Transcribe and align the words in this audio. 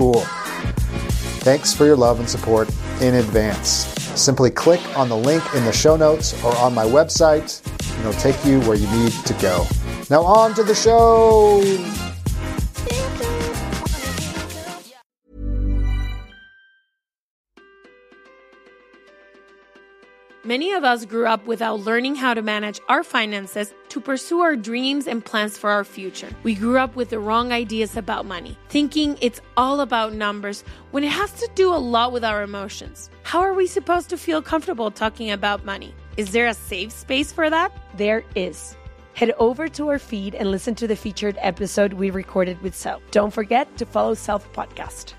cool. 0.00 0.24
Thanks 1.44 1.74
for 1.74 1.84
your 1.84 1.94
love 1.94 2.20
and 2.20 2.28
support 2.28 2.70
in 3.02 3.16
advance. 3.16 3.68
Simply 4.18 4.50
click 4.50 4.80
on 4.96 5.10
the 5.10 5.16
link 5.16 5.44
in 5.54 5.62
the 5.66 5.72
show 5.72 5.94
notes 5.94 6.32
or 6.42 6.56
on 6.56 6.72
my 6.72 6.86
website, 6.86 7.60
and 7.90 8.00
it'll 8.00 8.18
take 8.18 8.42
you 8.42 8.60
where 8.62 8.78
you 8.78 8.90
need 8.92 9.12
to 9.12 9.34
go. 9.34 9.66
Now, 10.08 10.22
on 10.22 10.54
to 10.54 10.62
the 10.62 10.74
show. 10.74 12.09
Many 20.50 20.72
of 20.72 20.82
us 20.82 21.04
grew 21.04 21.28
up 21.28 21.46
without 21.46 21.78
learning 21.78 22.16
how 22.16 22.34
to 22.34 22.42
manage 22.42 22.80
our 22.88 23.04
finances 23.04 23.72
to 23.90 24.00
pursue 24.00 24.40
our 24.40 24.56
dreams 24.56 25.06
and 25.06 25.24
plans 25.24 25.56
for 25.56 25.70
our 25.70 25.84
future. 25.84 26.28
We 26.42 26.56
grew 26.56 26.76
up 26.76 26.96
with 26.96 27.10
the 27.10 27.20
wrong 27.20 27.52
ideas 27.52 27.96
about 27.96 28.26
money, 28.26 28.58
thinking 28.68 29.16
it's 29.20 29.40
all 29.56 29.80
about 29.80 30.12
numbers 30.12 30.64
when 30.90 31.04
it 31.04 31.12
has 31.12 31.30
to 31.34 31.48
do 31.54 31.72
a 31.72 31.78
lot 31.78 32.10
with 32.10 32.24
our 32.24 32.42
emotions. 32.42 33.10
How 33.22 33.38
are 33.38 33.54
we 33.54 33.68
supposed 33.68 34.10
to 34.10 34.16
feel 34.16 34.42
comfortable 34.42 34.90
talking 34.90 35.30
about 35.30 35.64
money? 35.64 35.94
Is 36.16 36.32
there 36.32 36.48
a 36.48 36.54
safe 36.54 36.90
space 36.90 37.30
for 37.30 37.48
that? 37.48 37.70
There 37.96 38.24
is. 38.34 38.76
Head 39.14 39.32
over 39.38 39.68
to 39.68 39.88
our 39.88 40.00
feed 40.00 40.34
and 40.34 40.50
listen 40.50 40.74
to 40.74 40.88
the 40.88 40.96
featured 40.96 41.38
episode 41.38 41.92
we 41.92 42.10
recorded 42.10 42.60
with 42.60 42.74
Self. 42.74 43.00
Don't 43.12 43.32
forget 43.32 43.76
to 43.76 43.86
follow 43.86 44.14
Self 44.14 44.52
Podcast. 44.52 45.14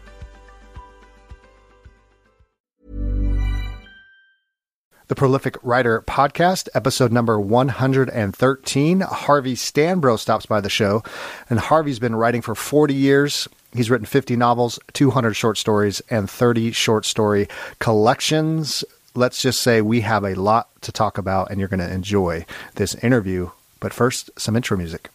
The 5.12 5.16
Prolific 5.16 5.58
Writer 5.62 6.02
Podcast, 6.04 6.70
episode 6.74 7.12
number 7.12 7.38
113. 7.38 9.02
Harvey 9.02 9.56
Stanbrough 9.56 10.18
stops 10.18 10.46
by 10.46 10.62
the 10.62 10.70
show, 10.70 11.04
and 11.50 11.60
Harvey's 11.60 12.00
been 12.00 12.16
writing 12.16 12.42
for 12.42 12.56
40 12.56 12.94
years. 12.94 13.46
He's 13.74 13.90
written 13.90 14.06
50 14.06 14.38
novels, 14.38 14.80
200 14.94 15.34
short 15.34 15.58
stories, 15.58 16.02
and 16.10 16.30
30 16.30 16.72
short 16.72 17.04
story 17.04 17.50
collections. 17.80 18.86
Let's 19.14 19.42
just 19.42 19.60
say 19.60 19.82
we 19.82 20.00
have 20.00 20.24
a 20.24 20.34
lot 20.34 20.70
to 20.84 20.94
talk 20.94 21.18
about, 21.18 21.52
and 21.52 21.60
you're 21.60 21.68
going 21.68 21.82
to 21.82 21.94
enjoy 21.94 22.46
this 22.76 22.96
interview. 22.96 23.50
But 23.82 23.92
first, 23.92 24.30
some 24.40 24.56
intro 24.56 24.78
music. 24.78 25.10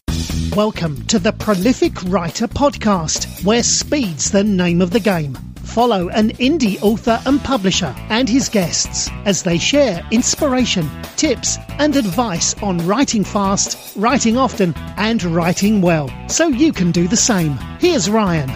Welcome 0.55 1.07
to 1.07 1.17
the 1.17 1.33
Prolific 1.33 2.03
Writer 2.03 2.47
Podcast, 2.47 3.43
where 3.43 3.63
speed's 3.63 4.29
the 4.29 4.43
name 4.43 4.83
of 4.83 4.91
the 4.91 4.99
game. 4.99 5.35
Follow 5.67 6.09
an 6.09 6.31
indie 6.37 6.81
author 6.81 7.21
and 7.27 7.39
publisher 7.43 7.93
and 8.09 8.27
his 8.27 8.49
guests 8.49 9.11
as 9.25 9.43
they 9.43 9.59
share 9.59 10.03
inspiration, 10.09 10.89
tips, 11.17 11.57
and 11.77 11.95
advice 11.95 12.55
on 12.63 12.79
writing 12.87 13.23
fast, 13.23 13.95
writing 13.95 14.37
often, 14.37 14.73
and 14.97 15.21
writing 15.23 15.81
well, 15.81 16.09
so 16.29 16.47
you 16.47 16.73
can 16.73 16.91
do 16.91 17.07
the 17.07 17.17
same. 17.17 17.51
Here's 17.79 18.09
Ryan. 18.09 18.49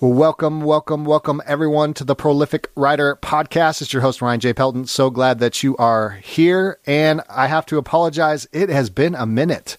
Well, 0.00 0.12
welcome, 0.12 0.60
welcome, 0.60 1.04
welcome 1.06 1.40
everyone 1.46 1.94
to 1.94 2.04
the 2.04 2.14
Prolific 2.14 2.70
Writer 2.76 3.16
Podcast. 3.16 3.80
It's 3.80 3.92
your 3.92 4.02
host, 4.02 4.20
Ryan 4.20 4.40
J. 4.40 4.52
Pelton. 4.52 4.86
So 4.86 5.08
glad 5.10 5.38
that 5.38 5.62
you 5.62 5.74
are 5.78 6.10
here. 6.22 6.78
And 6.86 7.22
I 7.30 7.46
have 7.46 7.64
to 7.66 7.78
apologize. 7.78 8.46
It 8.52 8.68
has 8.68 8.90
been 8.90 9.14
a 9.14 9.26
minute. 9.26 9.78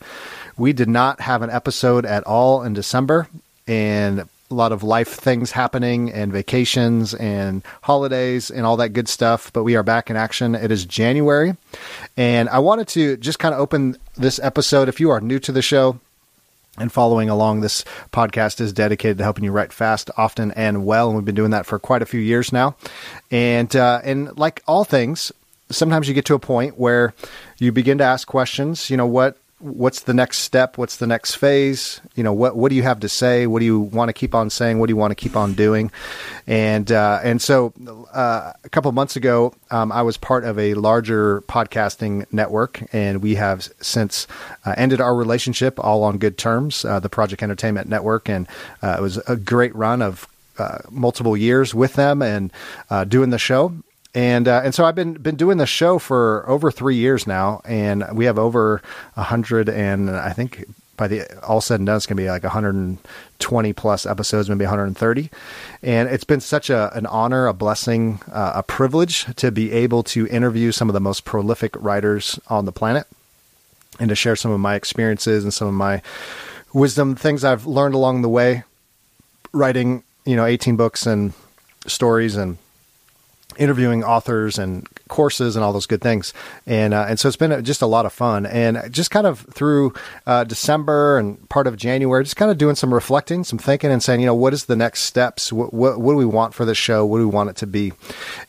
We 0.58 0.74
did 0.74 0.90
not 0.90 1.22
have 1.22 1.42
an 1.42 1.50
episode 1.50 2.06
at 2.06 2.24
all 2.24 2.64
in 2.64 2.74
December 2.74 3.28
and 3.70 4.22
a 4.22 4.54
lot 4.54 4.72
of 4.72 4.82
life 4.82 5.10
things 5.10 5.52
happening 5.52 6.12
and 6.12 6.34
vacations 6.34 7.14
and 7.14 7.62
holidays 7.84 8.50
and 8.50 8.66
all 8.66 8.78
that 8.78 8.90
good 8.90 9.08
stuff. 9.08 9.54
But 9.54 9.64
we 9.64 9.76
are 9.76 9.84
back 9.84 10.10
in 10.10 10.16
action. 10.16 10.56
It 10.56 10.72
is 10.72 10.86
January. 10.86 11.56
And 12.18 12.50
I 12.50 12.60
wanted 12.60 12.88
to 12.90 13.16
just 13.18 13.38
kind 13.38 13.54
of 13.54 13.62
open 13.62 13.98
this 14.16 14.40
episode. 14.40 14.90
If 14.90 15.00
you 15.00 15.12
are 15.12 15.22
new 15.22 15.40
to 15.40 15.52
the 15.52 15.62
show, 15.62 16.00
and 16.78 16.92
following 16.92 17.30
along, 17.30 17.60
this 17.60 17.84
podcast 18.14 18.62
is 18.62 18.72
dedicated 18.72 19.18
to 19.18 19.24
helping 19.24 19.44
you 19.44 19.52
write 19.52 19.74
fast, 19.74 20.10
often, 20.16 20.52
and 20.52 20.86
well. 20.86 21.10
And 21.10 21.18
we've 21.18 21.26
been 21.26 21.36
doing 21.36 21.52
that 21.52 21.66
for 21.66 21.78
quite 21.78 22.02
a 22.02 22.06
few 22.06 22.22
years 22.22 22.54
now. 22.54 22.76
And 23.30 23.76
uh, 23.76 24.00
and 24.04 24.38
like 24.38 24.64
all 24.66 24.86
things, 24.86 25.32
sometimes 25.70 26.08
you 26.08 26.14
get 26.14 26.26
to 26.26 26.36
a 26.36 26.40
point 26.40 26.80
where 26.80 27.14
you 27.58 27.74
begin 27.74 27.98
to 27.98 28.06
ask 28.06 28.28
questions. 28.28 28.90
You 28.90 28.96
know 28.96 29.08
what 29.08 29.38
what's 29.60 30.02
the 30.02 30.14
next 30.14 30.40
step? 30.40 30.78
What's 30.78 30.98
the 30.98 31.08
next 31.08 31.36
phase? 31.36 32.02
You 32.16 32.24
know, 32.24 32.34
what 32.34 32.56
what 32.56 32.70
do 32.70 32.76
you 32.76 32.84
have 32.84 33.00
to 33.02 33.10
say? 33.10 33.48
What 33.48 33.60
do 33.60 33.66
you 33.66 33.80
want 33.80 34.10
to 34.10 34.14
keep 34.14 34.34
on 34.34 34.50
saying? 34.50 34.80
What 34.80 34.88
do 34.88 34.92
you 34.92 34.98
want 34.98 35.12
to 35.12 35.16
keep 35.16 35.36
on 35.36 35.54
doing? 35.54 35.92
And 36.48 36.92
uh, 36.92 37.20
and 37.24 37.42
so 37.42 37.74
uh, 38.14 38.54
a 38.64 38.70
couple 38.70 38.92
months 38.92 39.16
ago, 39.16 39.54
um, 39.72 39.92
I 39.92 40.02
was 40.02 40.18
part 40.18 40.44
of 40.44 40.58
a 40.58 40.74
larger 40.74 41.42
podcasting 41.42 42.26
network, 42.32 42.82
and 42.94 43.22
we 43.22 43.36
have 43.36 43.70
since 43.82 44.28
uh, 44.66 44.74
ended 44.78 45.02
our 45.02 45.16
relationship 45.16 45.80
all 45.80 46.04
on 46.04 46.18
good 46.18 46.38
terms. 46.38 46.86
Uh, 46.86 47.00
the 47.00 47.10
Project 47.10 47.44
Entertainment 47.44 47.88
Network, 47.88 48.30
and 48.30 48.48
uh, 48.82 48.96
it 48.98 49.02
was 49.02 49.18
a 49.28 49.36
great 49.36 49.76
run 49.76 50.02
of 50.02 50.28
uh, 50.58 50.80
multiple 50.90 51.38
years 51.38 51.74
with 51.74 51.94
them 51.94 52.22
and 52.22 52.52
uh, 52.90 53.04
doing 53.04 53.30
the 53.30 53.38
show 53.38 53.74
and 54.16 54.48
uh, 54.48 54.62
and 54.64 54.74
so 54.74 54.86
I've 54.86 54.96
been 54.96 55.14
been 55.14 55.36
doing 55.36 55.58
the 55.58 55.68
show 55.68 56.00
for 56.00 56.48
over 56.48 56.72
three 56.72 56.96
years 56.96 57.28
now, 57.28 57.62
and 57.66 58.04
we 58.14 58.26
have 58.26 58.40
over 58.40 58.82
a 59.16 59.24
hundred 59.24 59.70
and 59.70 60.10
I 60.10 60.32
think 60.32 60.66
by 60.98 61.08
the 61.08 61.44
all 61.44 61.62
said 61.62 61.80
and 61.80 61.88
done, 61.88 61.96
it's 61.96 62.06
gonna 62.06 62.18
be 62.18 62.30
like 62.30 62.44
120 62.44 63.74
plus 63.74 64.06
episodes, 64.06 64.50
maybe 64.50 64.66
130. 64.66 65.30
And 65.84 66.10
it's 66.10 66.24
been 66.24 66.42
such 66.42 66.70
a 66.70 66.92
an 66.98 67.06
honor, 67.06 67.46
a 67.48 67.54
blessing, 67.54 68.20
uh, 68.32 68.54
a 68.56 68.64
privilege 68.64 69.26
to 69.36 69.52
be 69.52 69.72
able 69.72 70.04
to 70.04 70.28
interview 70.28 70.72
some 70.72 70.90
of 70.90 70.94
the 70.94 71.00
most 71.00 71.24
prolific 71.24 71.76
writers 71.78 72.40
on 72.48 72.66
the 72.66 72.72
planet, 72.72 73.06
and 74.00 74.10
to 74.10 74.16
share 74.16 74.36
some 74.36 74.52
of 74.52 74.60
my 74.60 74.74
experiences 74.76 75.44
and 75.44 75.54
some 75.54 75.68
of 75.68 75.74
my 75.76 76.02
wisdom, 76.74 77.16
things 77.16 77.44
I've 77.44 77.68
learned 77.68 77.94
along 77.94 78.24
the 78.24 78.30
way, 78.30 78.64
writing 79.54 80.04
you 80.26 80.36
know 80.36 80.46
18 80.46 80.76
books 80.78 81.06
and 81.06 81.34
stories 81.86 82.36
and 82.36 82.58
interviewing 83.60 84.04
authors 84.04 84.58
and 84.58 84.88
courses 85.10 85.56
and 85.56 85.64
all 85.64 85.74
those 85.74 85.86
good 85.86 86.02
things. 86.02 86.34
And 86.66 86.94
uh, 86.94 87.06
and 87.08 87.20
so 87.20 87.28
it's 87.28 87.38
been 87.38 87.64
just 87.64 87.82
a 87.82 87.86
lot 87.86 88.06
of 88.06 88.14
fun. 88.14 88.46
And 88.46 88.92
just 88.92 89.12
kind 89.12 89.28
of 89.28 89.42
through 89.54 89.94
uh, 90.26 90.46
December 90.46 91.20
and 91.20 91.48
part 91.50 91.68
of 91.68 91.78
January, 91.78 92.24
just 92.24 92.38
kind 92.38 92.50
of 92.50 92.58
doing 92.58 92.76
some 92.76 92.94
reflecting, 92.94 93.44
some 93.44 93.60
thinking, 93.60 93.92
and 93.92 94.02
saying, 94.02 94.22
you 94.22 94.26
know, 94.26 94.36
what 94.36 94.54
is 94.54 94.66
the 94.66 94.76
next 94.76 95.04
steps? 95.04 95.54
What 95.54 95.74
what, 95.74 96.00
what 96.00 96.14
do 96.14 96.18
we 96.18 96.26
want 96.26 96.54
for 96.54 96.66
the 96.66 96.76
show? 96.76 97.06
What 97.06 97.18
do 97.20 97.28
we 97.28 97.34
want 97.34 97.50
it 97.50 97.58
to 97.58 97.68
be? 97.68 97.94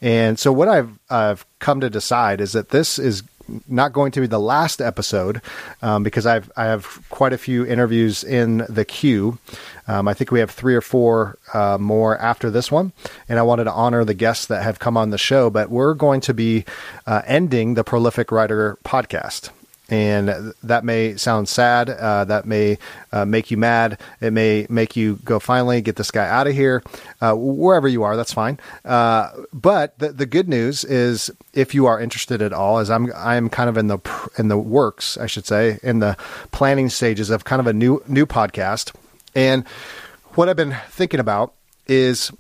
And 0.01 0.39
so 0.39 0.53
what 0.53 0.69
I've 0.69 0.99
I've 1.11 1.45
come 1.59 1.81
to 1.81 1.91
decide 1.91 2.41
is 2.41 2.53
that 2.53 2.71
this 2.71 2.99
is 2.99 3.23
not 3.69 3.93
going 3.93 4.13
to 4.13 4.21
be 4.21 4.27
the 4.27 4.41
last 4.41 4.81
episode 4.81 5.43
um, 5.83 6.03
because 6.03 6.27
I've 6.27 6.51
I 6.57 6.65
have 6.67 7.05
quite 7.11 7.33
a 7.33 7.39
few 7.39 7.67
interviews 7.67 8.23
in 8.23 8.59
the 8.69 8.85
queue. 8.85 9.39
Um, 9.91 10.07
I 10.07 10.15
think 10.15 10.31
we 10.31 10.39
have 10.39 10.53
three 10.53 10.77
or 10.77 10.81
four 10.81 11.37
uh, 11.53 11.77
more 11.77 12.17
after 12.19 12.49
this 12.49 12.71
one, 12.71 12.93
and 13.29 13.41
I 13.41 13.43
wanted 13.43 13.65
to 13.65 13.73
honor 13.73 14.05
the 14.05 14.15
guests 14.15 14.47
that 14.47 14.63
have 14.63 14.79
come 14.79 14.97
on 14.97 15.11
the 15.11 15.19
show. 15.19 15.51
But 15.51 15.69
we're 15.69 15.95
going 15.95 16.21
to 16.23 16.33
be 16.33 16.65
uh, 17.09 17.23
ending 17.27 17.75
the 17.75 17.83
Prolific 17.83 18.31
Writer 18.31 18.79
podcast 18.85 19.51
and 19.89 20.55
that 20.63 20.85
may 20.85 21.17
sound 21.17 21.49
sad. 21.49 21.91
Uh, 21.91 22.25
that 22.25 22.47
may 22.47 22.79
uh, 23.11 23.25
make 23.25 23.51
you 23.51 23.57
mad. 23.57 24.01
It 24.21 24.33
may 24.33 24.65
make 24.71 24.95
you 24.95 25.17
go, 25.25 25.41
finally, 25.41 25.81
get 25.81 25.97
this 25.97 26.13
guy 26.13 26.29
out 26.29 26.47
of 26.47 26.55
here. 26.55 26.83
Uh, 27.21 27.35
wherever 27.35 27.89
you 27.89 28.05
are, 28.05 28.17
that's 28.17 28.33
fine. 28.33 28.61
Uh, 28.85 29.31
but 29.53 29.99
the, 29.99 30.13
the 30.13 30.27
good 30.27 30.49
news 30.49 30.85
is, 30.85 31.31
if 31.53 31.75
you 31.75 31.87
are 31.87 32.01
interested 32.01 32.41
at 32.41 32.53
all, 32.53 32.79
as 32.79 32.89
I'm 32.89 33.13
I'm 33.17 33.49
kind 33.49 33.69
of 33.69 33.77
in 33.77 33.89
the 33.89 33.99
in 34.39 34.47
the 34.47 34.59
works, 34.59 35.19
I 35.19 35.27
should 35.27 35.47
say, 35.47 35.81
in 35.83 35.99
the 35.99 36.17
planning 36.53 36.89
stages 36.89 37.31
of 37.31 37.43
kind 37.43 37.59
of 37.59 37.67
a 37.67 37.73
new 37.73 38.03
new 38.07 38.27
podcast, 38.27 38.95
and 39.35 39.67
what 40.35 40.49
I've 40.49 40.57
been 40.57 40.77
thinking 40.89 41.21
about 41.21 41.55
is 41.87 42.31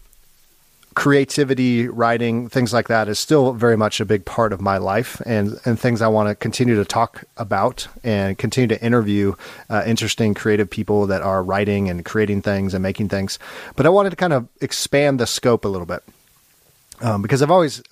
creativity, 0.95 1.89
writing, 1.89 2.49
things 2.49 2.73
like 2.73 2.89
that 2.89 3.09
is 3.09 3.19
still 3.19 3.53
very 3.53 3.77
much 3.77 4.01
a 4.01 4.05
big 4.05 4.25
part 4.25 4.53
of 4.53 4.61
my 4.61 4.77
life 4.77 5.21
and, 5.25 5.59
and 5.65 5.79
things 5.79 6.03
I 6.03 6.09
want 6.09 6.29
to 6.29 6.35
continue 6.35 6.77
to 6.77 6.85
talk 6.85 7.25
about 7.37 7.87
and 8.03 8.37
continue 8.37 8.69
to 8.69 8.85
interview 8.85 9.35
uh, 9.69 9.83
interesting 9.87 10.35
creative 10.35 10.69
people 10.69 11.07
that 11.07 11.23
are 11.23 11.43
writing 11.43 11.89
and 11.89 12.05
creating 12.05 12.43
things 12.43 12.75
and 12.75 12.83
making 12.83 13.09
things. 13.09 13.39
But 13.77 13.87
I 13.87 13.89
wanted 13.89 14.11
to 14.11 14.17
kind 14.17 14.33
of 14.33 14.49
expand 14.61 15.21
the 15.21 15.27
scope 15.27 15.65
a 15.65 15.69
little 15.69 15.87
bit 15.87 16.03
um, 17.01 17.23
because 17.23 17.43
I've 17.43 17.51
always 17.51 17.83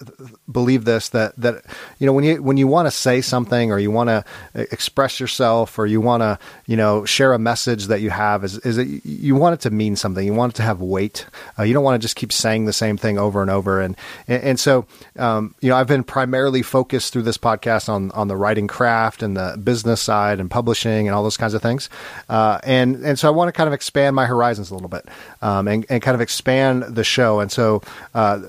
believed 0.50 0.84
this 0.84 1.08
that 1.10 1.34
that 1.36 1.64
you 1.98 2.06
know 2.06 2.12
when 2.12 2.24
you 2.24 2.42
when 2.42 2.56
you 2.56 2.66
want 2.66 2.86
to 2.86 2.90
say 2.90 3.20
something 3.20 3.72
or 3.72 3.78
you 3.78 3.90
want 3.90 4.08
to 4.08 4.24
express 4.54 5.20
yourself 5.20 5.78
or 5.78 5.86
you 5.86 6.00
want 6.00 6.22
to 6.22 6.38
you 6.66 6.76
know 6.76 7.04
share 7.04 7.32
a 7.32 7.38
message 7.38 7.86
that 7.86 8.00
you 8.00 8.10
have 8.10 8.44
is 8.44 8.58
is 8.58 8.76
that 8.76 8.86
you 9.04 9.34
want 9.34 9.54
it 9.54 9.60
to 9.60 9.70
mean 9.70 9.96
something. 9.96 10.24
You 10.24 10.34
want 10.34 10.54
it 10.54 10.56
to 10.56 10.62
have 10.62 10.80
weight. 10.80 11.26
Uh, 11.58 11.62
you 11.62 11.72
don't 11.72 11.84
want 11.84 12.00
to 12.00 12.04
just 12.04 12.16
keep 12.16 12.32
saying 12.32 12.66
the 12.66 12.72
same 12.72 12.96
thing 12.96 13.18
over 13.18 13.40
and 13.40 13.50
over. 13.50 13.80
And 13.80 13.96
and, 14.26 14.42
and 14.42 14.60
so 14.60 14.86
um, 15.18 15.54
you 15.60 15.70
know 15.70 15.76
I've 15.76 15.86
been 15.86 16.04
primarily 16.04 16.62
focused 16.62 17.12
through 17.12 17.22
this 17.22 17.38
podcast 17.38 17.88
on 17.88 18.10
on 18.12 18.28
the 18.28 18.36
writing 18.36 18.66
craft 18.66 19.22
and 19.22 19.36
the 19.36 19.58
business 19.62 20.00
side 20.00 20.40
and 20.40 20.50
publishing 20.50 21.08
and 21.08 21.14
all 21.14 21.22
those 21.22 21.36
kinds 21.36 21.54
of 21.54 21.62
things. 21.62 21.88
Uh, 22.28 22.58
and 22.62 22.96
and 23.04 23.18
so 23.18 23.28
I 23.28 23.30
want 23.30 23.48
to 23.48 23.52
kind 23.52 23.66
of 23.66 23.72
expand 23.72 24.14
my 24.14 24.26
horizons 24.26 24.70
a 24.70 24.74
little 24.74 24.88
bit 24.88 25.06
um, 25.40 25.66
and 25.66 25.86
and 25.88 26.02
kind 26.02 26.14
of 26.14 26.20
expand 26.20 26.82
the 26.82 27.04
show. 27.04 27.40
And 27.40 27.50
so 27.50 27.82
uh, 28.14 28.40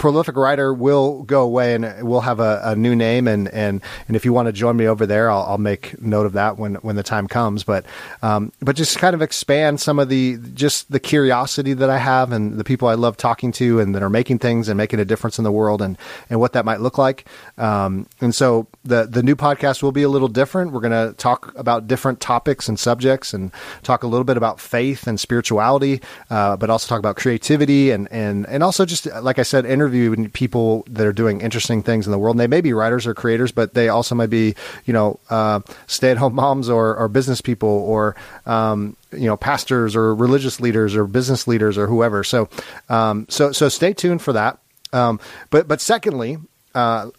prolific 0.00 0.34
writer 0.34 0.72
will 0.72 1.22
go 1.24 1.42
away 1.42 1.74
and 1.74 2.08
we'll 2.08 2.22
have 2.22 2.40
a, 2.40 2.60
a, 2.64 2.74
new 2.74 2.96
name 2.96 3.28
and, 3.28 3.48
and, 3.48 3.82
and 4.08 4.16
if 4.16 4.24
you 4.24 4.32
want 4.32 4.46
to 4.46 4.52
join 4.52 4.74
me 4.74 4.86
over 4.86 5.04
there, 5.04 5.30
I'll, 5.30 5.42
I'll 5.42 5.58
make 5.58 6.00
note 6.00 6.24
of 6.24 6.32
that 6.32 6.56
when, 6.56 6.76
when 6.76 6.96
the 6.96 7.02
time 7.02 7.28
comes. 7.28 7.64
But, 7.64 7.84
um, 8.22 8.50
but 8.60 8.76
just 8.76 8.98
kind 8.98 9.12
of 9.12 9.20
expand 9.20 9.78
some 9.78 9.98
of 9.98 10.08
the, 10.08 10.38
just 10.54 10.90
the 10.90 10.98
curiosity 10.98 11.74
that 11.74 11.90
I 11.90 11.98
have 11.98 12.32
and 12.32 12.54
the 12.54 12.64
people 12.64 12.88
I 12.88 12.94
love 12.94 13.18
talking 13.18 13.52
to 13.52 13.78
and 13.78 13.94
that 13.94 14.02
are 14.02 14.08
making 14.08 14.38
things 14.38 14.68
and 14.68 14.78
making 14.78 15.00
a 15.00 15.04
difference 15.04 15.36
in 15.36 15.44
the 15.44 15.52
world 15.52 15.82
and, 15.82 15.98
and 16.30 16.40
what 16.40 16.54
that 16.54 16.64
might 16.64 16.80
look 16.80 16.96
like. 16.96 17.26
Um, 17.58 18.06
and 18.22 18.34
so 18.34 18.68
the, 18.82 19.04
the 19.04 19.22
new 19.22 19.36
podcast 19.36 19.82
will 19.82 19.92
be 19.92 20.02
a 20.02 20.08
little 20.08 20.28
different. 20.28 20.72
We're 20.72 20.80
going 20.80 21.08
to 21.08 21.14
talk 21.18 21.52
about 21.56 21.86
different 21.86 22.20
topics 22.20 22.70
and 22.70 22.80
subjects 22.80 23.34
and 23.34 23.52
talk 23.82 24.02
a 24.02 24.06
little 24.06 24.24
bit 24.24 24.38
about 24.38 24.60
faith 24.60 25.06
and 25.06 25.20
spirituality, 25.20 26.00
uh, 26.30 26.56
but 26.56 26.70
also 26.70 26.88
talk 26.88 27.00
about 27.00 27.16
creativity 27.16 27.90
and, 27.90 28.10
and, 28.10 28.46
and 28.46 28.62
also 28.62 28.86
just, 28.86 29.04
like 29.20 29.38
I 29.38 29.42
said, 29.42 29.66
interview 29.66 29.89
interviewing 29.90 30.30
people 30.30 30.84
that 30.88 31.06
are 31.06 31.12
doing 31.12 31.40
interesting 31.40 31.82
things 31.82 32.06
in 32.06 32.12
the 32.12 32.18
world. 32.18 32.34
And 32.34 32.40
they 32.40 32.46
may 32.46 32.60
be 32.60 32.72
writers 32.72 33.06
or 33.06 33.14
creators, 33.14 33.52
but 33.52 33.74
they 33.74 33.88
also 33.88 34.14
might 34.14 34.30
be, 34.30 34.54
you 34.84 34.92
know, 34.92 35.18
uh, 35.30 35.60
stay-at-home 35.86 36.34
moms 36.40 36.68
or, 36.68 36.96
or 36.96 37.08
business 37.08 37.40
people 37.40 37.68
or, 37.68 38.16
um, 38.46 38.96
you 39.12 39.26
know, 39.26 39.36
pastors 39.36 39.96
or 39.96 40.14
religious 40.14 40.60
leaders 40.60 40.94
or 40.94 41.06
business 41.06 41.46
leaders 41.46 41.76
or 41.76 41.86
whoever. 41.86 42.24
So, 42.24 42.48
um, 42.88 43.26
so, 43.28 43.52
so 43.52 43.68
stay 43.68 43.92
tuned 43.92 44.22
for 44.22 44.32
that. 44.32 44.58
Um, 44.92 45.20
but, 45.50 45.68
but 45.68 45.80
secondly, 45.80 46.38
uh, 46.74 47.10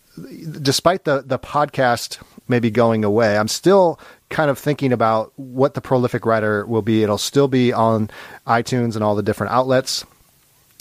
despite 0.62 1.06
the, 1.06 1.24
the 1.26 1.40
podcast 1.40 2.20
maybe 2.48 2.70
going 2.70 3.04
away, 3.04 3.38
I'm 3.38 3.48
still 3.48 4.00
kind 4.30 4.50
of 4.50 4.58
thinking 4.58 4.94
about 4.94 5.34
what 5.36 5.74
the 5.74 5.82
prolific 5.82 6.26
writer 6.26 6.66
will 6.66 6.82
be. 6.82 7.04
It'll 7.04 7.18
still 7.18 7.48
be 7.48 7.74
on 7.74 8.10
iTunes 8.48 8.96
and 8.96 9.04
all 9.04 9.16
the 9.16 9.24
different 9.24 9.52
outlets. 9.54 10.06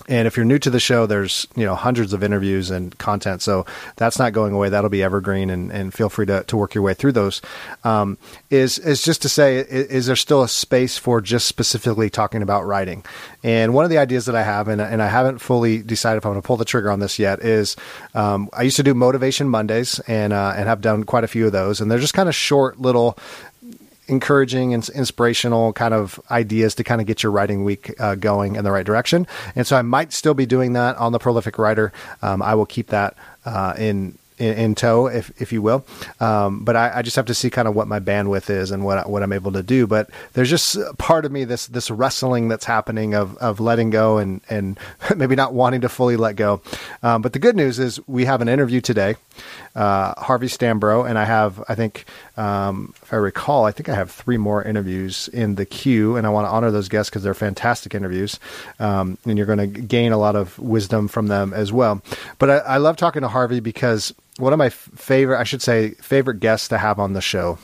And 0.08 0.26
if 0.26 0.36
you're 0.36 0.46
new 0.46 0.58
to 0.58 0.70
the 0.70 0.80
show, 0.80 1.06
there's 1.06 1.46
you 1.56 1.64
know 1.64 1.74
hundreds 1.74 2.12
of 2.12 2.22
interviews 2.22 2.70
and 2.70 2.96
content, 2.98 3.42
so 3.42 3.66
that's 3.96 4.18
not 4.18 4.32
going 4.32 4.52
away. 4.52 4.68
That'll 4.68 4.90
be 4.90 5.02
evergreen, 5.02 5.50
and, 5.50 5.70
and 5.70 5.92
feel 5.92 6.08
free 6.08 6.26
to, 6.26 6.44
to 6.44 6.56
work 6.56 6.74
your 6.74 6.82
way 6.82 6.94
through 6.94 7.12
those. 7.12 7.40
Um, 7.84 8.18
is 8.50 8.78
is 8.78 9.02
just 9.02 9.22
to 9.22 9.28
say, 9.28 9.58
is, 9.58 9.86
is, 9.86 10.06
there 10.06 10.16
still 10.16 10.42
a 10.42 10.48
space 10.48 10.98
for 10.98 11.20
just 11.20 11.46
specifically 11.46 12.10
talking 12.10 12.42
about 12.42 12.66
writing? 12.66 13.04
And 13.42 13.74
one 13.74 13.84
of 13.84 13.90
the 13.90 13.98
ideas 13.98 14.26
that 14.26 14.34
I 14.34 14.42
have, 14.42 14.68
and, 14.68 14.80
and 14.80 15.02
I 15.02 15.08
haven't 15.08 15.38
fully 15.38 15.78
decided 15.78 16.18
if 16.18 16.26
I'm 16.26 16.32
going 16.32 16.42
to 16.42 16.46
pull 16.46 16.56
the 16.56 16.64
trigger 16.64 16.90
on 16.90 17.00
this 17.00 17.18
yet, 17.18 17.40
is 17.40 17.76
um, 18.14 18.48
I 18.52 18.62
used 18.62 18.76
to 18.76 18.82
do 18.82 18.94
Motivation 18.94 19.48
Mondays, 19.48 20.00
and 20.00 20.32
uh, 20.32 20.54
and 20.56 20.68
have 20.68 20.80
done 20.80 21.04
quite 21.04 21.24
a 21.24 21.28
few 21.28 21.46
of 21.46 21.52
those, 21.52 21.80
and 21.80 21.90
they're 21.90 21.98
just 21.98 22.14
kind 22.14 22.28
of 22.28 22.34
short 22.34 22.80
little 22.80 23.16
encouraging 24.10 24.74
and 24.74 24.86
inspirational 24.90 25.72
kind 25.72 25.94
of 25.94 26.20
ideas 26.30 26.74
to 26.74 26.84
kind 26.84 27.00
of 27.00 27.06
get 27.06 27.22
your 27.22 27.32
writing 27.32 27.64
week 27.64 27.94
uh, 28.00 28.16
going 28.16 28.56
in 28.56 28.64
the 28.64 28.72
right 28.72 28.84
direction. 28.84 29.26
And 29.54 29.66
so 29.66 29.76
I 29.76 29.82
might 29.82 30.12
still 30.12 30.34
be 30.34 30.46
doing 30.46 30.72
that 30.74 30.96
on 30.96 31.12
the 31.12 31.18
Prolific 31.18 31.56
Writer. 31.58 31.92
Um, 32.20 32.42
I 32.42 32.54
will 32.54 32.66
keep 32.66 32.88
that 32.88 33.16
uh, 33.44 33.74
in 33.78 34.18
in, 34.40 34.74
tow, 34.74 35.06
if 35.06 35.30
if 35.40 35.52
you 35.52 35.60
will. 35.60 35.84
Um, 36.18 36.64
but 36.64 36.74
I, 36.74 36.92
I, 36.96 37.02
just 37.02 37.16
have 37.16 37.26
to 37.26 37.34
see 37.34 37.50
kind 37.50 37.68
of 37.68 37.74
what 37.74 37.86
my 37.86 38.00
bandwidth 38.00 38.48
is 38.48 38.70
and 38.70 38.84
what 38.84 39.08
what 39.08 39.22
I'm 39.22 39.32
able 39.32 39.52
to 39.52 39.62
do. 39.62 39.86
But 39.86 40.08
there's 40.32 40.48
just 40.48 40.78
part 40.96 41.24
of 41.24 41.32
me 41.32 41.44
this 41.44 41.66
this 41.66 41.90
wrestling 41.90 42.48
that's 42.48 42.64
happening 42.64 43.14
of 43.14 43.36
of 43.36 43.60
letting 43.60 43.90
go 43.90 44.18
and 44.18 44.40
and 44.48 44.78
maybe 45.16 45.36
not 45.36 45.52
wanting 45.52 45.82
to 45.82 45.88
fully 45.88 46.16
let 46.16 46.36
go. 46.36 46.62
Um, 47.02 47.22
but 47.22 47.34
the 47.34 47.38
good 47.38 47.54
news 47.54 47.78
is 47.78 48.00
we 48.08 48.24
have 48.24 48.40
an 48.40 48.48
interview 48.48 48.80
today, 48.80 49.16
uh, 49.74 50.14
Harvey 50.20 50.48
Stanbrough, 50.48 51.08
and 51.08 51.18
I 51.18 51.24
have 51.24 51.62
I 51.68 51.74
think 51.74 52.04
um, 52.36 52.94
if 53.02 53.12
I 53.12 53.16
recall, 53.16 53.64
I 53.66 53.72
think 53.72 53.88
I 53.88 53.94
have 53.94 54.10
three 54.10 54.36
more 54.36 54.62
interviews 54.62 55.28
in 55.28 55.54
the 55.54 55.66
queue, 55.66 56.16
and 56.16 56.26
I 56.26 56.30
want 56.30 56.46
to 56.46 56.50
honor 56.50 56.70
those 56.70 56.88
guests 56.88 57.10
because 57.10 57.22
they're 57.22 57.34
fantastic 57.34 57.94
interviews, 57.94 58.40
um, 58.78 59.18
and 59.24 59.38
you're 59.38 59.46
going 59.46 59.58
to 59.58 59.66
gain 59.66 60.12
a 60.12 60.18
lot 60.18 60.36
of 60.36 60.58
wisdom 60.58 61.08
from 61.08 61.28
them 61.28 61.52
as 61.52 61.72
well. 61.72 62.02
But 62.38 62.50
I, 62.50 62.56
I 62.58 62.76
love 62.78 62.96
talking 62.96 63.22
to 63.22 63.28
Harvey 63.28 63.60
because 63.60 64.12
one 64.38 64.52
of 64.52 64.58
my 64.58 64.70
favorite, 64.70 65.38
I 65.38 65.44
should 65.44 65.62
say, 65.62 65.90
favorite 65.90 66.40
guests 66.40 66.68
to 66.68 66.78
have 66.78 66.98
on 66.98 67.12
the 67.12 67.20
show 67.20 67.58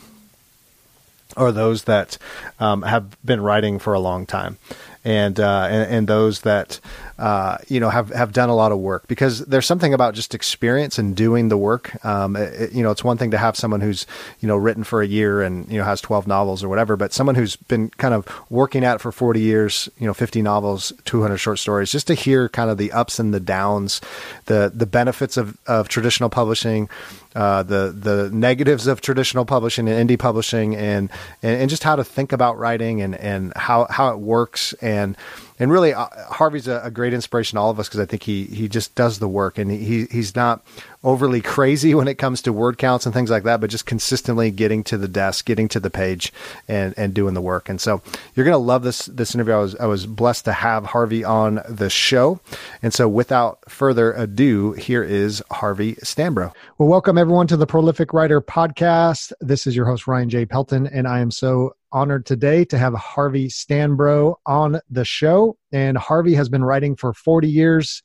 are 1.35 1.51
those 1.51 1.83
that 1.83 2.17
um, 2.59 2.83
have 2.83 3.17
been 3.23 3.41
writing 3.41 3.79
for 3.79 3.93
a 3.93 3.99
long 3.99 4.25
time, 4.25 4.57
and 5.03 5.39
uh, 5.39 5.67
and, 5.69 5.91
and, 5.91 6.07
those 6.07 6.41
that 6.41 6.79
uh, 7.19 7.57
you 7.67 7.79
know 7.79 7.89
have 7.89 8.09
have 8.09 8.31
done 8.31 8.49
a 8.49 8.55
lot 8.55 8.71
of 8.71 8.79
work 8.79 9.07
because 9.07 9.39
there's 9.45 9.65
something 9.65 9.93
about 9.93 10.13
just 10.13 10.35
experience 10.35 10.99
and 10.99 11.15
doing 11.15 11.49
the 11.49 11.57
work. 11.57 12.03
Um, 12.05 12.35
it, 12.35 12.71
you 12.73 12.83
know, 12.83 12.91
it's 12.91 13.03
one 13.03 13.17
thing 13.17 13.31
to 13.31 13.37
have 13.37 13.55
someone 13.55 13.81
who's 13.81 14.05
you 14.39 14.47
know 14.47 14.55
written 14.55 14.83
for 14.83 15.01
a 15.01 15.07
year 15.07 15.41
and 15.41 15.69
you 15.71 15.77
know 15.77 15.83
has 15.83 16.01
12 16.01 16.27
novels 16.27 16.63
or 16.63 16.69
whatever, 16.69 16.95
but 16.95 17.13
someone 17.13 17.35
who's 17.35 17.55
been 17.55 17.89
kind 17.89 18.13
of 18.13 18.27
working 18.49 18.83
at 18.83 18.95
it 18.95 18.99
for 18.99 19.11
40 19.11 19.39
years, 19.39 19.89
you 19.97 20.05
know, 20.05 20.13
50 20.13 20.41
novels, 20.41 20.93
200 21.05 21.37
short 21.37 21.59
stories, 21.59 21.91
just 21.91 22.07
to 22.07 22.13
hear 22.13 22.49
kind 22.49 22.69
of 22.69 22.77
the 22.77 22.91
ups 22.91 23.19
and 23.19 23.33
the 23.33 23.39
downs, 23.39 24.01
the 24.45 24.71
the 24.73 24.85
benefits 24.85 25.37
of 25.37 25.57
of 25.67 25.87
traditional 25.87 26.29
publishing. 26.29 26.89
Uh, 27.35 27.61
the 27.61 27.93
the 27.95 28.31
negatives 28.31 28.87
of 28.87 28.99
traditional 28.99 29.45
publishing 29.45 29.87
and 29.87 30.09
indie 30.09 30.17
publishing, 30.17 30.75
and, 30.75 31.11
and, 31.43 31.61
and 31.61 31.69
just 31.69 31.83
how 31.83 31.95
to 31.95 32.03
think 32.03 32.31
about 32.31 32.57
writing 32.57 32.99
and 32.99 33.15
and 33.15 33.53
how 33.55 33.85
how 33.91 34.09
it 34.09 34.17
works, 34.17 34.73
and 34.81 35.15
and 35.59 35.71
really 35.71 35.93
uh, 35.93 36.07
Harvey's 36.29 36.67
a, 36.67 36.81
a, 36.83 36.91
great 36.91 37.13
inspiration 37.13 37.55
to 37.55 37.61
all 37.61 37.69
of 37.69 37.79
us 37.79 37.87
because 37.87 37.99
I 37.99 38.05
think 38.05 38.23
he 38.23 38.45
he 38.45 38.67
just 38.67 38.95
does 38.95 39.19
the 39.19 39.27
work 39.27 39.57
and 39.57 39.71
he 39.71 40.05
he's 40.05 40.35
not 40.35 40.65
overly 41.03 41.41
crazy 41.41 41.95
when 41.95 42.07
it 42.07 42.15
comes 42.15 42.41
to 42.43 42.53
word 42.53 42.77
counts 42.77 43.05
and 43.05 43.13
things 43.13 43.29
like 43.29 43.43
that, 43.43 43.61
but 43.61 43.69
just 43.69 43.85
consistently 43.85 44.51
getting 44.51 44.83
to 44.85 44.97
the 44.97 45.07
desk, 45.07 45.45
getting 45.45 45.67
to 45.69 45.79
the 45.79 45.89
page, 45.89 46.33
and 46.67 46.93
and 46.97 47.13
doing 47.13 47.33
the 47.33 47.41
work. 47.41 47.69
And 47.69 47.79
so 47.79 48.01
you're 48.35 48.45
gonna 48.45 48.57
love 48.57 48.83
this 48.83 49.05
this 49.05 49.33
interview. 49.33 49.53
I 49.53 49.59
was 49.59 49.75
I 49.75 49.85
was 49.85 50.05
blessed 50.05 50.45
to 50.45 50.53
have 50.53 50.85
Harvey 50.85 51.23
on 51.23 51.61
the 51.67 51.89
show, 51.89 52.39
and 52.81 52.93
so 52.93 53.07
without 53.07 53.59
further 53.69 54.13
ado, 54.13 54.73
here 54.73 55.03
is 55.03 55.43
Harvey 55.51 55.95
Stanbrough. 55.95 56.53
Well, 56.77 56.89
welcome 56.89 57.17
everyone 57.17 57.47
to 57.47 57.57
the 57.57 57.67
Prolific 57.67 58.13
Writer 58.13 58.41
Podcast. 58.41 59.31
This 59.39 59.67
is 59.67 59.75
your 59.75 59.85
host 59.85 60.07
Ryan 60.07 60.29
J. 60.29 60.45
Pelton, 60.45 60.87
and 60.87 61.07
I 61.07 61.19
am 61.19 61.31
so 61.31 61.75
honored 61.91 62.25
today 62.25 62.65
to 62.65 62.77
have 62.77 62.93
Harvey 62.93 63.47
Stanbrough 63.47 64.35
on 64.45 64.79
the 64.89 65.05
show. 65.05 65.57
And 65.71 65.97
Harvey 65.97 66.33
has 66.35 66.49
been 66.49 66.63
writing 66.63 66.95
for 66.95 67.13
40 67.13 67.49
years, 67.49 68.01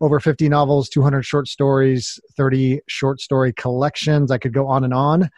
over 0.00 0.20
50 0.20 0.48
novels, 0.48 0.88
200 0.88 1.22
short 1.22 1.48
stories, 1.48 2.18
30 2.36 2.80
short 2.88 3.20
story 3.20 3.52
collections. 3.52 4.30
I 4.30 4.38
could 4.38 4.52
go 4.52 4.66
on 4.66 4.84
and 4.84 4.94
on. 4.94 5.30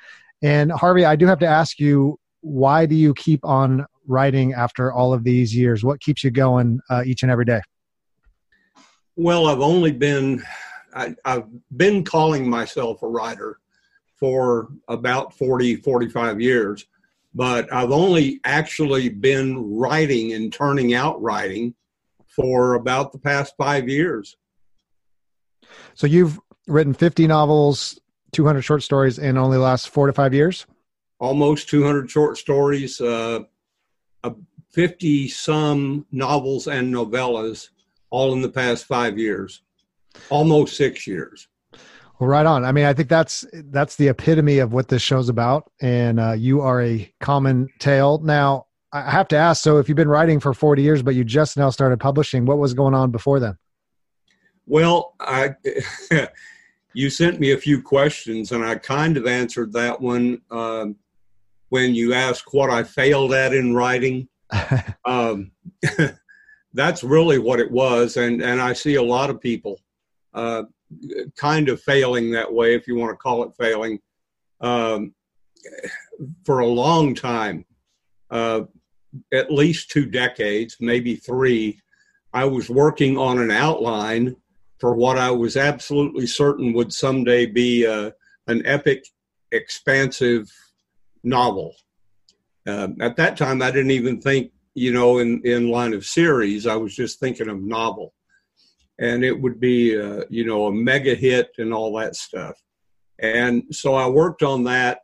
And 0.43 0.73
Harvey, 0.73 1.05
I 1.05 1.17
do 1.17 1.27
have 1.27 1.39
to 1.41 1.47
ask 1.47 1.79
you, 1.79 2.19
why 2.41 2.87
do 2.87 2.95
you 2.95 3.15
keep 3.15 3.45
on 3.45 3.87
writing 4.07 4.53
after 4.53 4.93
all 4.93 5.13
of 5.15 5.25
these 5.25 5.55
years? 5.57 5.85
What 5.85 6.01
keeps 6.01 6.23
you 6.23 6.31
going 6.31 6.81
uh, 6.91 7.03
each 7.07 7.23
and 7.23 7.33
every 7.33 7.45
day? 7.45 7.61
Well, 9.17 9.47
I've 9.47 9.61
only 9.61 9.93
been, 9.93 10.43
I, 10.95 11.15
I've 11.25 11.47
been 11.77 12.05
calling 12.05 12.49
myself 12.49 13.03
a 13.03 13.09
writer 13.09 13.61
for 14.17 14.69
about 14.89 15.37
40, 15.37 15.77
45 15.77 16.41
years, 16.41 16.87
but 17.35 17.73
I've 17.73 17.91
only 17.91 18.41
actually 18.45 19.09
been 19.09 19.77
writing 19.77 20.33
and 20.33 20.53
turning 20.53 20.95
out 20.95 21.21
writing 21.21 21.75
for 22.29 22.75
about 22.75 23.13
the 23.13 23.19
past 23.19 23.55
five 23.59 23.89
years. 23.89 24.37
So 25.95 26.07
you've 26.07 26.41
written 26.67 26.95
50 26.95 27.27
novels, 27.27 27.99
200 28.33 28.63
short 28.63 28.83
stories 28.83 29.19
in 29.19 29.37
only 29.37 29.57
the 29.57 29.63
last 29.63 29.89
four 29.89 30.07
to 30.07 30.13
five 30.13 30.35
years? 30.35 30.67
Almost 31.19 31.69
200 31.69 32.11
short 32.11 32.39
stories, 32.39 33.01
uh, 33.01 33.41
50 34.73 35.29
some 35.29 36.05
novels 36.11 36.67
and 36.67 36.93
novellas, 36.93 37.69
all 38.11 38.33
in 38.33 38.43
the 38.43 38.49
past 38.49 38.87
five 38.87 39.17
years, 39.17 39.63
almost 40.31 40.77
six 40.77 41.07
years. 41.07 41.49
Well, 42.19 42.29
right 42.29 42.47
on. 42.47 42.65
I 42.65 42.73
mean, 42.73 42.85
I 42.85 42.93
think 42.93 43.09
that's 43.09 43.45
that's 43.53 43.97
the 43.97 44.09
epitome 44.09 44.59
of 44.59 44.73
what 44.73 44.89
this 44.89 45.03
show's 45.03 45.29
about, 45.29 45.71
and 45.81 46.21
uh, 46.21 46.33
you 46.33 46.61
are 46.61 46.81
a 46.81 47.13
common 47.21 47.69
tale. 47.81 48.19
Now, 48.19 48.67
I 48.93 49.11
have 49.11 49.27
to 49.29 49.37
ask. 49.37 49.63
So, 49.63 49.79
if 49.79 49.89
you've 49.89 49.97
been 49.97 50.09
writing 50.09 50.39
for 50.39 50.55
forty 50.55 50.83
years, 50.83 51.03
but 51.03 51.17
you 51.17 51.25
just 51.25 51.57
now 51.57 51.71
started 51.71 51.99
publishing, 51.99 52.47
what 52.47 52.59
was 52.59 52.73
going 52.73 52.95
on 52.95 53.11
before 53.11 53.41
then? 53.41 53.59
Well, 54.67 55.15
I 55.19 55.57
you 56.95 57.11
sent 57.11 57.41
me 57.41 57.51
a 57.51 57.59
few 57.59 57.83
questions, 57.83 58.53
and 58.53 58.65
I 58.65 58.77
kind 58.77 59.17
of 59.17 59.27
answered 59.27 59.73
that 59.73 60.01
one 60.01 60.41
um, 60.53 60.95
when 61.71 61.97
you 61.97 62.15
asked 62.15 62.55
what 62.55 62.71
I 62.71 62.85
failed 62.85 63.35
at 63.35 63.53
in 63.53 63.75
writing. 63.75 64.29
um, 65.05 65.51
that's 66.75 67.03
really 67.03 67.39
what 67.39 67.59
it 67.59 67.73
was, 67.73 68.17
and 68.17 68.41
and 68.41 68.63
I 68.63 68.73
see 68.73 68.95
a 68.95 69.03
lot 69.03 69.31
of 69.31 69.41
people 69.41 69.81
uh, 70.33 70.63
kind 71.37 71.69
of 71.69 71.81
failing 71.81 72.31
that 72.31 72.53
way, 72.53 72.75
if 72.75 72.87
you 72.87 72.97
want 72.97 73.13
to 73.13 73.17
call 73.17 73.43
it 73.45 73.55
failing, 73.59 73.99
um, 74.61 75.15
for 76.45 76.61
a 76.61 76.67
long 76.67 77.15
time, 77.15 77.65
uh, 78.31 78.63
at 79.33 79.53
least 79.53 79.91
two 79.91 80.07
decades, 80.07 80.77
maybe 80.81 81.17
three. 81.17 81.81
I 82.33 82.45
was 82.45 82.69
working 82.69 83.17
on 83.17 83.39
an 83.39 83.51
outline 83.51 84.37
for 84.79 84.95
what 84.95 85.19
I 85.19 85.31
was 85.31 85.57
absolutely 85.57 86.27
certain 86.27 86.73
would 86.73 86.93
someday 86.93 87.47
be 87.47 87.87
uh, 87.87 88.11
an 88.49 88.67
epic, 88.67 89.07
expansive 89.53 90.51
novel. 91.23 91.75
Uh, 92.67 92.89
at 93.01 93.17
that 93.17 93.37
time, 93.37 93.63
I 93.63 93.71
didn't 93.71 93.93
even 93.93 94.21
think, 94.21 94.51
you 94.75 94.93
know, 94.93 95.19
in, 95.19 95.41
in 95.45 95.71
line 95.71 95.95
of 95.95 96.05
series. 96.05 96.67
I 96.67 96.77
was 96.77 96.97
just 96.97 97.21
thinking 97.21 97.49
of 97.49 97.63
novel 97.63 98.14
and 98.99 99.25
it 99.25 99.39
would 99.39 99.61
be 99.61 99.99
uh, 100.01 100.23
you 100.31 100.45
know 100.45 100.67
a 100.67 100.73
mega 100.73 101.15
hit 101.15 101.51
and 101.59 101.73
all 101.73 101.97
that 101.99 102.17
stuff. 102.17 102.57
And 103.21 103.65
so 103.71 103.95
i 103.95 104.09
worked 104.09 104.43
on 104.43 104.65
that 104.65 105.01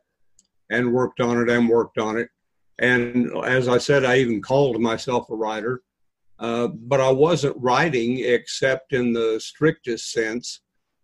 and 0.69 0.93
worked 0.93 1.21
on 1.21 1.41
it 1.41 1.49
and 1.49 1.69
worked 1.69 1.97
on 1.97 2.17
it. 2.17 2.29
And 2.79 3.31
as 3.45 3.67
i 3.67 3.77
said 3.77 4.05
i 4.05 4.17
even 4.17 4.41
called 4.41 4.81
myself 4.81 5.29
a 5.29 5.35
writer 5.35 5.81
uh, 6.39 6.67
but 6.67 6.99
i 6.99 7.11
wasn't 7.11 7.55
writing 7.59 8.19
except 8.19 8.93
in 8.93 9.13
the 9.13 9.39
strictest 9.39 10.11
sense 10.11 10.61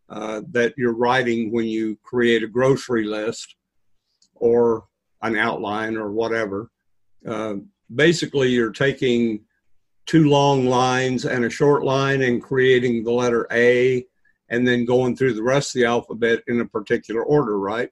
uh, 0.09 0.41
that 0.51 0.73
you're 0.77 0.95
writing 0.95 1.51
when 1.51 1.65
you 1.65 1.97
create 2.03 2.43
a 2.43 2.47
grocery 2.47 3.03
list 3.03 3.55
or 4.35 4.85
an 5.21 5.35
outline 5.35 5.97
or 5.97 6.11
whatever. 6.11 6.71
Uh, 7.27 7.55
basically 7.93 8.49
you're 8.49 8.71
taking 8.71 9.41
two 10.07 10.29
long 10.29 10.65
lines 10.65 11.25
and 11.25 11.45
a 11.45 11.49
short 11.49 11.83
line 11.83 12.23
and 12.23 12.41
creating 12.41 13.03
the 13.03 13.11
letter 13.11 13.45
A 13.51 14.05
and 14.49 14.65
then 14.65 14.85
going 14.85 15.15
through 15.15 15.33
the 15.33 15.43
rest 15.43 15.75
of 15.75 15.81
the 15.81 15.85
alphabet 15.85 16.41
in 16.47 16.61
a 16.61 16.65
particular 16.65 17.23
order, 17.23 17.59
right? 17.59 17.89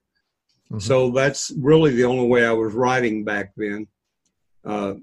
Mm-hmm. 0.72 0.78
So 0.78 1.10
that's 1.10 1.52
really 1.58 1.94
the 1.94 2.04
only 2.04 2.26
way 2.26 2.44
I 2.44 2.52
was 2.52 2.74
writing 2.74 3.22
back 3.22 3.52
then. 3.56 3.86
Uh, 4.64 4.94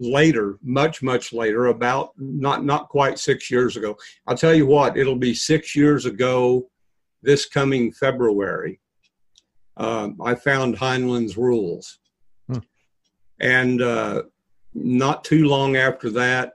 later, 0.00 0.58
much 0.62 1.02
much 1.02 1.32
later, 1.32 1.66
about 1.66 2.12
not 2.16 2.64
not 2.64 2.88
quite 2.88 3.18
six 3.18 3.50
years 3.50 3.76
ago. 3.76 3.96
I'll 4.26 4.36
tell 4.36 4.54
you 4.54 4.66
what, 4.66 4.96
it'll 4.96 5.14
be 5.14 5.34
six 5.34 5.76
years 5.76 6.06
ago 6.06 6.68
this 7.22 7.46
coming 7.46 7.92
February. 7.92 8.80
Uh, 9.76 10.08
I 10.24 10.34
found 10.34 10.76
Heinlein's 10.76 11.36
rules, 11.36 11.98
hmm. 12.48 12.58
and 13.38 13.80
uh, 13.80 14.22
not 14.74 15.24
too 15.24 15.46
long 15.46 15.76
after 15.76 16.10
that, 16.10 16.54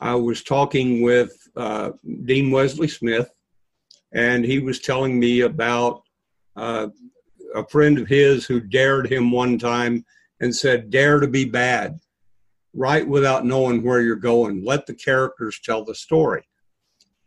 I 0.00 0.14
was 0.14 0.42
talking 0.42 1.02
with 1.02 1.32
uh, 1.56 1.90
Dean 2.24 2.50
Wesley 2.50 2.88
Smith, 2.88 3.30
and 4.12 4.44
he 4.44 4.58
was 4.58 4.80
telling 4.80 5.18
me 5.18 5.42
about 5.42 6.02
uh, 6.56 6.88
a 7.54 7.66
friend 7.68 7.98
of 7.98 8.08
his 8.08 8.44
who 8.44 8.60
dared 8.60 9.10
him 9.10 9.30
one 9.30 9.58
time 9.58 10.04
and 10.40 10.54
said, 10.54 10.90
Dare 10.90 11.20
to 11.20 11.28
be 11.28 11.44
bad. 11.44 11.98
Write 12.74 13.06
without 13.06 13.44
knowing 13.44 13.82
where 13.82 14.00
you're 14.00 14.16
going. 14.16 14.64
Let 14.64 14.86
the 14.86 14.94
characters 14.94 15.60
tell 15.62 15.84
the 15.84 15.94
story. 15.94 16.48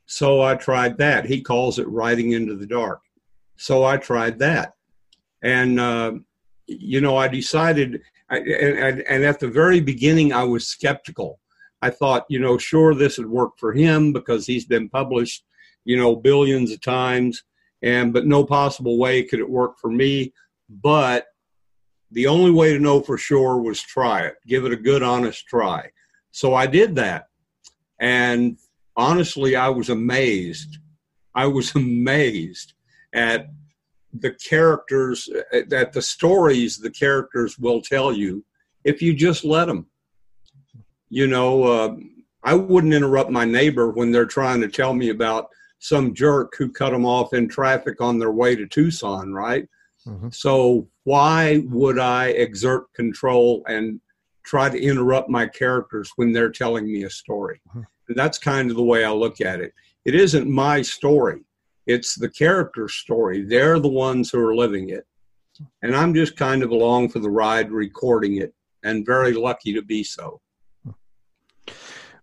So 0.05 0.41
I 0.41 0.55
tried 0.55 0.97
that. 0.97 1.25
He 1.25 1.41
calls 1.41 1.79
it 1.79 1.87
writing 1.87 2.33
into 2.33 2.55
the 2.55 2.67
dark. 2.67 2.99
So 3.55 3.85
I 3.85 3.97
tried 3.97 4.39
that. 4.39 4.73
And, 5.41 5.79
uh, 5.79 6.13
you 6.67 7.01
know, 7.01 7.15
I 7.15 7.27
decided 7.27 8.01
And, 8.29 9.01
and 9.01 9.24
at 9.24 9.39
the 9.39 9.48
very 9.48 9.79
beginning, 9.79 10.34
I 10.34 10.44
was 10.44 10.67
skeptical. 10.67 11.39
I 11.82 11.89
thought, 11.89 12.25
you 12.29 12.39
know, 12.39 12.58
sure, 12.58 12.96
this 12.96 13.17
would 13.17 13.29
work 13.29 13.51
for 13.58 13.74
him 13.74 14.12
because 14.12 14.48
he's 14.48 14.65
been 14.65 14.89
published, 14.89 15.44
you 15.84 15.98
know, 15.98 16.15
billions 16.15 16.72
of 16.72 16.82
times, 16.82 17.44
and 17.84 18.12
but 18.12 18.25
no 18.25 18.44
possible 18.44 18.98
way 18.98 19.24
could 19.24 19.39
it 19.39 19.50
work 19.50 19.77
for 19.79 19.91
me. 19.91 20.34
But 20.67 21.27
the 22.12 22.27
only 22.27 22.51
way 22.51 22.74
to 22.74 22.79
know 22.79 23.01
for 23.01 23.17
sure 23.17 23.62
was 23.62 23.82
try 23.82 24.22
it, 24.22 24.36
give 24.48 24.65
it 24.65 24.72
a 24.72 24.77
good, 24.77 25.03
honest 25.03 25.46
try. 25.46 25.89
So 26.32 26.55
I 26.55 26.65
did 26.65 26.96
that, 26.96 27.27
and 28.00 28.58
honestly, 28.96 29.55
I 29.55 29.70
was 29.70 29.89
amazed. 29.89 30.79
I 31.36 31.46
was 31.46 31.75
amazed 31.75 32.74
at 33.13 33.50
the 34.19 34.31
characters 34.31 35.29
that 35.67 35.91
the 35.93 36.01
stories 36.01 36.77
the 36.77 36.89
characters 36.89 37.57
will 37.57 37.81
tell 37.81 38.13
you 38.13 38.43
if 38.84 39.01
you 39.01 39.13
just 39.13 39.43
let 39.43 39.65
them 39.65 39.88
you 41.10 41.27
know 41.27 41.63
uh, 41.63 41.95
i 42.43 42.53
wouldn't 42.53 42.93
interrupt 42.93 43.29
my 43.29 43.45
neighbor 43.45 43.91
when 43.91 44.12
they're 44.12 44.25
trying 44.25 44.62
to 44.62 44.67
tell 44.67 44.93
me 44.93 45.10
about 45.10 45.48
some 45.79 46.13
jerk 46.13 46.53
who 46.57 46.72
cut 46.72 46.91
them 46.91 47.05
off 47.05 47.34
in 47.34 47.48
traffic 47.48 48.00
on 48.01 48.19
their 48.19 48.31
way 48.31 48.55
to 48.55 48.67
tucson 48.67 49.34
right? 49.34 49.67
Mm-hmm. 50.07 50.29
so 50.29 50.88
why 51.03 51.63
would 51.69 52.00
i 52.00 52.27
exert 52.27 52.91
control 52.93 53.63
and 53.67 54.00
try 54.43 54.69
to 54.69 54.79
interrupt 54.79 55.29
my 55.29 55.48
characters 55.48 56.12
when 56.17 56.31
they're 56.31 56.51
telling 56.51 56.86
me 56.86 57.03
a 57.03 57.10
story? 57.10 57.60
Mm-hmm. 57.69 57.81
that's 58.10 58.38
kind 58.38 58.69
of 58.69 58.77
the 58.77 58.84
way 58.84 59.03
i 59.03 59.12
look 59.12 59.41
at 59.41 59.60
it. 59.60 59.74
It 60.05 60.13
isn't 60.13 60.48
my 60.48 60.84
story 60.84 61.41
it's 61.85 62.15
the 62.15 62.29
character 62.29 62.87
story. 62.87 63.43
They're 63.43 63.79
the 63.79 63.87
ones 63.87 64.29
who 64.29 64.39
are 64.39 64.55
living 64.55 64.89
it. 64.89 65.05
And 65.81 65.95
I'm 65.95 66.13
just 66.13 66.35
kind 66.35 66.63
of 66.63 66.71
along 66.71 67.09
for 67.09 67.19
the 67.19 67.29
ride 67.29 67.71
recording 67.71 68.37
it 68.37 68.53
and 68.83 69.05
very 69.05 69.33
lucky 69.33 69.73
to 69.73 69.81
be 69.81 70.03
so. 70.03 70.41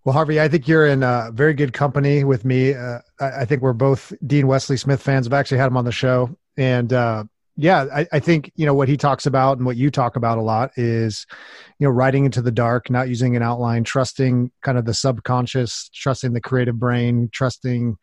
Well, 0.05 0.13
Harvey, 0.13 0.41
I 0.41 0.49
think 0.49 0.67
you're 0.67 0.87
in 0.87 1.03
uh, 1.03 1.31
very 1.33 1.55
good 1.55 1.73
company 1.73 2.25
with 2.25 2.45
me. 2.45 2.75
Uh, 2.75 2.99
I, 3.21 3.45
think 3.45 3.63
we're 3.63 3.73
both 3.73 4.13
Dean 4.27 4.49
Wesley 4.49 4.77
Smith 4.77 5.01
fans. 5.01 5.27
I've 5.27 5.33
actually 5.33 5.59
had 5.59 5.69
him 5.69 5.77
on 5.77 5.85
the 5.85 5.93
show. 5.93 6.37
And 6.57 6.93
uh, 6.93 7.25
yeah, 7.57 7.87
I, 7.95 8.07
I, 8.13 8.19
think, 8.19 8.51
you 8.57 8.67
know, 8.67 8.75
what 8.75 8.89
he 8.89 8.97
talks 8.97 9.27
about 9.27 9.59
and 9.59 9.67
what 9.67 9.77
you 9.77 9.93
talk 9.93 10.17
about 10.17 10.39
a 10.39 10.43
lot 10.43 10.73
is, 10.77 11.25
you 11.79 11.87
know, 11.87 11.93
writing 11.93 12.25
into 12.25 12.43
the 12.43 12.51
dark, 12.51 12.91
not 12.91 13.09
using 13.09 13.37
an 13.37 13.43
outline, 13.43 13.85
trusting 13.85 14.51
kind 14.63 14.77
of 14.77 14.87
the 14.87 14.95
subconscious, 14.95 15.89
trusting 15.95 16.33
the 16.33 16.41
creative 16.41 16.81
brain, 16.81 17.29
trusting, 17.33 17.97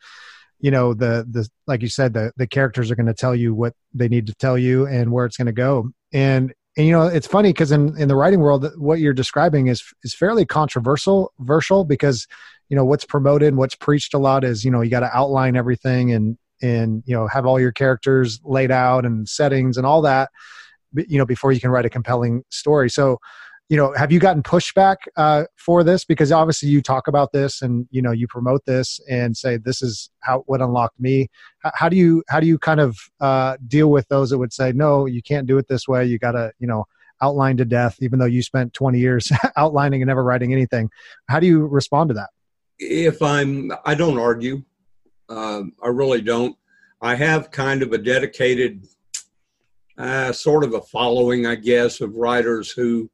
you 0.60 0.72
know 0.72 0.94
the 0.94 1.26
the 1.30 1.48
like 1.68 1.82
you 1.82 1.90
said 1.90 2.14
the 2.14 2.32
the 2.38 2.48
characters 2.48 2.92
are 2.92 2.96
going 2.96 3.06
to 3.06 3.14
tell 3.14 3.36
you 3.36 3.54
what 3.54 3.74
they 3.94 4.08
need 4.08 4.28
to 4.28 4.36
tell 4.36 4.58
you 4.58 4.86
and 4.88 5.12
where 5.12 5.26
it's 5.26 5.38
going 5.38 5.48
to 5.48 5.52
go. 5.52 5.90
And 6.12 6.54
and 6.78 6.86
you 6.86 6.92
know 6.92 7.08
it's 7.08 7.28
funny 7.28 7.50
because 7.50 7.72
in 7.72 8.00
in 8.00 8.08
the 8.08 8.16
writing 8.16 8.40
world 8.40 8.70
what 8.78 9.00
you're 9.00 9.14
describing 9.14 9.68
is 9.68 9.84
is 10.04 10.14
fairly 10.14 10.46
controversial 10.46 11.34
versal 11.42 11.88
because 11.88 12.28
you 12.70 12.76
know 12.76 12.86
what's 12.86 13.06
promoted 13.06 13.56
what's 13.56 13.76
preached 13.76 14.14
a 14.14 14.18
lot 14.18 14.44
is 14.44 14.64
you 14.64 14.72
know 14.72 14.82
you 14.82 14.90
got 14.90 15.00
to 15.02 15.18
outline 15.18 15.56
everything 15.56 16.12
and 16.12 16.38
and 16.62 17.04
you 17.06 17.16
know 17.16 17.28
have 17.28 17.46
all 17.46 17.60
your 17.60 17.72
characters 17.72 18.40
laid 18.44 18.72
out 18.72 19.06
and 19.06 19.28
settings 19.28 19.78
and 19.78 19.86
all 19.86 20.02
that 20.02 20.30
you 20.96 21.18
know 21.18 21.26
before 21.26 21.52
you 21.52 21.60
can 21.60 21.70
write 21.70 21.86
a 21.86 21.90
compelling 21.90 22.44
story. 22.50 22.90
So 22.90 23.20
you 23.70 23.78
know 23.78 23.94
have 23.94 24.12
you 24.12 24.20
gotten 24.20 24.42
pushback 24.42 24.98
uh, 25.16 25.46
for 25.56 25.84
this? 25.84 26.04
Because 26.04 26.32
obviously 26.32 26.70
you 26.70 26.82
talk 26.82 27.08
about 27.08 27.32
this 27.32 27.62
and 27.62 27.88
you 27.92 28.02
know 28.02 28.12
you 28.12 28.28
promote 28.28 28.66
this 28.66 29.00
and 29.10 29.38
say 29.38 29.58
this 29.58 29.82
is 29.84 30.10
how 30.22 30.44
what 30.48 30.60
unlocked 30.62 31.00
me. 31.00 31.30
How 31.76 31.88
do 31.88 31.96
you 31.96 32.24
how 32.30 32.40
do 32.40 32.48
you 32.48 32.58
kind 32.58 32.80
of 32.80 32.98
uh, 33.22 33.58
deal 33.68 33.92
with 33.92 34.08
those 34.08 34.32
that 34.32 34.40
would 34.40 34.52
say 34.52 34.72
no 34.72 35.06
you 35.06 35.22
can't 35.22 35.48
do 35.48 35.58
it 35.60 35.68
this 35.68 35.88
way. 35.88 36.04
You 36.06 36.18
gotta 36.18 36.52
you 36.60 36.68
know 36.68 36.86
outline 37.22 37.58
to 37.58 37.66
death 37.66 37.98
even 38.02 38.18
though 38.18 38.26
you 38.26 38.42
spent 38.42 38.74
20 38.74 38.98
years 38.98 39.32
outlining 39.58 40.02
and 40.02 40.08
never 40.08 40.24
writing 40.24 40.52
anything. 40.52 40.90
How 41.28 41.40
do 41.40 41.46
you 41.46 41.68
respond 41.68 42.10
to 42.10 42.16
that? 42.16 42.30
If 42.80 43.22
i'm 43.22 43.72
i 43.86 43.94
don't 43.94 44.18
argue. 44.18 44.64
Um, 45.30 45.74
i 45.84 45.90
really 45.90 46.22
don't. 46.22 46.56
I 47.02 47.16
have 47.16 47.52
kind 47.52 47.84
of 47.84 47.94
a 47.94 48.00
dedicated 48.00 48.88
uh, 49.98 50.32
sort 50.32 50.64
of 50.64 50.74
a 50.74 50.82
following, 50.82 51.46
I 51.46 51.56
guess, 51.56 52.02
of 52.02 52.16
writers 52.16 52.72
who 52.72 53.10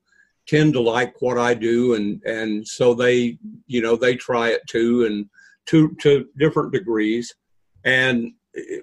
tend 0.47 0.73
to 0.73 0.81
like 0.81 1.21
what 1.21 1.37
I 1.37 1.53
do, 1.53 1.95
and 1.95 2.21
and 2.23 2.67
so 2.67 2.93
they, 2.93 3.37
you 3.67 3.81
know, 3.81 3.95
they 3.95 4.15
try 4.15 4.49
it 4.49 4.61
too, 4.67 5.05
and 5.05 5.29
to 5.67 5.95
to 6.01 6.27
different 6.37 6.71
degrees, 6.71 7.33
and 7.83 8.33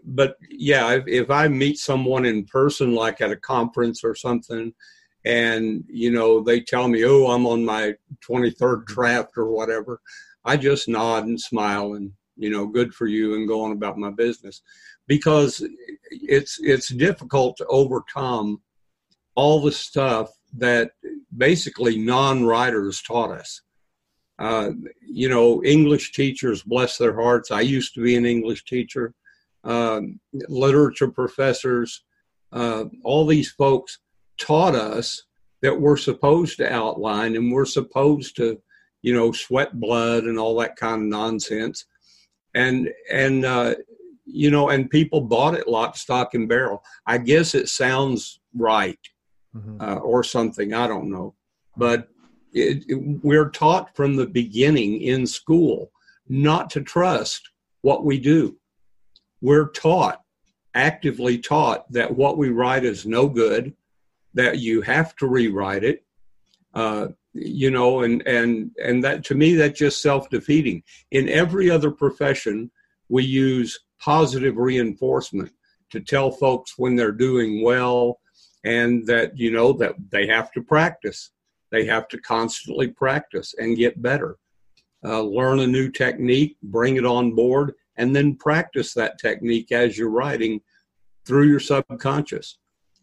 but 0.04 0.37
yeah, 0.50 0.92
if, 0.92 1.04
if 1.07 1.31
I 1.31 1.49
meet 1.49 1.78
someone 1.78 2.26
in 2.26 2.45
person, 2.45 2.95
like 2.95 3.21
at 3.21 3.31
a 3.31 3.37
conference 3.37 4.04
or 4.04 4.14
something, 4.14 4.73
and 5.25 5.85
you 5.88 6.11
know 6.11 6.42
they 6.42 6.61
tell 6.61 6.88
me, 6.88 7.04
"Oh, 7.04 7.26
I'm 7.26 7.47
on 7.47 7.64
my 7.64 7.95
23rd 8.28 8.85
draft 8.87 9.37
or 9.37 9.47
whatever," 9.47 10.00
I 10.45 10.57
just 10.57 10.88
nod 10.88 11.26
and 11.26 11.40
smile 11.40 11.95
and 11.95 12.12
you 12.37 12.50
know, 12.50 12.66
good 12.66 12.95
for 12.95 13.07
you, 13.07 13.35
and 13.35 13.49
go 13.49 13.62
on 13.62 13.73
about 13.73 13.99
my 13.99 14.11
business, 14.11 14.62
because 15.07 15.64
it's 16.11 16.59
it's 16.61 16.88
difficult 16.88 17.57
to 17.57 17.66
overcome 17.66 18.61
all 19.35 19.61
the 19.61 19.73
stuff 19.73 20.31
that 20.57 20.93
basically 21.37 21.99
non-writers 21.99 23.03
taught 23.03 23.31
us. 23.31 23.63
Uh, 24.39 24.71
you 25.01 25.29
know, 25.29 25.63
English 25.63 26.13
teachers, 26.13 26.63
bless 26.63 26.99
their 26.99 27.15
hearts. 27.15 27.51
I 27.51 27.61
used 27.61 27.95
to 27.95 28.03
be 28.03 28.17
an 28.17 28.27
English 28.27 28.65
teacher. 28.65 29.15
Um, 29.65 30.19
literature 30.49 31.09
professors, 31.09 32.05
uh, 32.53 32.85
all 33.05 33.27
these 33.27 33.53
folks 33.53 34.01
taught 34.39 34.75
us 34.75 35.23
that 35.61 35.81
we're 35.81 35.97
supposed 35.97 36.57
to 36.57 36.73
outline 36.73 37.37
and 37.37 37.53
we're 37.53 37.65
supposed 37.65 38.35
to, 38.37 38.61
you 39.03 39.15
know, 39.15 39.31
sweat 39.31 39.79
blood 39.79 40.25
and 40.25 40.39
all 40.39 40.57
that 40.57 40.77
kind 40.77 41.03
of 41.03 41.09
nonsense. 41.09 41.87
And 42.55 42.91
and 43.11 43.45
uh, 43.45 43.77
you 44.27 44.51
know, 44.51 44.71
and 44.71 44.91
people 44.91 45.21
bought 45.21 45.55
it 45.55 45.69
lock, 45.69 45.97
stock, 45.97 46.35
and 46.35 46.49
barrel. 46.49 46.83
I 47.07 47.19
guess 47.19 47.55
it 47.55 47.69
sounds 47.69 48.41
right 48.55 48.99
mm-hmm. 49.55 49.81
uh, 49.81 49.97
or 49.97 50.23
something. 50.25 50.75
I 50.75 50.87
don't 50.87 51.11
know, 51.11 51.35
but 51.77 52.09
it, 52.53 52.85
it, 52.89 52.97
we're 53.23 53.51
taught 53.51 53.95
from 53.97 54.17
the 54.17 54.27
beginning 54.27 55.01
in 55.01 55.27
school 55.27 55.91
not 56.29 56.71
to 56.71 56.83
trust 56.83 57.51
what 57.83 58.05
we 58.05 58.19
do. 58.19 58.57
We're 59.41 59.69
taught, 59.71 60.23
actively 60.75 61.39
taught, 61.39 61.91
that 61.93 62.17
what 62.17 62.39
we 62.39 62.51
write 62.51 62.85
is 62.85 63.07
no 63.07 63.29
good, 63.29 63.75
that 64.35 64.59
you 64.59 64.83
have 64.83 65.17
to 65.17 65.27
rewrite 65.27 65.85
it. 65.85 66.05
Uh, 66.75 67.09
you 67.35 67.71
know, 67.71 68.03
and 68.03 68.27
and 68.27 68.71
and 68.83 69.03
that 69.05 69.25
to 69.25 69.35
me 69.35 69.55
that's 69.55 69.79
just 69.79 70.03
self 70.03 70.29
defeating. 70.31 70.83
In 71.11 71.29
every 71.29 71.71
other 71.71 71.91
profession, 71.91 72.71
we 73.09 73.25
use 73.25 73.79
positive 73.99 74.57
reinforcement 74.57 75.53
to 75.91 76.01
tell 76.01 76.31
folks 76.31 76.75
when 76.77 76.97
they're 76.97 77.13
doing 77.13 77.63
well 77.63 78.19
and 78.64 79.07
that 79.07 79.37
you 79.37 79.50
know 79.50 79.73
that 79.73 79.95
they 80.11 80.26
have 80.26 80.52
to 80.52 80.62
practice. 80.62 81.31
They 81.71 81.85
have 81.87 82.09
to 82.09 82.19
constantly 82.19 82.88
practice 82.88 83.54
and 83.59 83.76
get 83.76 84.02
better. 84.02 84.38
Uh, 85.04 85.23
learn 85.23 85.59
a 85.61 85.66
new 85.66 85.90
technique 85.90 86.57
bring 86.62 86.97
it 86.97 87.04
on 87.04 87.35
board 87.35 87.75
and 87.97 88.14
then 88.14 88.37
practice 88.37 88.95
that 88.95 89.19
technique 89.19 89.73
as 89.73 89.99
you're 89.99 90.11
writing 90.11 90.61
through 91.26 91.49
your 91.49 91.61
subconscious. 91.61 92.59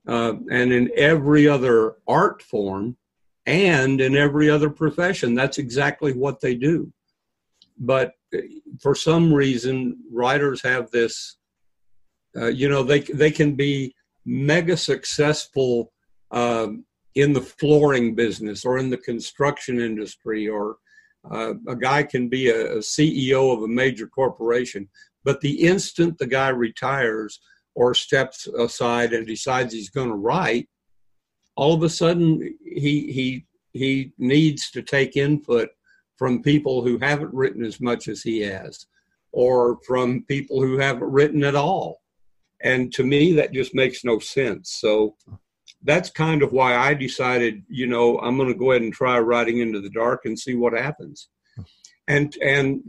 Uh, 0.08 0.34
and 0.50 0.72
in 0.72 0.90
every 0.96 1.48
other 1.48 1.98
art 2.08 2.42
form 2.42 2.96
and 3.46 4.00
in 4.00 4.16
every 4.16 4.50
other 4.50 4.70
profession 4.70 5.36
that's 5.36 5.58
exactly 5.58 6.14
what 6.14 6.40
they 6.40 6.56
do. 6.56 6.92
But 7.78 8.14
uh, 8.34 8.40
for 8.82 8.96
some 8.96 9.34
reason 9.34 9.98
writers 10.10 10.62
have 10.62 10.90
this 10.92 11.38
uh, 12.38 12.48
you 12.48 12.70
know 12.70 12.84
they 12.84 13.02
they 13.02 13.32
can 13.32 13.56
be 13.56 13.94
mega 14.26 14.78
successful 14.78 15.92
um, 16.32 16.86
in 17.16 17.34
the 17.34 17.42
flooring 17.42 18.16
business 18.16 18.66
or 18.66 18.78
in 18.78 18.90
the 18.90 18.98
construction 18.98 19.80
industry, 19.80 20.48
or 20.48 20.78
uh, 21.30 21.54
a 21.68 21.76
guy 21.76 22.04
can 22.04 22.30
be 22.30 22.50
a, 22.50 22.74
a, 22.74 22.78
CEO 22.78 23.54
of 23.54 23.64
a 23.64 23.68
major 23.68 24.08
corporation. 24.08 24.88
But 25.24 25.42
the 25.42 25.68
instant 25.68 26.18
the 26.18 26.28
guy 26.28 26.50
retires 26.50 27.40
or 27.76 27.94
steps 27.94 28.48
aside 28.48 29.14
and 29.14 29.28
decides 29.28 29.74
he's 29.74 29.90
going 29.90 30.10
to 30.10 30.16
write, 30.16 30.68
all 31.56 31.74
of 31.74 31.84
a 31.84 31.90
sudden 31.90 32.58
he 32.64 33.12
he 33.12 33.46
he 33.74 34.14
needs 34.18 34.72
to 34.72 34.82
take 34.82 35.18
input 35.18 35.70
from 36.18 36.42
people 36.42 36.84
who 36.84 36.98
haven't 36.98 37.34
written 37.34 37.64
as 37.64 37.80
much 37.82 38.08
as 38.08 38.22
he 38.22 38.40
has, 38.42 38.86
or 39.32 39.80
from 39.86 40.24
people 40.28 40.62
who 40.62 40.78
haven't 40.78 41.12
written 41.12 41.44
at 41.44 41.56
all 41.56 41.99
and 42.62 42.92
to 42.94 43.04
me, 43.04 43.34
that 43.34 43.54
just 43.54 43.74
makes 43.74 44.04
no 44.04 44.20
sense. 44.20 44.78
So 44.80 45.16
that's 45.84 46.10
kind 46.10 46.44
of 46.44 46.52
why 46.52 46.76
I 46.76 46.94
decided, 46.94 47.64
you 47.70 47.88
know, 47.88 48.20
I'm 48.20 48.38
going 48.38 48.52
to 48.52 48.60
go 48.60 48.72
ahead 48.72 48.82
and 48.82 48.94
try 48.94 49.18
writing 49.20 49.60
into 49.60 49.80
the 49.80 49.90
dark 49.90 50.26
and 50.26 50.38
see 50.38 50.56
what 50.56 50.74
happens. 50.74 51.30
And 52.08 52.36
and 52.42 52.82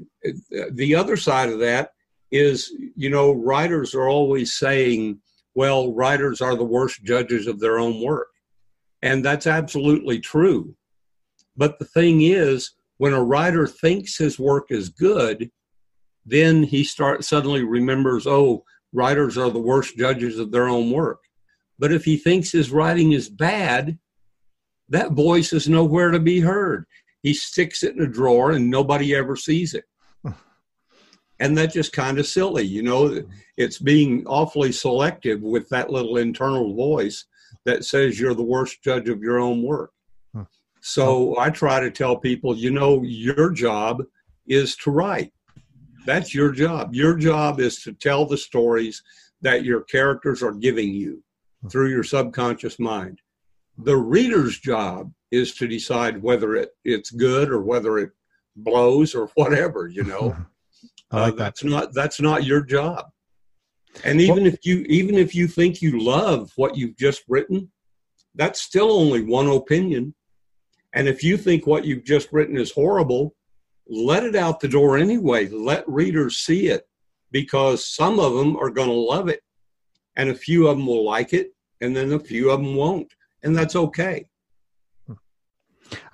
the 0.72 0.94
other 0.94 1.16
side 1.16 1.50
of 1.50 1.60
that 1.60 1.90
is, 2.30 2.72
you 2.96 3.10
know, 3.10 3.32
writers 3.32 3.94
are 3.94 4.08
always 4.08 4.54
saying, 4.54 5.20
well, 5.54 5.92
writers 5.92 6.40
are 6.40 6.56
the 6.56 6.64
worst 6.64 7.04
judges 7.04 7.46
of 7.46 7.60
their 7.60 7.78
own 7.78 8.02
work. 8.02 8.28
And 9.02 9.24
that's 9.24 9.46
absolutely 9.46 10.20
true. 10.20 10.74
But 11.56 11.78
the 11.78 11.84
thing 11.84 12.22
is, 12.22 12.72
when 12.98 13.12
a 13.12 13.22
writer 13.22 13.66
thinks 13.66 14.16
his 14.16 14.38
work 14.38 14.66
is 14.70 14.88
good, 14.88 15.50
then 16.24 16.62
he 16.62 16.84
start 16.84 17.24
suddenly 17.24 17.64
remembers, 17.64 18.26
oh, 18.26 18.64
writers 18.92 19.38
are 19.38 19.50
the 19.50 19.58
worst 19.58 19.96
judges 19.96 20.38
of 20.38 20.50
their 20.50 20.68
own 20.68 20.90
work. 20.90 21.20
But 21.78 21.92
if 21.92 22.04
he 22.04 22.16
thinks 22.16 22.50
his 22.50 22.70
writing 22.70 23.12
is 23.12 23.28
bad, 23.28 23.98
that 24.88 25.12
voice 25.12 25.52
is 25.52 25.68
nowhere 25.68 26.10
to 26.10 26.18
be 26.18 26.40
heard. 26.40 26.84
He 27.22 27.32
sticks 27.34 27.82
it 27.82 27.96
in 27.96 28.02
a 28.02 28.06
drawer 28.06 28.52
and 28.52 28.70
nobody 28.70 29.14
ever 29.14 29.36
sees 29.36 29.74
it. 29.74 29.84
and 31.40 31.56
that's 31.56 31.74
just 31.74 31.92
kind 31.92 32.18
of 32.18 32.26
silly, 32.26 32.64
you 32.64 32.82
know. 32.82 33.22
It's 33.56 33.78
being 33.78 34.26
awfully 34.26 34.72
selective 34.72 35.40
with 35.42 35.68
that 35.68 35.90
little 35.90 36.16
internal 36.16 36.74
voice 36.74 37.24
that 37.64 37.84
says 37.84 38.18
you're 38.18 38.34
the 38.34 38.42
worst 38.42 38.82
judge 38.82 39.08
of 39.08 39.22
your 39.22 39.38
own 39.38 39.62
work. 39.62 39.92
So 40.80 41.38
I 41.38 41.50
try 41.50 41.80
to 41.80 41.90
tell 41.90 42.16
people, 42.16 42.56
you 42.56 42.70
know, 42.70 43.02
your 43.02 43.50
job 43.50 44.02
is 44.46 44.76
to 44.76 44.90
write. 44.90 45.32
That's 46.06 46.34
your 46.34 46.52
job. 46.52 46.94
Your 46.94 47.16
job 47.16 47.60
is 47.60 47.82
to 47.82 47.92
tell 47.92 48.24
the 48.26 48.38
stories 48.38 49.02
that 49.42 49.64
your 49.64 49.82
characters 49.82 50.42
are 50.42 50.52
giving 50.52 50.90
you 50.90 51.22
through 51.70 51.90
your 51.90 52.04
subconscious 52.04 52.78
mind. 52.78 53.20
The 53.78 53.96
reader's 53.96 54.58
job 54.58 55.12
is 55.30 55.54
to 55.56 55.68
decide 55.68 56.22
whether 56.22 56.54
it, 56.56 56.70
it's 56.84 57.10
good 57.10 57.50
or 57.50 57.62
whether 57.62 57.98
it 57.98 58.10
blows 58.56 59.14
or 59.14 59.28
whatever, 59.34 59.88
you 59.88 60.04
know. 60.04 60.36
Like 61.12 61.22
uh, 61.22 61.26
that. 61.30 61.36
That's 61.38 61.64
not 61.64 61.92
that's 61.92 62.20
not 62.20 62.44
your 62.44 62.62
job. 62.62 63.06
And 64.04 64.20
even 64.20 64.44
well, 64.44 64.46
if 64.46 64.64
you 64.64 64.84
even 64.88 65.16
if 65.16 65.34
you 65.34 65.48
think 65.48 65.82
you 65.82 66.00
love 66.00 66.52
what 66.54 66.76
you've 66.76 66.96
just 66.96 67.24
written, 67.28 67.72
that's 68.36 68.62
still 68.62 68.92
only 68.92 69.24
one 69.24 69.48
opinion. 69.48 70.14
And 70.94 71.08
if 71.08 71.24
you 71.24 71.36
think 71.36 71.66
what 71.66 71.84
you've 71.84 72.04
just 72.04 72.32
written 72.32 72.56
is 72.56 72.70
horrible, 72.70 73.34
let 73.90 74.24
it 74.24 74.36
out 74.36 74.60
the 74.60 74.68
door 74.68 74.96
anyway. 74.96 75.48
Let 75.48 75.86
readers 75.88 76.38
see 76.38 76.68
it 76.68 76.86
because 77.32 77.84
some 77.84 78.20
of 78.20 78.34
them 78.34 78.56
are 78.56 78.70
going 78.70 78.88
to 78.88 78.94
love 78.94 79.28
it 79.28 79.42
and 80.16 80.30
a 80.30 80.34
few 80.34 80.68
of 80.68 80.76
them 80.76 80.86
will 80.86 81.04
like 81.04 81.32
it 81.32 81.52
and 81.80 81.94
then 81.94 82.12
a 82.12 82.18
few 82.18 82.50
of 82.50 82.60
them 82.60 82.76
won't. 82.76 83.12
And 83.42 83.56
that's 83.56 83.74
okay. 83.74 84.28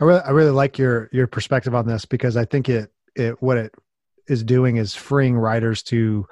I 0.01 0.05
really, 0.05 0.21
I 0.21 0.31
really 0.31 0.51
like 0.51 0.79
your, 0.79 1.11
your 1.13 1.27
perspective 1.27 1.75
on 1.75 1.87
this 1.87 2.07
because 2.07 2.37
I 2.37 2.47
think 2.47 2.69
it, 2.69 2.91
it, 3.15 3.41
what 3.43 3.59
it 3.59 3.75
is 4.27 4.43
doing 4.43 4.77
is 4.77 4.95
freeing 4.95 5.37
writers 5.37 5.83
to, 5.85 6.27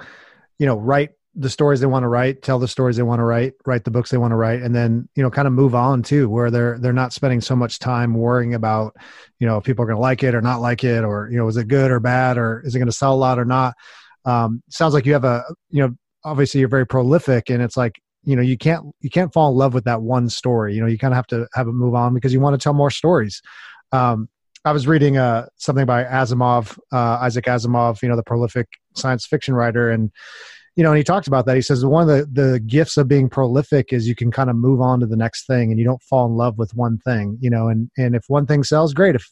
you 0.59 0.67
know, 0.67 0.79
write 0.79 1.11
the 1.37 1.51
stories 1.51 1.81
they 1.81 1.87
want 1.87 2.05
to 2.05 2.09
write, 2.09 2.43
tell 2.43 2.59
the 2.59 2.69
stories 2.69 2.97
they 2.97 3.03
want 3.03 3.19
to 3.19 3.25
write, 3.25 3.55
write 3.67 3.85
the 3.85 3.91
books 3.91 4.11
they 4.11 4.19
want 4.19 4.33
to 4.33 4.37
write, 4.37 4.63
and 4.63 4.75
then 4.75 5.09
you 5.15 5.23
know 5.23 5.31
kind 5.31 5.49
of 5.49 5.53
move 5.53 5.75
on 5.75 6.03
too, 6.03 6.29
where 6.29 6.51
they're 6.51 6.79
they're 6.79 6.93
not 6.93 7.13
spending 7.13 7.41
so 7.41 7.57
much 7.57 7.79
time 7.79 8.15
worrying 8.15 8.55
about 8.55 8.95
you 9.41 9.47
know 9.47 9.59
if 9.59 9.65
people 9.65 9.83
are 9.83 9.87
going 9.87 9.97
to 9.97 10.03
like 10.03 10.23
it 10.23 10.35
or 10.35 10.41
not 10.41 10.61
like 10.61 10.85
it, 10.85 11.05
or 11.05 11.29
you 11.31 11.37
know 11.37 11.49
is 11.49 11.57
it 11.57 11.69
good 11.69 11.91
or 11.91 12.01
bad, 12.01 12.39
or 12.39 12.63
is 12.65 12.75
it 12.75 12.79
going 12.79 12.87
to 12.87 12.93
sell 12.93 13.15
a 13.15 13.17
lot 13.17 13.39
or 13.39 13.45
not. 13.45 13.75
Um, 14.25 14.63
sounds 14.71 14.95
like 14.95 15.07
you 15.07 15.13
have 15.13 15.25
a 15.25 15.45
you 15.71 15.83
know 15.83 15.95
obviously 16.25 16.61
you're 16.61 16.69
very 16.69 16.87
prolific, 16.87 17.51
and 17.51 17.63
it's 17.63 17.77
like 17.77 18.01
you 18.23 18.37
know 18.37 18.43
you 18.43 18.57
can't 18.57 18.85
you 19.01 19.11
can't 19.11 19.33
fall 19.33 19.51
in 19.51 19.57
love 19.57 19.75
with 19.75 19.85
that 19.85 20.03
one 20.03 20.29
story. 20.29 20.75
You 20.75 20.81
know 20.81 20.87
you 20.87 20.99
kind 20.99 21.13
of 21.13 21.17
have 21.17 21.27
to 21.29 21.49
have 21.55 21.67
it 21.67 21.73
move 21.73 21.95
on 21.95 22.15
because 22.15 22.33
you 22.33 22.41
want 22.41 22.59
to 22.59 22.63
tell 22.63 22.75
more 22.75 22.91
stories. 22.91 23.43
Um, 23.93 24.29
I 24.65 24.73
was 24.73 24.87
reading 24.87 25.19
uh, 25.19 25.47
something 25.57 25.85
by 25.85 26.05
Asimov, 26.05 26.79
uh, 26.91 27.19
Isaac 27.21 27.45
Asimov, 27.45 28.01
you 28.03 28.09
know, 28.09 28.17
the 28.17 28.23
prolific 28.23 28.67
science 28.95 29.27
fiction 29.27 29.55
writer, 29.55 29.91
and 29.91 30.11
you 30.77 30.83
know, 30.83 30.91
and 30.91 30.99
he 30.99 31.05
talked 31.05 31.27
about 31.27 31.47
that. 31.47 31.57
He 31.57 31.63
says 31.63 31.85
one 31.85 32.09
of 32.09 32.09
the, 32.09 32.43
the 32.43 32.61
gifts 32.61 32.97
of 32.97 33.09
being 33.09 33.29
prolific 33.29 33.93
is 33.93 34.09
you 34.09 34.15
can 34.15 34.31
kind 34.31 34.51
of 34.51 34.57
move 34.57 34.81
on 34.81 35.01
to 35.01 35.07
the 35.07 35.17
next 35.17 35.47
thing 35.47 35.71
and 35.71 35.79
you 35.79 35.85
don't 35.85 36.03
fall 36.03 36.27
in 36.27 36.35
love 36.35 36.59
with 36.59 36.75
one 36.75 36.99
thing, 36.99 37.39
you 37.41 37.51
know, 37.51 37.69
and, 37.69 37.91
and 37.97 38.15
if 38.15 38.25
one 38.29 38.47
thing 38.47 38.65
sells, 38.65 38.93
great. 38.93 39.15
If, 39.15 39.31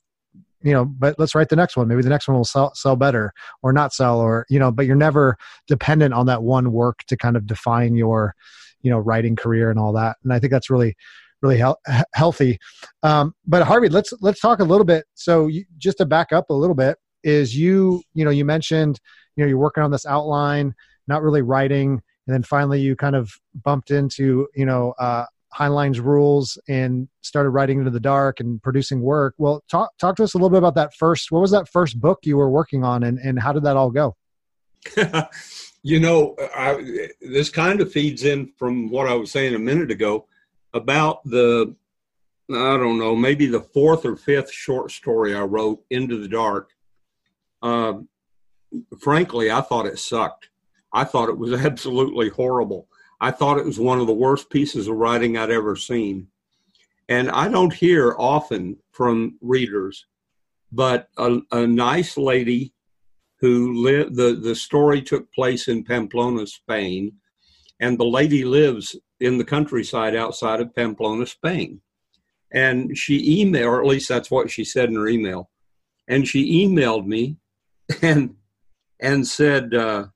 you 0.62 0.72
know, 0.72 0.84
but 0.84 1.18
let's 1.18 1.34
write 1.34 1.48
the 1.48 1.56
next 1.56 1.76
one. 1.76 1.88
Maybe 1.88 2.02
the 2.02 2.08
next 2.08 2.28
one 2.28 2.36
will 2.36 2.44
sell, 2.44 2.72
sell 2.74 2.94
better 2.94 3.32
or 3.64 3.72
not 3.72 3.92
sell 3.92 4.20
or, 4.20 4.46
you 4.48 4.60
know, 4.60 4.70
but 4.70 4.86
you're 4.86 4.94
never 4.94 5.36
dependent 5.66 6.14
on 6.14 6.26
that 6.26 6.44
one 6.44 6.70
work 6.70 7.00
to 7.08 7.16
kind 7.16 7.36
of 7.36 7.46
define 7.46 7.96
your, 7.96 8.34
you 8.82 8.90
know 8.90 8.98
writing 8.98 9.36
career 9.36 9.70
and 9.70 9.78
all 9.78 9.92
that. 9.92 10.16
And 10.22 10.32
I 10.32 10.38
think 10.38 10.50
that's 10.50 10.70
really 10.70 10.94
really 11.40 11.58
he- 11.58 12.02
healthy. 12.14 12.58
Um, 13.02 13.34
but 13.46 13.62
Harvey, 13.62 13.88
let's 13.88 14.12
let's 14.20 14.40
talk 14.40 14.60
a 14.60 14.64
little 14.64 14.84
bit. 14.84 15.06
So 15.14 15.46
you, 15.46 15.64
just 15.78 15.98
to 15.98 16.06
back 16.06 16.32
up 16.32 16.50
a 16.50 16.54
little 16.54 16.76
bit, 16.76 16.98
is 17.24 17.56
you 17.56 18.02
you 18.14 18.24
know 18.24 18.30
you 18.30 18.44
mentioned 18.44 19.00
you 19.36 19.44
know 19.44 19.48
you're 19.48 19.58
working 19.58 19.82
on 19.82 19.90
this 19.90 20.06
outline, 20.06 20.74
not 21.08 21.22
really 21.22 21.42
writing, 21.42 22.00
and 22.26 22.34
then 22.34 22.42
finally 22.42 22.80
you 22.80 22.96
kind 22.96 23.16
of 23.16 23.32
bumped 23.64 23.90
into 23.90 24.48
you 24.54 24.66
know 24.66 24.94
uh, 24.98 25.24
Heinlein's 25.54 26.00
rules 26.00 26.58
and 26.68 27.08
started 27.20 27.50
writing 27.50 27.78
into 27.78 27.90
the 27.90 28.00
dark 28.00 28.40
and 28.40 28.62
producing 28.62 29.00
work. 29.00 29.34
Well, 29.38 29.62
talk 29.70 29.90
talk 29.98 30.16
to 30.16 30.24
us 30.24 30.34
a 30.34 30.38
little 30.38 30.50
bit 30.50 30.58
about 30.58 30.74
that 30.76 30.94
first. 30.94 31.30
What 31.30 31.40
was 31.40 31.50
that 31.50 31.68
first 31.68 32.00
book 32.00 32.20
you 32.22 32.36
were 32.36 32.50
working 32.50 32.84
on, 32.84 33.02
and 33.02 33.18
and 33.18 33.40
how 33.40 33.52
did 33.52 33.64
that 33.64 33.76
all 33.76 33.90
go? 33.90 34.16
you 35.82 36.00
know, 36.00 36.34
I, 36.56 37.08
this 37.20 37.50
kind 37.50 37.80
of 37.80 37.92
feeds 37.92 38.24
in 38.24 38.52
from 38.56 38.90
what 38.90 39.06
I 39.06 39.14
was 39.14 39.30
saying 39.30 39.54
a 39.54 39.58
minute 39.58 39.90
ago 39.90 40.26
about 40.74 41.22
the 41.24 41.74
I 42.50 42.76
don't 42.76 42.98
know, 42.98 43.14
maybe 43.14 43.46
the 43.46 43.60
fourth 43.60 44.04
or 44.04 44.16
fifth 44.16 44.52
short 44.52 44.90
story 44.90 45.34
I 45.34 45.42
wrote, 45.42 45.82
Into 45.90 46.18
the 46.18 46.28
Dark. 46.28 46.70
Uh, 47.62 48.00
frankly, 49.00 49.50
I 49.50 49.60
thought 49.60 49.86
it 49.86 49.98
sucked. 49.98 50.48
I 50.92 51.04
thought 51.04 51.28
it 51.28 51.38
was 51.38 51.52
absolutely 51.64 52.28
horrible. 52.28 52.88
I 53.20 53.30
thought 53.30 53.58
it 53.58 53.64
was 53.64 53.78
one 53.78 54.00
of 54.00 54.06
the 54.06 54.12
worst 54.12 54.50
pieces 54.50 54.88
of 54.88 54.96
writing 54.96 55.36
I'd 55.36 55.50
ever 55.50 55.76
seen. 55.76 56.28
And 57.08 57.30
I 57.30 57.48
don't 57.48 57.72
hear 57.72 58.14
often 58.18 58.78
from 58.90 59.38
readers, 59.40 60.06
but 60.70 61.08
a, 61.18 61.38
a 61.52 61.66
nice 61.66 62.16
lady 62.16 62.72
who 63.38 63.82
lived, 63.82 64.16
the, 64.16 64.34
the 64.34 64.54
story 64.54 65.02
took 65.02 65.32
place 65.32 65.68
in 65.68 65.84
Pamplona, 65.84 66.46
Spain, 66.46 67.12
and 67.80 67.98
the 67.98 68.04
lady 68.04 68.44
lives 68.44 68.96
in 69.20 69.38
the 69.38 69.44
countryside 69.44 70.14
outside 70.14 70.60
of 70.60 70.74
Pamplona, 70.74 71.26
Spain. 71.26 71.80
And 72.52 72.96
she 72.96 73.44
emailed, 73.44 73.66
or 73.66 73.80
at 73.80 73.88
least 73.88 74.08
that's 74.08 74.30
what 74.30 74.50
she 74.50 74.64
said 74.64 74.88
in 74.88 74.96
her 74.96 75.08
email. 75.08 75.50
And 76.08 76.26
she 76.26 76.66
emailed 76.66 77.06
me 77.06 77.38
and 78.02 78.36
and 79.00 79.26
said, 79.26 79.74
uh, 79.74 80.06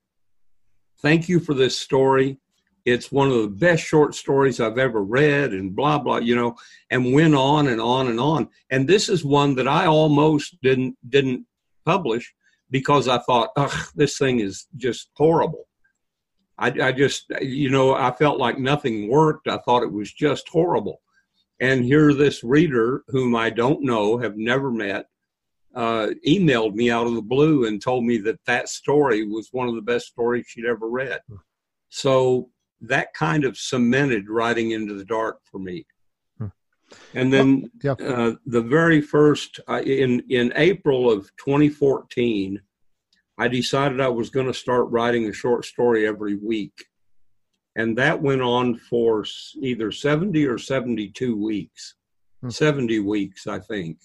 "Thank 1.01 1.29
you 1.29 1.39
for 1.39 1.53
this 1.53 1.77
story. 1.77 2.37
It's 2.85 3.11
one 3.11 3.29
of 3.29 3.41
the 3.41 3.47
best 3.47 3.83
short 3.83 4.15
stories 4.15 4.59
I've 4.59 4.77
ever 4.77 5.03
read." 5.03 5.53
And 5.53 5.75
blah 5.75 5.99
blah, 5.99 6.17
you 6.17 6.35
know, 6.35 6.55
and 6.89 7.13
went 7.13 7.35
on 7.35 7.67
and 7.67 7.81
on 7.81 8.07
and 8.07 8.19
on. 8.19 8.49
And 8.69 8.87
this 8.87 9.09
is 9.09 9.25
one 9.25 9.55
that 9.55 9.67
I 9.67 9.85
almost 9.85 10.57
didn't 10.61 10.97
didn't 11.09 11.45
publish 11.85 12.33
because 12.69 13.07
I 13.07 13.19
thought, 13.19 13.51
"Ugh, 13.55 13.87
this 13.95 14.17
thing 14.17 14.39
is 14.39 14.67
just 14.75 15.09
horrible." 15.15 15.67
I, 16.59 16.73
I 16.81 16.91
just, 16.91 17.25
you 17.41 17.69
know, 17.69 17.93
I 17.93 18.11
felt 18.11 18.39
like 18.39 18.57
nothing 18.57 19.09
worked. 19.09 19.47
I 19.47 19.59
thought 19.59 19.83
it 19.83 19.91
was 19.91 20.11
just 20.11 20.49
horrible. 20.49 21.01
And 21.59 21.85
here, 21.85 22.13
this 22.13 22.43
reader, 22.43 23.03
whom 23.07 23.35
I 23.35 23.49
don't 23.49 23.83
know, 23.83 24.17
have 24.17 24.37
never 24.37 24.71
met, 24.71 25.07
uh, 25.77 26.09
emailed 26.27 26.73
me 26.73 26.89
out 26.89 27.05
of 27.05 27.13
the 27.13 27.21
blue 27.21 27.67
and 27.67 27.79
told 27.79 28.03
me 28.03 28.17
that 28.17 28.43
that 28.47 28.67
story 28.67 29.23
was 29.27 29.49
one 29.51 29.67
of 29.67 29.75
the 29.75 29.81
best 29.81 30.07
stories 30.07 30.45
she'd 30.47 30.65
ever 30.65 30.89
read. 30.89 31.19
Hmm. 31.29 31.35
So 31.89 32.49
that 32.81 33.13
kind 33.13 33.45
of 33.45 33.57
cemented 33.57 34.27
writing 34.27 34.71
into 34.71 34.95
the 34.95 35.05
dark 35.05 35.37
for 35.45 35.59
me. 35.59 35.85
Hmm. 36.39 36.47
And 37.13 37.31
then 37.31 37.71
uh, 37.87 38.33
the 38.47 38.61
very 38.61 39.01
first 39.01 39.59
uh, 39.69 39.83
in 39.85 40.23
in 40.29 40.51
April 40.55 41.11
of 41.11 41.29
2014, 41.37 42.59
I 43.37 43.47
decided 43.47 44.01
I 44.01 44.07
was 44.07 44.31
going 44.31 44.47
to 44.47 44.55
start 44.55 44.89
writing 44.89 45.27
a 45.27 45.33
short 45.33 45.63
story 45.63 46.07
every 46.07 46.37
week. 46.37 46.85
And 47.75 47.95
that 47.99 48.19
went 48.19 48.41
on 48.41 48.77
for 48.89 49.23
either 49.61 49.91
70 49.91 50.43
or 50.47 50.57
72 50.57 51.35
weeks, 51.35 51.93
hmm. 52.41 52.49
70 52.49 52.99
weeks, 53.01 53.45
I 53.45 53.59
think. 53.59 53.99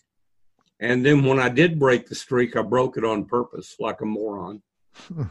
And 0.82 1.06
then 1.06 1.24
when 1.24 1.38
I 1.38 1.48
did 1.48 1.78
break 1.78 2.08
the 2.08 2.14
streak, 2.16 2.56
I 2.56 2.62
broke 2.62 2.96
it 2.96 3.04
on 3.04 3.24
purpose, 3.24 3.76
like 3.78 4.00
a 4.00 4.04
moron. 4.04 4.60
Hmm. 5.08 5.22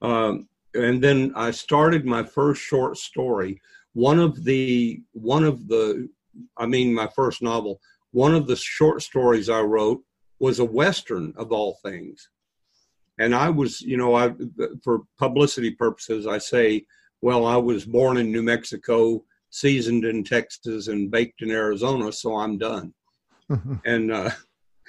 um, 0.00 0.48
and 0.74 1.02
then 1.02 1.32
I 1.34 1.50
started 1.50 2.06
my 2.06 2.22
first 2.22 2.62
short 2.62 2.96
story. 2.96 3.60
One 3.94 4.20
of 4.20 4.44
the, 4.44 5.02
one 5.10 5.42
of 5.42 5.66
the, 5.66 6.08
I 6.56 6.66
mean, 6.66 6.94
my 6.94 7.08
first 7.08 7.42
novel, 7.42 7.80
one 8.12 8.32
of 8.32 8.46
the 8.46 8.54
short 8.54 9.02
stories 9.02 9.50
I 9.50 9.60
wrote 9.60 10.02
was 10.38 10.60
a 10.60 10.64
Western 10.64 11.34
of 11.36 11.50
all 11.50 11.78
things. 11.82 12.30
And 13.18 13.34
I 13.34 13.50
was, 13.50 13.80
you 13.80 13.96
know, 13.96 14.14
I 14.14 14.32
for 14.84 15.00
publicity 15.18 15.72
purposes, 15.72 16.28
I 16.28 16.38
say, 16.38 16.86
well, 17.20 17.44
I 17.44 17.56
was 17.56 17.84
born 17.84 18.16
in 18.16 18.30
New 18.30 18.42
Mexico, 18.42 19.24
seasoned 19.50 20.04
in 20.04 20.22
Texas, 20.22 20.86
and 20.86 21.10
baked 21.10 21.42
in 21.42 21.50
Arizona, 21.50 22.12
so 22.12 22.36
I'm 22.36 22.56
done. 22.56 22.94
and 23.84 24.12
uh, 24.12 24.30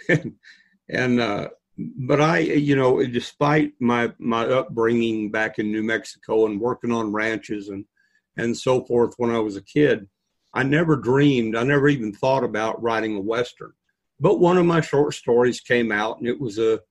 and, 0.90 1.20
uh, 1.20 1.50
but 1.78 2.22
I, 2.22 2.40
you 2.40 2.76
know, 2.76 3.04
despite 3.06 3.74
my 3.80 4.12
my 4.20 4.46
upbringing 4.46 5.32
back 5.32 5.58
in 5.58 5.72
New 5.72 5.84
Mexico 5.84 6.46
and 6.46 6.60
working 6.60 6.92
on 6.92 7.14
ranches 7.14 7.70
and 7.70 7.86
and 8.38 8.58
so 8.58 8.84
forth 8.86 9.14
when 9.18 9.32
I 9.32 9.40
was 9.40 9.56
a 9.56 9.64
kid, 9.64 10.08
I 10.54 10.64
never 10.64 10.96
dreamed, 10.96 11.56
I 11.56 11.64
never 11.64 11.88
even 11.88 12.14
thought 12.14 12.44
about 12.44 12.82
writing 12.82 13.16
a 13.16 13.22
western. 13.22 13.74
But 14.20 14.40
one 14.40 14.58
of 14.58 14.66
my 14.66 14.82
short 14.82 15.14
stories 15.14 15.60
came 15.60 15.92
out, 15.92 16.20
and 16.20 16.28
it 16.28 16.40
was 16.40 16.60
a 16.60 16.82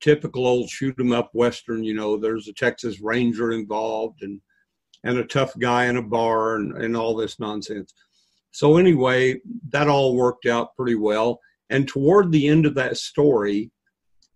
typical 0.00 0.46
old 0.46 0.68
shoot 0.68 0.96
'em 0.98 1.12
up 1.12 1.30
western. 1.32 1.84
You 1.84 1.94
know, 1.94 2.16
there's 2.16 2.48
a 2.48 2.52
Texas 2.52 3.00
Ranger 3.00 3.52
involved 3.52 4.22
and 4.22 4.40
and 5.04 5.18
a 5.18 5.24
tough 5.24 5.52
guy 5.58 5.86
in 5.86 5.96
a 5.96 6.02
bar 6.02 6.56
and, 6.56 6.72
and 6.76 6.96
all 6.96 7.14
this 7.14 7.38
nonsense. 7.38 7.92
So 8.52 8.76
anyway, 8.78 9.40
that 9.68 9.88
all 9.88 10.16
worked 10.16 10.46
out 10.46 10.74
pretty 10.76 10.94
well. 10.94 11.40
And 11.70 11.88
toward 11.88 12.30
the 12.30 12.48
end 12.48 12.66
of 12.66 12.74
that 12.74 12.96
story, 12.96 13.70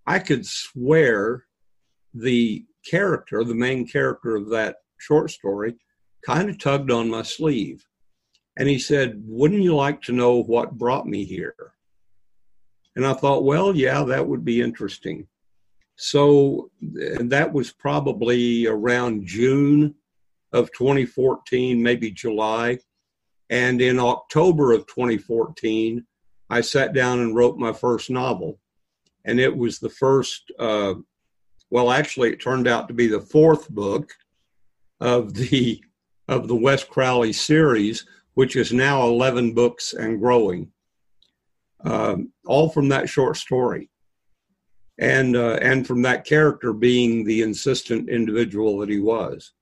I 0.07 0.19
could 0.19 0.47
swear 0.47 1.45
the 2.15 2.65
character, 2.89 3.45
the 3.45 3.55
main 3.55 3.87
character 3.87 4.35
of 4.35 4.49
that 4.51 4.77
short 4.99 5.31
story, 5.31 5.77
kind 6.25 6.49
of 6.49 6.59
tugged 6.59 6.91
on 6.91 7.11
my 7.11 7.23
sleeve. 7.23 7.85
And 8.57 8.69
he 8.69 8.79
said, 8.79 9.23
Wouldn't 9.25 9.63
you 9.63 9.77
like 9.77 10.03
to 10.03 10.13
know 10.13 10.43
what 10.43 10.79
brought 10.79 11.07
me 11.07 11.25
here? 11.25 11.55
And 12.99 13.07
I 13.07 13.13
thought, 13.13 13.45
well, 13.45 13.77
yeah, 13.77 14.03
that 14.03 14.27
would 14.27 14.45
be 14.45 14.61
interesting. 14.61 15.29
So 15.95 16.71
that 16.81 17.53
was 17.53 17.73
probably 17.73 18.67
around 18.67 19.25
June 19.25 19.95
of 20.53 20.73
2014, 20.73 21.81
maybe 21.81 22.11
July. 22.11 22.81
And 23.51 23.81
in 23.81 24.01
October 24.01 24.73
of 24.73 24.89
2014, 24.89 26.05
I 26.51 26.61
sat 26.61 26.93
down 26.93 27.21
and 27.21 27.35
wrote 27.35 27.59
my 27.59 27.73
first 27.73 28.11
novel. 28.11 28.59
And 29.25 29.39
it 29.39 29.55
was 29.55 29.79
the 29.79 29.91
first, 29.91 30.51
uh, 30.59 30.95
well, 31.71 31.91
actually, 31.91 32.31
it 32.31 32.41
turned 32.41 32.67
out 32.67 32.89
to 32.89 32.95
be 32.95 33.07
the 33.07 33.21
fourth 33.21 33.69
book 33.69 34.13
of 35.01 35.35
the 35.35 35.83
of 36.29 36.47
the 36.47 36.55
Wes 36.55 36.85
Crowley 36.85 37.33
series, 37.33 38.07
which 38.35 38.55
is 38.57 38.73
now 38.73 39.07
11 39.07 39.55
books 39.55 39.95
and 39.95 40.21
growing, 40.21 40.71
um, 41.85 42.33
all 42.47 42.69
from 42.69 42.89
that 42.91 43.09
short 43.09 43.39
story 43.39 43.89
and 44.99 45.37
uh, 45.37 45.59
and 45.63 45.87
from 45.87 46.03
that 46.03 46.25
character 46.25 46.73
being 46.73 47.25
the 47.25 47.43
insistent 47.43 48.09
individual 48.09 48.79
that 48.79 48.89
he 48.89 48.99
was. 48.99 49.53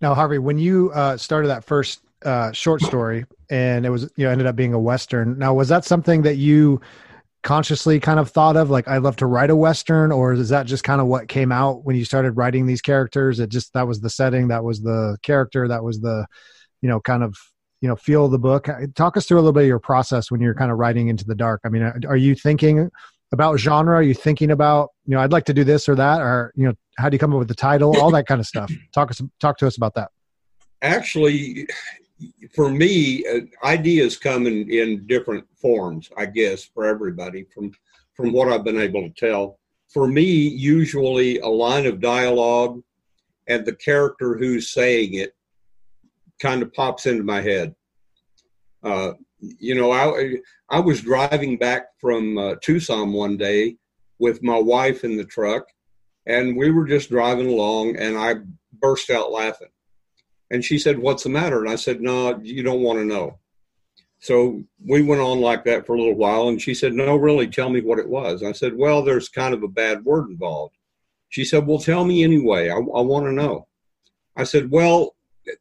Now, 0.00 0.14
Harvey, 0.14 0.38
when 0.38 0.58
you 0.58 0.90
uh, 0.92 1.16
started 1.16 1.48
that 1.48 1.64
first 1.64 2.00
uh, 2.24 2.52
short 2.52 2.82
story, 2.82 3.24
and 3.50 3.84
it 3.84 3.90
was 3.90 4.02
you 4.16 4.24
know 4.24 4.30
ended 4.30 4.46
up 4.46 4.56
being 4.56 4.74
a 4.74 4.78
western. 4.78 5.38
Now, 5.38 5.54
was 5.54 5.68
that 5.68 5.84
something 5.84 6.22
that 6.22 6.36
you 6.36 6.80
consciously 7.42 7.98
kind 7.98 8.20
of 8.20 8.30
thought 8.30 8.56
of, 8.56 8.70
like 8.70 8.86
I'd 8.88 9.02
love 9.02 9.16
to 9.16 9.26
write 9.26 9.50
a 9.50 9.56
western, 9.56 10.12
or 10.12 10.32
is 10.32 10.48
that 10.50 10.66
just 10.66 10.84
kind 10.84 11.00
of 11.00 11.06
what 11.06 11.28
came 11.28 11.52
out 11.52 11.84
when 11.84 11.96
you 11.96 12.04
started 12.04 12.32
writing 12.32 12.66
these 12.66 12.80
characters? 12.80 13.40
It 13.40 13.50
just 13.50 13.72
that 13.74 13.86
was 13.86 14.00
the 14.00 14.10
setting, 14.10 14.48
that 14.48 14.64
was 14.64 14.82
the 14.82 15.18
character, 15.22 15.68
that 15.68 15.82
was 15.82 16.00
the 16.00 16.26
you 16.80 16.88
know 16.88 17.00
kind 17.00 17.22
of 17.22 17.36
you 17.80 17.88
know 17.88 17.96
feel 17.96 18.26
of 18.26 18.30
the 18.30 18.38
book. 18.38 18.68
Talk 18.94 19.16
us 19.16 19.26
through 19.26 19.38
a 19.38 19.42
little 19.42 19.52
bit 19.52 19.62
of 19.62 19.68
your 19.68 19.80
process 19.80 20.30
when 20.30 20.40
you're 20.40 20.54
kind 20.54 20.70
of 20.70 20.78
writing 20.78 21.08
into 21.08 21.24
the 21.24 21.34
dark. 21.34 21.60
I 21.64 21.68
mean, 21.68 21.82
are 22.08 22.16
you 22.16 22.34
thinking 22.34 22.90
about 23.32 23.58
genre? 23.58 23.96
Are 23.96 24.02
you 24.02 24.14
thinking 24.14 24.50
about, 24.50 24.90
you 25.06 25.14
know, 25.14 25.20
I'd 25.20 25.32
like 25.32 25.46
to 25.46 25.54
do 25.54 25.64
this 25.64 25.88
or 25.88 25.94
that, 25.96 26.20
or 26.20 26.52
you 26.54 26.66
know, 26.66 26.74
how 26.98 27.08
do 27.08 27.14
you 27.14 27.18
come 27.18 27.32
up 27.32 27.38
with 27.38 27.48
the 27.48 27.54
title? 27.54 27.98
All 27.98 28.10
that 28.12 28.26
kind 28.26 28.40
of 28.40 28.46
stuff. 28.46 28.70
Talk 28.94 29.10
us, 29.10 29.20
talk 29.40 29.58
to 29.58 29.66
us 29.66 29.76
about 29.76 29.94
that. 29.94 30.10
Actually, 30.82 31.66
for 32.54 32.70
me, 32.70 33.24
uh, 33.26 33.40
ideas 33.66 34.16
come 34.16 34.46
in, 34.46 34.70
in 34.70 35.06
different 35.06 35.44
forms. 35.56 36.10
I 36.16 36.26
guess 36.26 36.64
for 36.64 36.86
everybody, 36.86 37.44
from 37.54 37.72
from 38.14 38.32
what 38.32 38.52
I've 38.52 38.64
been 38.64 38.80
able 38.80 39.02
to 39.02 39.14
tell. 39.14 39.58
For 39.88 40.06
me, 40.06 40.24
usually 40.24 41.38
a 41.38 41.48
line 41.48 41.86
of 41.86 42.00
dialogue 42.00 42.82
and 43.46 43.64
the 43.64 43.74
character 43.74 44.36
who's 44.36 44.72
saying 44.72 45.14
it 45.14 45.34
kind 46.40 46.62
of 46.62 46.72
pops 46.72 47.06
into 47.06 47.24
my 47.24 47.40
head. 47.40 47.74
Uh, 48.82 49.12
you 49.38 49.74
know, 49.74 49.92
I 49.92 50.36
I 50.68 50.80
was 50.80 51.00
driving 51.00 51.58
back 51.58 51.86
from 52.00 52.38
uh, 52.38 52.54
Tucson 52.62 53.12
one 53.12 53.36
day 53.36 53.76
with 54.18 54.42
my 54.42 54.58
wife 54.58 55.04
in 55.04 55.16
the 55.16 55.24
truck, 55.24 55.64
and 56.26 56.56
we 56.56 56.70
were 56.70 56.86
just 56.86 57.10
driving 57.10 57.48
along, 57.48 57.96
and 57.96 58.16
I 58.16 58.36
burst 58.80 59.10
out 59.10 59.32
laughing. 59.32 59.71
And 60.52 60.62
she 60.62 60.78
said, 60.78 60.98
What's 60.98 61.24
the 61.24 61.30
matter? 61.30 61.60
And 61.60 61.70
I 61.70 61.76
said, 61.76 62.02
No, 62.02 62.38
you 62.42 62.62
don't 62.62 62.82
want 62.82 62.98
to 62.98 63.04
know. 63.06 63.38
So 64.20 64.62
we 64.86 65.02
went 65.02 65.22
on 65.22 65.40
like 65.40 65.64
that 65.64 65.86
for 65.86 65.94
a 65.94 65.98
little 65.98 66.14
while. 66.14 66.48
And 66.48 66.60
she 66.60 66.74
said, 66.74 66.92
No, 66.92 67.16
really, 67.16 67.48
tell 67.48 67.70
me 67.70 67.80
what 67.80 67.98
it 67.98 68.08
was. 68.08 68.42
I 68.42 68.52
said, 68.52 68.76
Well, 68.76 69.02
there's 69.02 69.30
kind 69.30 69.54
of 69.54 69.62
a 69.62 69.68
bad 69.68 70.04
word 70.04 70.28
involved. 70.28 70.76
She 71.30 71.46
said, 71.46 71.66
Well, 71.66 71.78
tell 71.78 72.04
me 72.04 72.22
anyway. 72.22 72.68
I, 72.68 72.76
I 72.76 73.00
want 73.00 73.24
to 73.26 73.32
know. 73.32 73.66
I 74.36 74.44
said, 74.44 74.70
Well, 74.70 75.16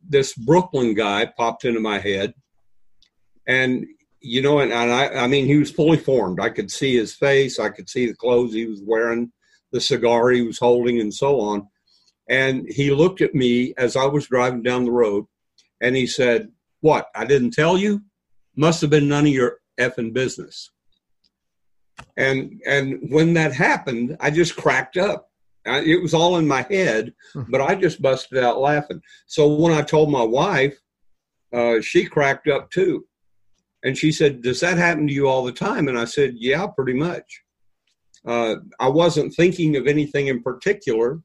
this 0.07 0.33
Brooklyn 0.33 0.93
guy 0.93 1.25
popped 1.25 1.63
into 1.63 1.79
my 1.79 1.97
head. 1.97 2.33
And, 3.47 3.87
you 4.19 4.41
know, 4.41 4.59
and, 4.59 4.73
and 4.73 4.91
I, 4.91 5.23
I 5.23 5.27
mean, 5.27 5.45
he 5.45 5.57
was 5.57 5.71
fully 5.71 5.97
formed. 5.97 6.41
I 6.41 6.49
could 6.49 6.69
see 6.69 6.97
his 6.97 7.15
face, 7.15 7.59
I 7.59 7.69
could 7.69 7.89
see 7.89 8.07
the 8.07 8.13
clothes 8.13 8.53
he 8.53 8.65
was 8.65 8.81
wearing, 8.83 9.31
the 9.71 9.79
cigar 9.79 10.31
he 10.31 10.41
was 10.41 10.59
holding, 10.59 10.99
and 10.99 11.13
so 11.13 11.39
on. 11.39 11.67
And 12.29 12.67
he 12.69 12.91
looked 12.91 13.21
at 13.21 13.35
me 13.35 13.73
as 13.77 13.95
I 13.95 14.05
was 14.05 14.27
driving 14.27 14.63
down 14.63 14.85
the 14.85 14.91
road 14.91 15.25
and 15.81 15.95
he 15.95 16.07
said, 16.07 16.49
What? 16.81 17.07
I 17.15 17.25
didn't 17.25 17.51
tell 17.51 17.77
you? 17.77 18.01
Must 18.55 18.81
have 18.81 18.89
been 18.89 19.09
none 19.09 19.25
of 19.25 19.33
your 19.33 19.57
effing 19.79 20.13
business. 20.13 20.69
And 22.17 22.61
and 22.65 22.99
when 23.09 23.33
that 23.33 23.53
happened, 23.53 24.17
I 24.19 24.31
just 24.31 24.55
cracked 24.55 24.97
up. 24.97 25.27
It 25.65 26.01
was 26.01 26.15
all 26.15 26.37
in 26.37 26.47
my 26.47 26.65
head, 26.69 27.13
hmm. 27.33 27.43
but 27.49 27.61
I 27.61 27.75
just 27.75 28.01
busted 28.01 28.43
out 28.43 28.59
laughing. 28.59 29.01
So 29.27 29.47
when 29.47 29.73
I 29.73 29.83
told 29.83 30.09
my 30.09 30.23
wife, 30.23 30.75
uh, 31.53 31.81
she 31.81 32.05
cracked 32.05 32.47
up 32.47 32.71
too. 32.71 33.05
And 33.83 33.97
she 33.97 34.11
said, 34.11 34.41
Does 34.41 34.59
that 34.61 34.77
happen 34.77 35.07
to 35.07 35.13
you 35.13 35.27
all 35.27 35.43
the 35.43 35.51
time? 35.51 35.87
And 35.87 35.97
I 35.97 36.05
said, 36.05 36.33
Yeah, 36.35 36.67
pretty 36.67 36.93
much. 36.93 37.41
Uh, 38.25 38.55
I 38.79 38.87
wasn't 38.87 39.33
thinking 39.33 39.75
of 39.75 39.87
anything 39.87 40.27
in 40.27 40.43
particular, 40.43 41.19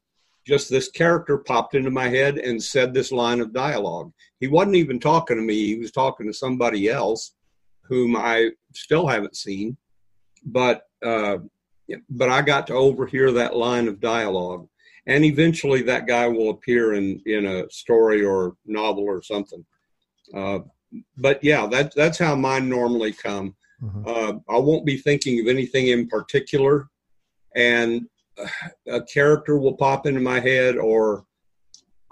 just 0.47 0.71
this 0.71 0.89
character 0.89 1.39
popped 1.39 1.75
into 1.75 1.91
my 1.91 2.09
head 2.09 2.39
and 2.39 2.63
said 2.63 2.95
this 2.95 3.11
line 3.11 3.41
of 3.41 3.53
dialogue. 3.53 4.13
He 4.39 4.47
wasn't 4.47 4.77
even 4.77 5.01
talking 5.01 5.37
to 5.37 5.43
me, 5.43 5.67
he 5.67 5.79
was 5.79 5.91
talking 5.91 6.27
to 6.27 6.33
somebody 6.33 6.89
else 6.89 7.35
whom 7.83 8.17
I 8.17 8.51
still 8.75 9.07
haven't 9.07 9.37
seen. 9.37 9.77
But 10.45 10.83
uh, 11.05 11.39
but 12.11 12.29
I 12.29 12.43
got 12.43 12.67
to 12.69 12.75
overhear 12.75 13.33
that 13.33 13.57
line 13.57 13.89
of 13.89 14.01
dialogue, 14.01 14.69
and 15.07 15.25
eventually 15.25 15.83
that 15.83 16.07
guy 16.07 16.29
will 16.29 16.51
appear 16.51 16.95
in 16.95 17.21
in 17.27 17.47
a 17.47 17.69
story 17.71 18.25
or 18.25 18.57
novel 18.67 19.05
or 19.05 19.23
something. 19.23 19.65
Uh, 20.35 20.61
but 21.17 21.43
yeah, 21.43 21.67
that 21.67 21.95
that's 21.95 22.19
how 22.19 22.37
mine 22.37 22.69
normally 22.69 23.13
come. 23.13 23.57
Mm-hmm. 23.83 24.03
Uh, 24.07 24.55
I 24.55 24.59
won't 24.59 24.87
be 24.87 24.97
thinking 24.97 25.41
of 25.41 25.49
anything 25.49 25.89
in 25.89 26.07
particular, 26.09 26.89
and 27.57 28.07
a 28.89 29.03
character 29.03 29.59
will 29.59 29.77
pop 29.77 30.07
into 30.07 30.21
my 30.21 30.41
head, 30.41 30.77
or 30.77 31.25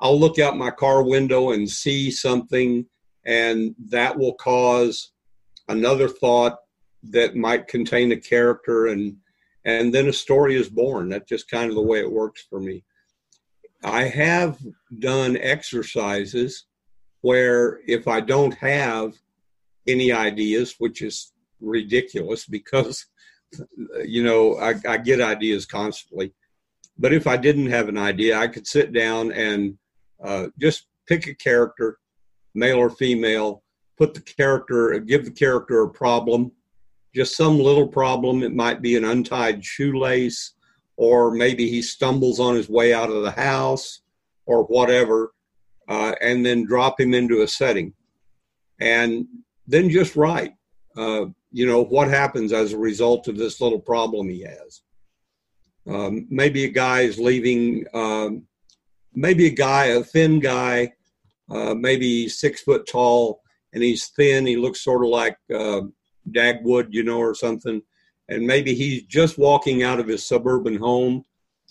I'll 0.00 0.18
look 0.18 0.38
out 0.38 0.56
my 0.56 0.70
car 0.70 1.02
window 1.02 1.52
and 1.52 1.68
see 1.68 2.10
something, 2.10 2.86
and 3.24 3.74
that 3.86 4.18
will 4.18 4.34
cause 4.34 5.12
another 5.68 6.08
thought 6.08 6.58
that 7.10 7.36
might 7.36 7.68
contain 7.68 8.12
a 8.12 8.16
character 8.16 8.86
and 8.86 9.16
and 9.66 9.94
then 9.94 10.08
a 10.08 10.12
story 10.12 10.56
is 10.56 10.68
born. 10.68 11.08
That's 11.08 11.28
just 11.28 11.50
kind 11.50 11.70
of 11.70 11.74
the 11.74 11.82
way 11.82 12.00
it 12.00 12.12
works 12.12 12.46
for 12.50 12.60
me. 12.60 12.84
I 13.82 14.04
have 14.04 14.58
done 14.98 15.38
exercises 15.38 16.66
where 17.22 17.80
if 17.86 18.06
I 18.06 18.20
don't 18.20 18.52
have 18.54 19.14
any 19.86 20.12
ideas, 20.12 20.74
which 20.78 21.00
is 21.00 21.32
ridiculous 21.60 22.44
because 22.58 23.06
you 24.04 24.22
know 24.22 24.56
I, 24.58 24.74
I, 24.88 24.96
get 24.98 25.20
ideas 25.20 25.66
constantly, 25.66 26.32
but 26.98 27.12
if 27.12 27.26
I 27.26 27.36
didn't 27.36 27.70
have 27.70 27.88
an 27.88 27.98
idea, 27.98 28.38
I 28.38 28.48
could 28.48 28.66
sit 28.66 28.92
down 28.92 29.32
and 29.32 29.76
uh, 30.22 30.46
just 30.60 30.86
pick 31.06 31.26
a 31.26 31.34
character, 31.34 31.98
male 32.54 32.78
or 32.78 32.90
female, 32.90 33.62
put 33.96 34.14
the 34.14 34.20
character, 34.20 34.98
give 34.98 35.24
the 35.24 35.30
character 35.30 35.82
a 35.82 35.90
problem 35.90 36.52
just 37.14 37.36
some 37.36 37.58
little 37.58 37.86
problem. 37.86 38.42
It 38.42 38.54
might 38.54 38.82
be 38.82 38.96
an 38.96 39.04
untied 39.04 39.64
shoelace, 39.64 40.54
or 40.96 41.30
maybe 41.30 41.68
he 41.68 41.80
stumbles 41.80 42.40
on 42.40 42.56
his 42.56 42.68
way 42.68 42.92
out 42.92 43.10
of 43.10 43.22
the 43.22 43.30
house, 43.30 44.00
or 44.46 44.64
whatever, 44.64 45.32
uh, 45.88 46.14
and 46.20 46.44
then 46.44 46.66
drop 46.66 47.00
him 47.00 47.14
into 47.14 47.42
a 47.42 47.48
setting. 47.48 47.94
And 48.80 49.26
then 49.66 49.88
just 49.88 50.16
write, 50.16 50.54
uh, 50.96 51.26
you 51.54 51.66
know, 51.66 51.84
what 51.84 52.08
happens 52.08 52.52
as 52.52 52.72
a 52.72 52.78
result 52.78 53.28
of 53.28 53.36
this 53.36 53.60
little 53.60 53.78
problem 53.78 54.28
he 54.28 54.42
has. 54.42 54.82
Um, 55.88 56.26
maybe 56.28 56.64
a 56.64 56.68
guy 56.68 57.02
is 57.02 57.16
leaving, 57.16 57.84
um, 57.94 58.42
maybe 59.14 59.46
a 59.46 59.50
guy, 59.50 59.84
a 59.84 60.02
thin 60.02 60.40
guy, 60.40 60.94
uh, 61.48 61.74
maybe 61.74 62.28
six 62.28 62.62
foot 62.62 62.88
tall, 62.88 63.40
and 63.72 63.84
he's 63.84 64.08
thin. 64.08 64.46
He 64.46 64.56
looks 64.56 64.82
sort 64.82 65.04
of 65.04 65.10
like 65.10 65.36
uh, 65.54 65.82
Dagwood, 66.32 66.88
you 66.90 67.04
know, 67.04 67.18
or 67.18 67.36
something. 67.36 67.80
And 68.28 68.44
maybe 68.44 68.74
he's 68.74 69.04
just 69.04 69.38
walking 69.38 69.84
out 69.84 70.00
of 70.00 70.08
his 70.08 70.26
suburban 70.26 70.76
home 70.76 71.22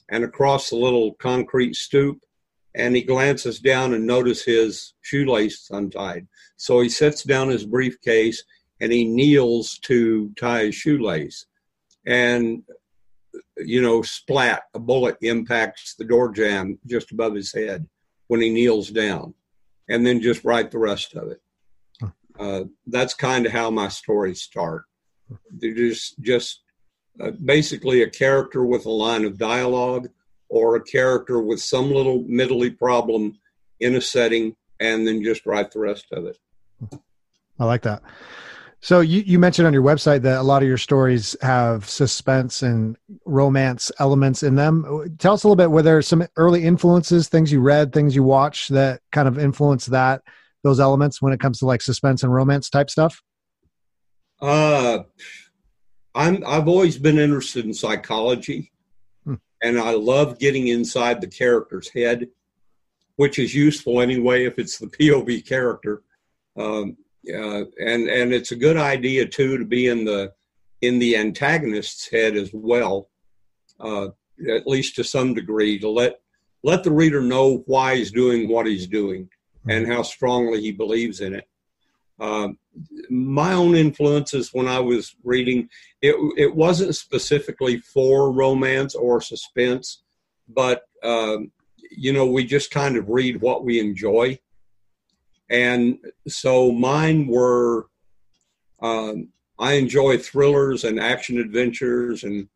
and 0.07 0.23
across 0.23 0.69
the 0.69 0.77
little 0.77 1.15
concrete 1.15 1.75
stoop, 1.75 2.19
and 2.73 2.95
he 2.95 3.01
glances 3.01 3.59
down 3.59 3.93
and 3.93 4.07
notices 4.07 4.45
his 4.45 4.93
shoelace 5.01 5.67
untied. 5.71 6.25
So 6.55 6.79
he 6.79 6.87
sets 6.87 7.23
down 7.23 7.49
his 7.49 7.65
briefcase 7.65 8.41
and 8.81 8.91
he 8.91 9.05
kneels 9.05 9.77
to 9.79 10.31
tie 10.37 10.65
his 10.65 10.75
shoelace. 10.75 11.45
And, 12.05 12.63
you 13.57 13.81
know, 13.81 14.01
splat, 14.01 14.63
a 14.73 14.79
bullet 14.79 15.17
impacts 15.21 15.95
the 15.95 16.05
door 16.05 16.31
jamb 16.31 16.79
just 16.85 17.11
above 17.11 17.35
his 17.35 17.53
head 17.53 17.87
when 18.27 18.41
he 18.41 18.49
kneels 18.49 18.89
down. 18.89 19.33
And 19.89 20.05
then 20.05 20.21
just 20.21 20.43
write 20.43 20.71
the 20.71 20.79
rest 20.79 21.15
of 21.15 21.29
it 21.29 21.41
uh, 22.39 22.63
that's 22.87 23.13
kind 23.13 23.45
of 23.45 23.51
how 23.51 23.69
my 23.69 23.87
stories 23.87 24.41
start. 24.41 24.83
They're 25.49 25.73
just 25.73 26.19
just 26.21 26.61
uh, 27.19 27.31
basically 27.43 28.01
a 28.01 28.09
character 28.09 28.65
with 28.65 28.85
a 28.85 28.91
line 28.91 29.25
of 29.25 29.37
dialogue 29.37 30.09
or 30.49 30.75
a 30.75 30.83
character 30.83 31.41
with 31.41 31.61
some 31.61 31.91
little 31.91 32.23
middly 32.27 32.69
problem 32.69 33.39
in 33.79 33.95
a 33.95 34.01
setting, 34.01 34.55
and 34.79 35.07
then 35.07 35.23
just 35.23 35.45
write 35.45 35.71
the 35.71 35.79
rest 35.79 36.07
of 36.11 36.25
it. 36.25 36.37
I 37.59 37.65
like 37.65 37.81
that. 37.83 38.03
So 38.83 38.99
you, 38.99 39.23
you 39.25 39.39
mentioned 39.39 39.65
on 39.65 39.73
your 39.73 39.81
website 39.81 40.21
that 40.23 40.39
a 40.39 40.43
lot 40.43 40.61
of 40.61 40.67
your 40.67 40.77
stories 40.77 41.35
have 41.41 41.89
suspense 41.89 42.61
and 42.61 42.97
romance 43.25 43.91
elements 43.97 44.43
in 44.43 44.55
them. 44.55 45.15
Tell 45.17 45.33
us 45.33 45.43
a 45.43 45.47
little 45.47 45.55
bit. 45.55 45.71
Were 45.71 45.81
there 45.81 46.01
some 46.01 46.27
early 46.35 46.65
influences, 46.65 47.29
things 47.29 47.51
you 47.51 47.61
read, 47.61 47.93
things 47.93 48.15
you 48.15 48.23
watched 48.23 48.69
that 48.69 48.99
kind 49.11 49.27
of 49.27 49.39
influenced 49.39 49.91
that? 49.91 50.21
those 50.63 50.79
elements 50.79 51.21
when 51.21 51.33
it 51.33 51.39
comes 51.39 51.59
to 51.59 51.65
like 51.65 51.81
suspense 51.81 52.23
and 52.23 52.33
romance 52.33 52.69
type 52.69 52.89
stuff? 52.89 53.21
Uh, 54.41 55.03
I'm 56.15 56.43
I've 56.45 56.67
always 56.67 56.97
been 56.97 57.19
interested 57.19 57.65
in 57.65 57.73
psychology, 57.73 58.71
hmm. 59.25 59.35
and 59.61 59.79
I 59.79 59.91
love 59.91 60.39
getting 60.39 60.69
inside 60.69 61.21
the 61.21 61.27
character's 61.27 61.89
head, 61.89 62.27
which 63.17 63.39
is 63.39 63.53
useful 63.53 64.01
anyway 64.01 64.45
if 64.45 64.57
it's 64.57 64.77
the 64.77 64.87
POV 64.87 65.47
character. 65.47 66.03
Um, 66.57 66.97
uh, 67.29 67.65
and 67.79 68.09
and 68.09 68.33
it's 68.33 68.51
a 68.51 68.55
good 68.55 68.77
idea 68.77 69.25
too 69.25 69.57
to 69.57 69.65
be 69.65 69.87
in 69.87 70.05
the 70.05 70.33
in 70.81 70.99
the 70.99 71.15
antagonist's 71.15 72.09
head 72.09 72.35
as 72.35 72.51
well, 72.53 73.09
uh, 73.79 74.07
at 74.49 74.67
least 74.67 74.95
to 74.95 75.03
some 75.03 75.33
degree, 75.33 75.79
to 75.79 75.89
let 75.89 76.19
let 76.63 76.83
the 76.83 76.91
reader 76.91 77.21
know 77.21 77.63
why 77.65 77.95
he's 77.95 78.11
doing 78.11 78.49
what 78.49 78.65
he's 78.65 78.87
doing 78.87 79.29
and 79.67 79.87
how 79.87 80.01
strongly 80.01 80.61
he 80.61 80.71
believes 80.71 81.21
in 81.21 81.35
it. 81.35 81.47
Um, 82.19 82.57
my 83.09 83.53
own 83.53 83.75
influences 83.75 84.53
when 84.53 84.67
I 84.67 84.79
was 84.79 85.15
reading, 85.23 85.69
it, 86.01 86.15
it 86.37 86.55
wasn't 86.55 86.95
specifically 86.95 87.77
for 87.77 88.31
romance 88.31 88.95
or 88.95 89.19
suspense, 89.19 90.03
but 90.47 90.83
um, 91.03 91.51
you 91.91 92.13
know, 92.13 92.25
we 92.25 92.45
just 92.45 92.71
kind 92.71 92.97
of 92.97 93.09
read 93.09 93.41
what 93.41 93.63
we 93.63 93.79
enjoy. 93.79 94.39
And 95.53 95.99
so 96.27 96.71
mine 96.71 97.27
were, 97.27 97.87
um, 98.81 99.29
I 99.57 99.73
enjoy 99.73 100.17
thrillers 100.17 100.83
and 100.83 100.99
action 100.99 101.39
adventures 101.39 102.25
and 102.25 102.49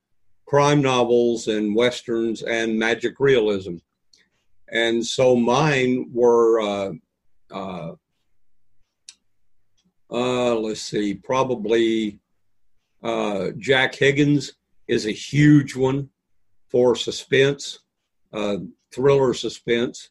crime 0.45 0.81
novels 0.81 1.47
and 1.47 1.75
westerns 1.75 2.41
and 2.41 2.77
magic 2.77 3.19
realism 3.19 3.77
and 4.69 5.05
so 5.05 5.35
mine 5.35 6.09
were 6.11 6.59
uh, 6.61 6.91
uh, 7.51 7.91
uh, 10.09 10.55
let's 10.55 10.81
see, 10.81 11.13
probably 11.13 12.19
uh, 13.03 13.49
Jack 13.57 13.95
Higgins 13.95 14.53
is 14.87 15.05
a 15.05 15.11
huge 15.11 15.75
one 15.75 16.09
for 16.69 16.95
suspense, 16.95 17.79
uh, 18.33 18.57
thriller 18.91 19.33
suspense. 19.33 20.09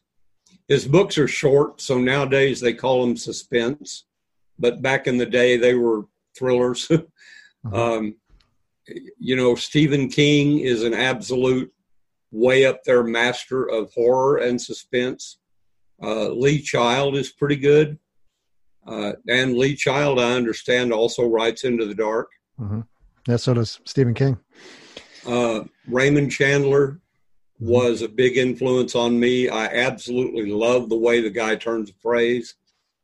His 0.67 0.87
books 0.87 1.17
are 1.17 1.27
short, 1.27 1.79
so 1.79 1.97
nowadays 1.97 2.59
they 2.59 2.73
call 2.73 3.01
them 3.01 3.15
suspense, 3.15 4.05
but 4.59 4.81
back 4.81 5.07
in 5.07 5.17
the 5.17 5.25
day 5.25 5.57
they 5.57 5.75
were 5.75 6.05
thrillers. 6.37 6.87
mm-hmm. 6.87 7.73
um, 7.73 8.15
you 9.17 9.35
know, 9.35 9.55
Stephen 9.55 10.07
King 10.09 10.59
is 10.59 10.83
an 10.83 10.93
absolute 10.93 11.73
way 12.31 12.65
up 12.65 12.83
there 12.83 13.03
master 13.03 13.65
of 13.65 13.91
horror 13.93 14.37
and 14.37 14.61
suspense. 14.61 15.39
Uh, 16.01 16.29
Lee 16.29 16.61
Child 16.61 17.15
is 17.15 17.31
pretty 17.31 17.55
good. 17.55 17.97
Uh, 18.85 19.13
and 19.27 19.57
Lee 19.57 19.75
Child, 19.75 20.19
I 20.19 20.33
understand, 20.33 20.93
also 20.93 21.27
writes 21.27 21.63
Into 21.63 21.85
the 21.85 21.95
Dark. 21.95 22.29
Mm-hmm. 22.59 22.81
Yeah, 23.27 23.35
so 23.35 23.53
does 23.53 23.79
Stephen 23.85 24.13
King. 24.13 24.37
Uh, 25.25 25.65
Raymond 25.87 26.31
Chandler. 26.31 27.01
Was 27.59 28.01
a 28.01 28.09
big 28.09 28.37
influence 28.37 28.95
on 28.95 29.19
me. 29.19 29.49
I 29.49 29.65
absolutely 29.65 30.51
love 30.51 30.89
the 30.89 30.97
way 30.97 31.21
the 31.21 31.29
guy 31.29 31.55
turns 31.55 31.89
a 31.89 31.93
phrase. 32.01 32.55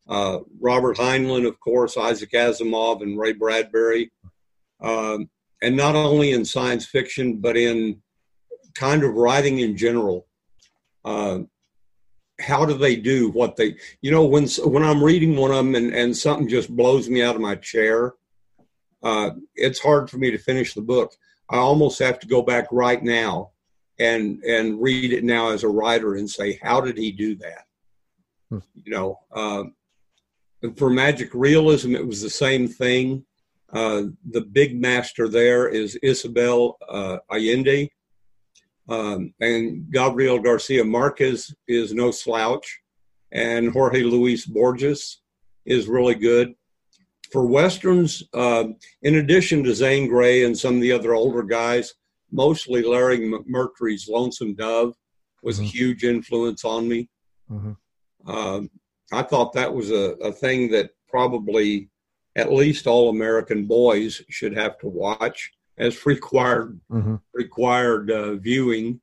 Uh, 0.08 0.40
Robert 0.60 0.98
Heinlein, 0.98 1.48
of 1.48 1.60
course, 1.60 1.98
Isaac 1.98 2.32
Asimov, 2.32 3.02
and 3.02 3.18
Ray 3.18 3.34
Bradbury. 3.34 4.12
Um, 4.82 5.30
and 5.62 5.76
not 5.78 5.96
only 5.96 6.32
in 6.32 6.46
science 6.46 6.86
fiction, 6.86 7.38
but 7.38 7.58
in 7.58 8.02
kind 8.76 9.04
of 9.04 9.16
writing 9.16 9.60
in 9.60 9.78
general. 9.78 10.28
Uh, 11.06 11.40
how 12.40 12.66
do 12.66 12.74
they 12.74 12.96
do 12.96 13.30
what 13.30 13.56
they 13.56 13.76
you 14.02 14.10
know 14.10 14.26
when 14.26 14.48
when 14.66 14.84
i'm 14.84 15.04
reading 15.04 15.36
one 15.36 15.52
of 15.52 15.58
them 15.58 15.76
and, 15.76 15.94
and 15.94 16.18
something 16.18 16.48
just 16.48 16.76
blows 16.76 17.08
me 17.08 17.22
out 17.22 17.36
of 17.36 17.42
my 17.42 17.56
chair 17.56 18.14
uh, 19.04 19.32
it's 19.56 19.80
hard 19.80 20.10
for 20.10 20.18
me 20.18 20.32
to 20.32 20.38
finish 20.38 20.74
the 20.74 20.82
book 20.82 21.14
i 21.50 21.58
almost 21.58 22.00
have 22.00 22.20
to 22.20 22.28
go 22.28 22.42
back 22.42 22.66
right 22.72 23.04
now 23.04 23.52
and 24.00 24.44
and 24.44 24.82
read 24.82 25.14
it 25.14 25.24
now 25.24 25.50
as 25.50 25.64
a 25.64 25.70
writer 25.70 26.16
and 26.16 26.30
say 26.30 26.60
how 26.62 26.82
did 26.82 26.98
he 26.98 27.12
do 27.12 27.36
that 27.36 27.66
hmm. 28.50 28.60
you 28.74 28.92
know 28.92 29.20
uh, 29.32 29.64
for 30.76 30.90
magic 30.90 31.30
realism 31.34 31.96
it 31.96 32.06
was 32.06 32.22
the 32.22 32.30
same 32.30 32.68
thing 32.68 33.24
uh, 33.74 34.04
the 34.32 34.42
big 34.42 34.80
master 34.80 35.28
there 35.28 35.68
is 35.68 35.96
isabel 36.02 36.78
uh, 36.90 37.18
allende 37.32 37.90
um, 38.90 39.34
and 39.40 39.90
Gabriel 39.92 40.40
Garcia 40.40 40.84
Marquez 40.84 41.54
is 41.68 41.94
no 41.94 42.12
slouch, 42.12 42.82
and 43.32 43.72
Jorge 43.72 44.04
Luis 44.04 44.46
Borges 44.46 45.22
is 45.66 45.88
really 45.88 46.16
good. 46.16 46.54
For 47.32 47.46
westerns, 47.46 48.24
uh, 48.34 48.66
in 49.02 49.16
addition 49.16 49.64
to 49.64 49.74
Zane 49.74 50.08
Grey 50.08 50.44
and 50.44 50.58
some 50.58 50.76
of 50.76 50.82
the 50.82 50.92
other 50.92 51.14
older 51.14 51.44
guys, 51.44 51.94
mostly 52.34 52.82
Larry 52.82 53.20
McMurtry's 53.20 54.10
Lonesome 54.10 54.56
Dove 54.56 54.96
was 55.44 55.58
mm-hmm. 55.58 55.66
a 55.66 55.70
huge 55.70 56.04
influence 56.04 56.66
on 56.66 56.88
me. 56.88 57.10
Mm-hmm. 57.50 58.30
Um, 58.30 58.70
I 59.12 59.22
thought 59.22 59.54
that 59.54 59.74
was 59.74 59.92
a, 59.92 60.16
a 60.22 60.32
thing 60.32 60.72
that 60.72 60.92
probably 61.08 61.90
at 62.36 62.52
least 62.52 62.88
all 62.88 63.10
American 63.10 63.66
boys 63.66 64.22
should 64.30 64.58
have 64.58 64.80
to 64.80 64.88
watch 64.88 65.52
as 65.78 66.06
required 66.06 66.80
mm-hmm. 66.92 67.16
required 67.34 68.10
uh, 68.10 68.36
viewing, 68.36 69.00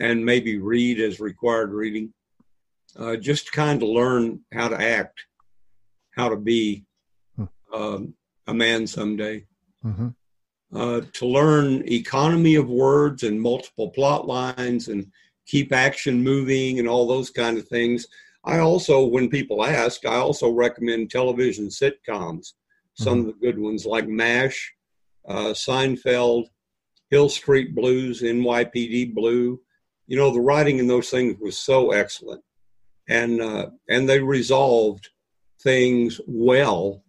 and 0.00 0.24
maybe 0.24 0.58
read 0.58 1.00
as 1.00 1.20
required 1.20 1.72
reading. 1.72 2.12
Uh, 2.96 3.16
just 3.16 3.46
to 3.46 3.52
kind 3.52 3.82
of 3.82 3.88
learn 3.88 4.40
how 4.52 4.66
to 4.66 4.80
act, 4.80 5.24
how 6.16 6.28
to 6.28 6.36
be 6.36 6.84
hmm. 7.36 7.44
um, 7.72 8.14
a 8.46 8.54
man 8.54 8.86
someday. 8.86 9.44
Mm-hmm. 9.84 10.08
Uh, 10.74 11.00
to 11.14 11.26
learn 11.26 11.82
economy 11.88 12.54
of 12.54 12.68
words 12.68 13.22
and 13.22 13.40
multiple 13.40 13.88
plot 13.88 14.26
lines 14.26 14.88
and 14.88 15.10
keep 15.46 15.72
action 15.72 16.22
moving 16.22 16.78
and 16.78 16.86
all 16.86 17.06
those 17.06 17.30
kind 17.30 17.56
of 17.56 17.66
things. 17.66 18.06
I 18.44 18.58
also, 18.58 19.06
when 19.06 19.30
people 19.30 19.64
ask, 19.64 20.04
I 20.04 20.16
also 20.16 20.50
recommend 20.50 21.10
television 21.10 21.68
sitcoms. 21.68 22.52
Some 22.94 23.20
mm-hmm. 23.20 23.20
of 23.20 23.26
the 23.26 23.46
good 23.46 23.58
ones 23.58 23.86
like 23.86 24.06
MASH, 24.08 24.74
uh, 25.26 25.54
Seinfeld, 25.54 26.48
Hill 27.10 27.30
Street 27.30 27.74
Blues, 27.74 28.22
NYPD 28.22 29.14
Blue. 29.14 29.60
You 30.06 30.16
know, 30.16 30.30
the 30.30 30.40
writing 30.40 30.78
in 30.78 30.86
those 30.86 31.10
things 31.10 31.36
was 31.40 31.58
so 31.58 31.92
excellent, 31.92 32.42
and 33.08 33.40
uh, 33.40 33.70
and 33.88 34.08
they 34.08 34.20
resolved 34.20 35.08
things 35.62 36.20
well 36.26 37.02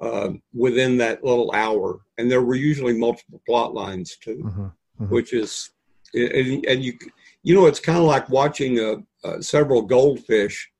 uh, 0.00 0.30
within 0.54 0.96
that 0.98 1.24
little 1.24 1.50
hour. 1.52 2.00
And 2.18 2.30
there 2.30 2.42
were 2.42 2.54
usually 2.54 2.96
multiple 2.96 3.40
plot 3.46 3.74
lines 3.74 4.16
too, 4.16 4.42
mm-hmm, 4.44 4.62
mm-hmm. 4.62 5.14
which 5.14 5.32
is 5.32 5.70
and, 6.14 6.64
and, 6.66 6.82
you 6.82 6.94
you 7.42 7.54
know 7.54 7.66
it's 7.66 7.80
kind 7.80 7.98
of 7.98 8.04
like 8.04 8.28
watching 8.28 8.78
a, 8.78 8.96
a, 9.24 9.42
several 9.42 9.82
goldfish. 9.82 10.70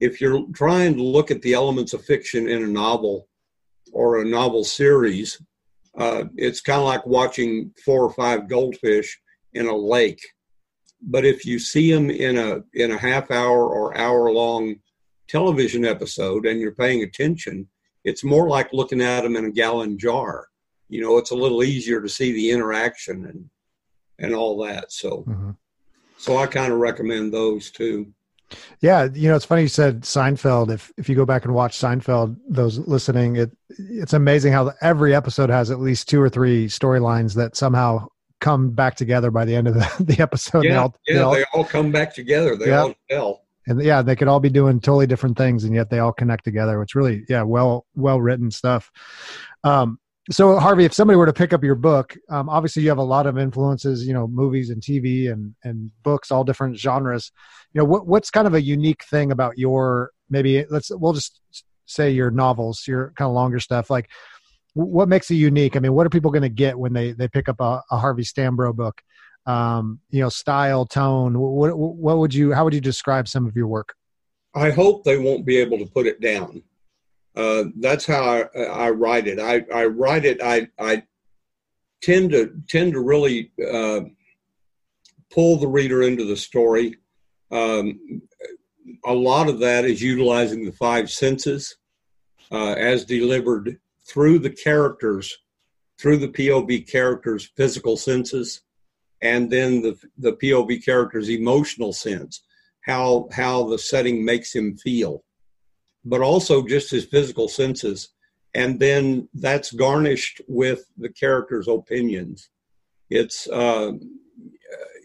If 0.00 0.20
you're 0.20 0.46
trying 0.54 0.96
to 0.96 1.02
look 1.02 1.30
at 1.30 1.40
the 1.42 1.54
elements 1.54 1.92
of 1.94 2.04
fiction 2.04 2.48
in 2.48 2.62
a 2.62 2.66
novel 2.66 3.28
or 3.92 4.20
a 4.20 4.24
novel 4.24 4.62
series, 4.64 5.40
uh, 5.96 6.24
it's 6.36 6.60
kind 6.60 6.80
of 6.80 6.86
like 6.86 7.06
watching 7.06 7.72
four 7.84 8.04
or 8.04 8.12
five 8.12 8.48
goldfish 8.48 9.18
in 9.54 9.66
a 9.66 9.74
lake. 9.74 10.20
But 11.00 11.24
if 11.24 11.46
you 11.46 11.58
see 11.58 11.92
them 11.92 12.10
in 12.10 12.36
a 12.36 12.62
in 12.74 12.90
a 12.90 12.98
half 12.98 13.30
hour 13.30 13.68
or 13.68 13.96
hour 13.96 14.30
long 14.32 14.76
television 15.28 15.84
episode 15.84 16.46
and 16.46 16.60
you're 16.60 16.74
paying 16.74 17.02
attention, 17.02 17.68
it's 18.06 18.24
more 18.24 18.48
like 18.48 18.72
looking 18.72 19.02
at 19.02 19.22
them 19.22 19.36
in 19.36 19.44
a 19.44 19.50
gallon 19.50 19.98
jar. 19.98 20.46
You 20.88 21.02
know, 21.02 21.18
it's 21.18 21.32
a 21.32 21.36
little 21.36 21.64
easier 21.64 22.00
to 22.00 22.08
see 22.08 22.32
the 22.32 22.50
interaction 22.50 23.26
and 23.26 23.50
and 24.18 24.34
all 24.34 24.56
that. 24.64 24.92
So, 24.92 25.24
mm-hmm. 25.28 25.50
so 26.16 26.38
I 26.38 26.46
kind 26.46 26.72
of 26.72 26.78
recommend 26.78 27.34
those 27.34 27.70
too. 27.70 28.12
Yeah, 28.80 29.08
you 29.12 29.28
know, 29.28 29.34
it's 29.34 29.44
funny 29.44 29.62
you 29.62 29.68
said 29.68 30.02
Seinfeld. 30.02 30.70
If 30.70 30.92
if 30.96 31.08
you 31.08 31.16
go 31.16 31.26
back 31.26 31.44
and 31.44 31.52
watch 31.52 31.76
Seinfeld, 31.76 32.36
those 32.48 32.78
listening, 32.78 33.36
it 33.36 33.50
it's 33.70 34.12
amazing 34.12 34.52
how 34.52 34.72
every 34.80 35.12
episode 35.12 35.50
has 35.50 35.72
at 35.72 35.80
least 35.80 36.08
two 36.08 36.22
or 36.22 36.28
three 36.28 36.68
storylines 36.68 37.34
that 37.34 37.56
somehow 37.56 38.06
come 38.40 38.70
back 38.70 38.94
together 38.94 39.32
by 39.32 39.44
the 39.44 39.56
end 39.56 39.66
of 39.66 39.74
the, 39.74 39.90
the 40.04 40.22
episode. 40.22 40.62
Yeah, 40.62 40.70
they 40.70 40.76
all, 40.76 40.94
yeah, 41.08 41.14
they 41.14 41.20
all, 41.20 41.34
they 41.34 41.44
all 41.52 41.64
come 41.64 41.90
back 41.90 42.14
together. 42.14 42.56
They 42.56 42.68
yeah. 42.68 42.82
all 42.82 42.94
tell. 43.10 43.45
And 43.66 43.82
yeah, 43.82 44.02
they 44.02 44.16
could 44.16 44.28
all 44.28 44.40
be 44.40 44.50
doing 44.50 44.80
totally 44.80 45.06
different 45.06 45.36
things, 45.36 45.64
and 45.64 45.74
yet 45.74 45.90
they 45.90 45.98
all 45.98 46.12
connect 46.12 46.44
together. 46.44 46.80
It's 46.82 46.94
really 46.94 47.24
yeah, 47.28 47.42
well 47.42 47.86
well 47.94 48.20
written 48.20 48.50
stuff. 48.50 48.90
Um, 49.64 49.98
so 50.30 50.58
harvey 50.58 50.84
if 50.84 50.92
somebody 50.92 51.16
were 51.16 51.26
to 51.26 51.32
pick 51.32 51.52
up 51.52 51.62
your 51.62 51.74
book 51.74 52.16
um, 52.30 52.48
obviously 52.48 52.82
you 52.82 52.88
have 52.88 52.98
a 52.98 53.02
lot 53.02 53.26
of 53.26 53.38
influences 53.38 54.06
you 54.06 54.12
know 54.12 54.26
movies 54.26 54.70
and 54.70 54.82
tv 54.82 55.30
and 55.30 55.54
and 55.64 55.90
books 56.02 56.30
all 56.30 56.44
different 56.44 56.76
genres 56.76 57.30
you 57.72 57.78
know 57.78 57.84
what 57.84 58.06
what's 58.06 58.30
kind 58.30 58.46
of 58.46 58.54
a 58.54 58.60
unique 58.60 59.04
thing 59.04 59.30
about 59.30 59.56
your 59.56 60.10
maybe 60.28 60.64
let's 60.68 60.90
we'll 60.90 61.12
just 61.12 61.40
say 61.86 62.10
your 62.10 62.30
novels 62.30 62.86
your 62.86 63.12
kind 63.16 63.28
of 63.28 63.34
longer 63.34 63.60
stuff 63.60 63.88
like 63.88 64.10
what 64.74 65.08
makes 65.08 65.30
it 65.30 65.36
unique 65.36 65.76
i 65.76 65.78
mean 65.78 65.92
what 65.92 66.06
are 66.06 66.10
people 66.10 66.30
going 66.30 66.42
to 66.42 66.48
get 66.48 66.78
when 66.78 66.92
they 66.92 67.12
they 67.12 67.28
pick 67.28 67.48
up 67.48 67.60
a, 67.60 67.80
a 67.90 67.98
harvey 67.98 68.24
Stanbrough 68.24 68.74
book 68.74 69.00
um, 69.46 70.00
you 70.10 70.20
know 70.20 70.28
style 70.28 70.84
tone 70.84 71.38
what 71.38 71.76
what 71.76 72.18
would 72.18 72.34
you 72.34 72.52
how 72.52 72.64
would 72.64 72.74
you 72.74 72.80
describe 72.80 73.28
some 73.28 73.46
of 73.46 73.54
your 73.56 73.68
work 73.68 73.94
i 74.54 74.70
hope 74.70 75.04
they 75.04 75.18
won't 75.18 75.46
be 75.46 75.56
able 75.56 75.78
to 75.78 75.86
put 75.86 76.06
it 76.06 76.20
down 76.20 76.62
uh, 77.36 77.64
that's 77.80 78.06
how 78.06 78.22
I, 78.22 78.62
I, 78.62 78.90
write 78.90 79.26
it. 79.26 79.38
I, 79.38 79.62
I 79.72 79.84
write 79.84 80.24
it. 80.24 80.40
I, 80.42 80.68
I 80.78 81.02
tend 82.00 82.30
to 82.30 82.52
tend 82.66 82.94
to 82.94 83.00
really 83.00 83.52
uh, 83.60 84.00
pull 85.30 85.58
the 85.58 85.68
reader 85.68 86.02
into 86.02 86.24
the 86.24 86.36
story. 86.36 86.96
Um, 87.50 88.22
a 89.04 89.12
lot 89.12 89.50
of 89.50 89.58
that 89.60 89.84
is 89.84 90.00
utilizing 90.00 90.64
the 90.64 90.72
five 90.72 91.10
senses 91.10 91.76
uh, 92.50 92.72
as 92.72 93.04
delivered 93.04 93.78
through 94.06 94.38
the 94.38 94.50
characters, 94.50 95.36
through 95.98 96.16
the 96.16 96.28
POV 96.28 96.90
characters' 96.90 97.50
physical 97.54 97.98
senses, 97.98 98.62
and 99.22 99.50
then 99.50 99.82
the 99.82 99.98
the 100.18 100.32
POV 100.34 100.84
characters' 100.84 101.30
emotional 101.30 101.92
sense, 101.92 102.42
how 102.82 103.28
how 103.32 103.64
the 103.64 103.78
setting 103.78 104.24
makes 104.24 104.54
him 104.54 104.76
feel 104.76 105.24
but 106.06 106.20
also 106.20 106.64
just 106.64 106.90
his 106.90 107.04
physical 107.04 107.48
senses. 107.48 108.10
And 108.54 108.80
then 108.80 109.28
that's 109.34 109.72
garnished 109.72 110.40
with 110.48 110.86
the 110.96 111.10
character's 111.10 111.68
opinions. 111.68 112.48
It's, 113.10 113.46
uh, 113.48 113.92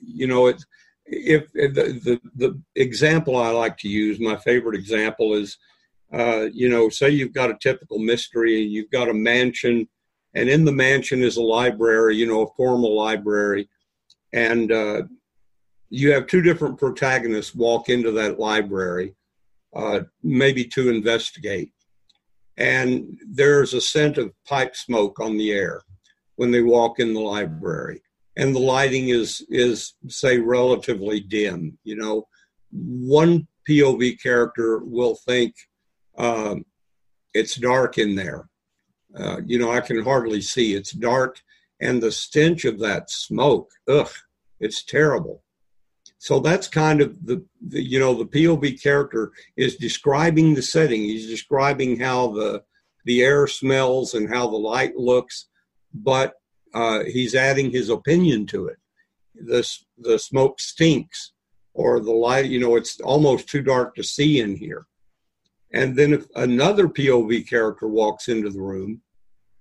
you 0.02 0.28
know, 0.28 0.48
it's, 0.48 0.66
if, 1.06 1.48
if 1.56 1.74
the, 1.74 2.00
the, 2.06 2.22
the 2.36 2.62
example 2.76 3.36
I 3.36 3.50
like 3.50 3.78
to 3.80 3.90
use, 3.90 4.20
my 4.20 4.38
favorite 4.38 4.76
example 4.76 5.34
is, 5.34 5.58
uh, 6.14 6.48
you 6.54 6.70
know, 6.70 6.88
say 6.88 7.10
you've 7.10 7.34
got 7.34 7.50
a 7.50 7.58
typical 7.60 8.00
mystery, 8.00 8.62
you've 8.62 8.92
got 8.92 9.10
a 9.10 9.14
mansion, 9.14 9.90
and 10.36 10.50
in 10.50 10.64
the 10.64 10.72
mansion 10.72 11.24
is 11.24 11.36
a 11.36 11.42
library, 11.42 12.16
you 12.16 12.28
know, 12.28 12.44
a 12.44 12.54
formal 12.56 12.96
library, 12.96 13.68
and 14.34 14.72
uh, 14.72 15.04
you 15.90 16.12
have 16.14 16.28
two 16.28 16.42
different 16.42 16.78
protagonists 16.78 17.54
walk 17.54 17.90
into 17.90 18.12
that 18.12 18.40
library, 18.40 19.14
uh, 19.76 20.02
maybe 20.24 20.64
to 20.66 20.90
investigate. 20.90 21.72
And 22.58 23.20
there's 23.30 23.74
a 23.74 23.82
scent 23.82 24.18
of 24.18 24.34
pipe 24.46 24.76
smoke 24.76 25.20
on 25.20 25.38
the 25.38 25.52
air 25.52 25.82
when 26.36 26.52
they 26.52 26.62
walk 26.62 27.00
in 27.00 27.14
the 27.14 27.20
library. 27.20 28.02
And 28.38 28.56
the 28.56 28.60
lighting 28.60 29.10
is, 29.10 29.46
is 29.50 29.96
say, 30.08 30.38
relatively 30.38 31.20
dim. 31.20 31.78
You 31.84 31.98
know, 31.98 32.28
one 32.72 33.48
POV 33.70 34.22
character 34.22 34.80
will 34.80 35.16
think 35.16 35.54
um, 36.18 36.66
it's 37.34 37.56
dark 37.56 37.98
in 37.98 38.16
there. 38.16 38.48
Uh, 39.18 39.42
you 39.46 39.60
know, 39.60 39.72
I 39.72 39.82
can 39.82 40.02
hardly 40.04 40.42
see. 40.42 40.74
It's 40.74 40.92
dark, 40.92 41.38
and 41.82 42.02
the 42.02 42.12
stench 42.12 42.64
of 42.66 42.80
that 42.80 43.10
smoke, 43.10 43.72
ugh, 43.88 44.12
it's 44.60 44.84
terrible. 44.84 45.44
So 46.20 46.40
that's 46.40 46.68
kind 46.68 47.02
of 47.02 47.26
the, 47.26 47.44
the, 47.68 47.82
you 47.82 48.00
know 48.00 48.14
the 48.14 48.26
POV 48.26 48.82
character 48.82 49.32
is 49.58 49.76
describing 49.78 50.54
the 50.54 50.62
setting. 50.62 51.02
He's 51.02 51.28
describing 51.28 52.00
how 52.00 52.32
the 52.32 52.64
the 53.06 53.24
air 53.24 53.48
smells 53.48 54.14
and 54.14 54.30
how 54.30 54.48
the 54.48 54.58
light 54.58 54.96
looks, 54.96 55.48
but 55.94 56.36
uh, 56.76 57.04
he's 57.06 57.34
adding 57.34 57.72
his 57.72 57.90
opinion 57.90 58.46
to 58.48 58.68
it. 58.68 58.78
The 59.34 59.68
the 59.98 60.20
smoke 60.20 60.60
stinks, 60.60 61.32
or 61.74 62.00
the 62.00 62.12
light. 62.12 62.46
You 62.46 62.60
know, 62.60 62.76
it's 62.76 63.00
almost 63.00 63.50
too 63.50 63.64
dark 63.64 63.96
to 63.96 64.04
see 64.04 64.42
in 64.42 64.56
here. 64.56 64.86
And 65.74 65.98
then 65.98 66.14
if 66.14 66.26
another 66.36 66.88
POV 66.88 67.50
character 67.50 67.88
walks 67.88 68.28
into 68.28 68.52
the 68.52 68.62
room, 68.62 69.02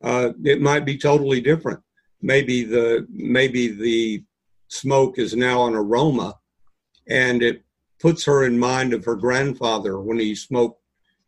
uh, 0.03 0.33
it 0.45 0.61
might 0.61 0.85
be 0.85 0.99
totally 0.99 1.41
different. 1.41 1.81
Maybe 2.23 2.65
the 2.65 3.07
maybe 3.11 3.69
the 3.69 4.25
smoke 4.69 5.19
is 5.19 5.35
now 5.35 5.67
an 5.67 5.75
aroma 5.75 6.39
and 7.09 7.43
it 7.43 7.65
puts 7.99 8.25
her 8.25 8.45
in 8.45 8.59
mind 8.59 8.93
of 8.93 9.05
her 9.05 9.17
grandfather 9.17 10.01
when 10.01 10.19
he 10.19 10.35
smoked 10.35 10.81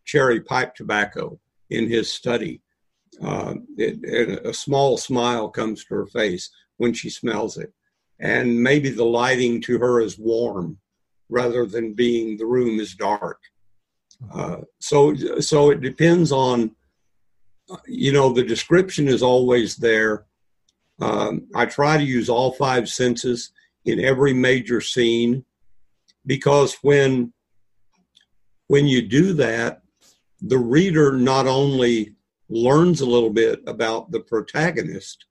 cherry 0.04 0.40
pipe 0.40 0.74
tobacco 0.74 1.38
in 1.70 1.88
his 1.88 2.10
study. 2.10 2.60
Uh, 3.22 3.54
it, 3.76 4.46
a 4.46 4.54
small 4.54 4.96
smile 4.96 5.48
comes 5.48 5.84
to 5.84 5.94
her 5.94 6.06
face 6.06 6.50
when 6.78 6.92
she 6.92 7.10
smells 7.10 7.58
it. 7.58 7.72
And 8.20 8.62
maybe 8.62 8.88
the 8.90 9.04
lighting 9.04 9.60
to 9.62 9.78
her 9.78 10.00
is 10.00 10.18
warm 10.18 10.78
rather 11.28 11.66
than 11.66 11.94
being 11.94 12.36
the 12.36 12.46
room 12.46 12.78
is 12.80 12.94
dark. 12.94 13.40
Uh, 14.32 14.58
so, 14.78 15.14
so 15.40 15.70
it 15.70 15.80
depends 15.80 16.30
on, 16.30 16.70
you 17.86 18.12
know, 18.12 18.32
the 18.32 18.42
description 18.42 19.08
is 19.08 19.22
always 19.22 19.76
there. 19.76 20.26
Um, 21.02 21.48
I 21.54 21.66
try 21.66 21.96
to 21.96 22.04
use 22.04 22.28
all 22.28 22.52
five 22.52 22.88
senses 22.88 23.52
in 23.84 23.98
every 24.00 24.32
major 24.32 24.80
scene 24.80 25.44
because 26.26 26.76
when 26.82 27.32
when 28.68 28.86
you 28.86 29.02
do 29.02 29.32
that 29.34 29.82
the 30.40 30.58
reader 30.58 31.12
not 31.12 31.46
only 31.46 32.14
learns 32.48 33.00
a 33.00 33.06
little 33.06 33.30
bit 33.30 33.60
about 33.66 34.12
the 34.12 34.20
protagonist 34.20 35.26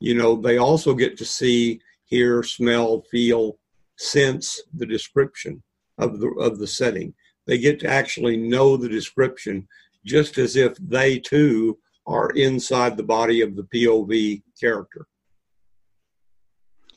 you 0.00 0.14
know 0.14 0.34
they 0.34 0.56
also 0.56 0.94
get 0.94 1.18
to 1.18 1.24
see 1.26 1.80
hear 2.04 2.42
smell 2.42 3.02
feel 3.10 3.58
sense 3.96 4.62
the 4.74 4.86
description 4.86 5.62
of 5.98 6.20
the 6.20 6.28
of 6.40 6.58
the 6.58 6.66
setting. 6.66 7.14
They 7.46 7.58
get 7.58 7.80
to 7.80 7.88
actually 7.88 8.36
know 8.36 8.76
the 8.76 8.88
description 8.88 9.68
just 10.04 10.38
as 10.38 10.56
if 10.56 10.76
they 10.76 11.18
too 11.18 11.78
are 12.06 12.30
inside 12.30 12.96
the 12.96 13.02
body 13.02 13.40
of 13.40 13.56
the 13.56 13.62
pov 13.62 14.42
character 14.60 15.06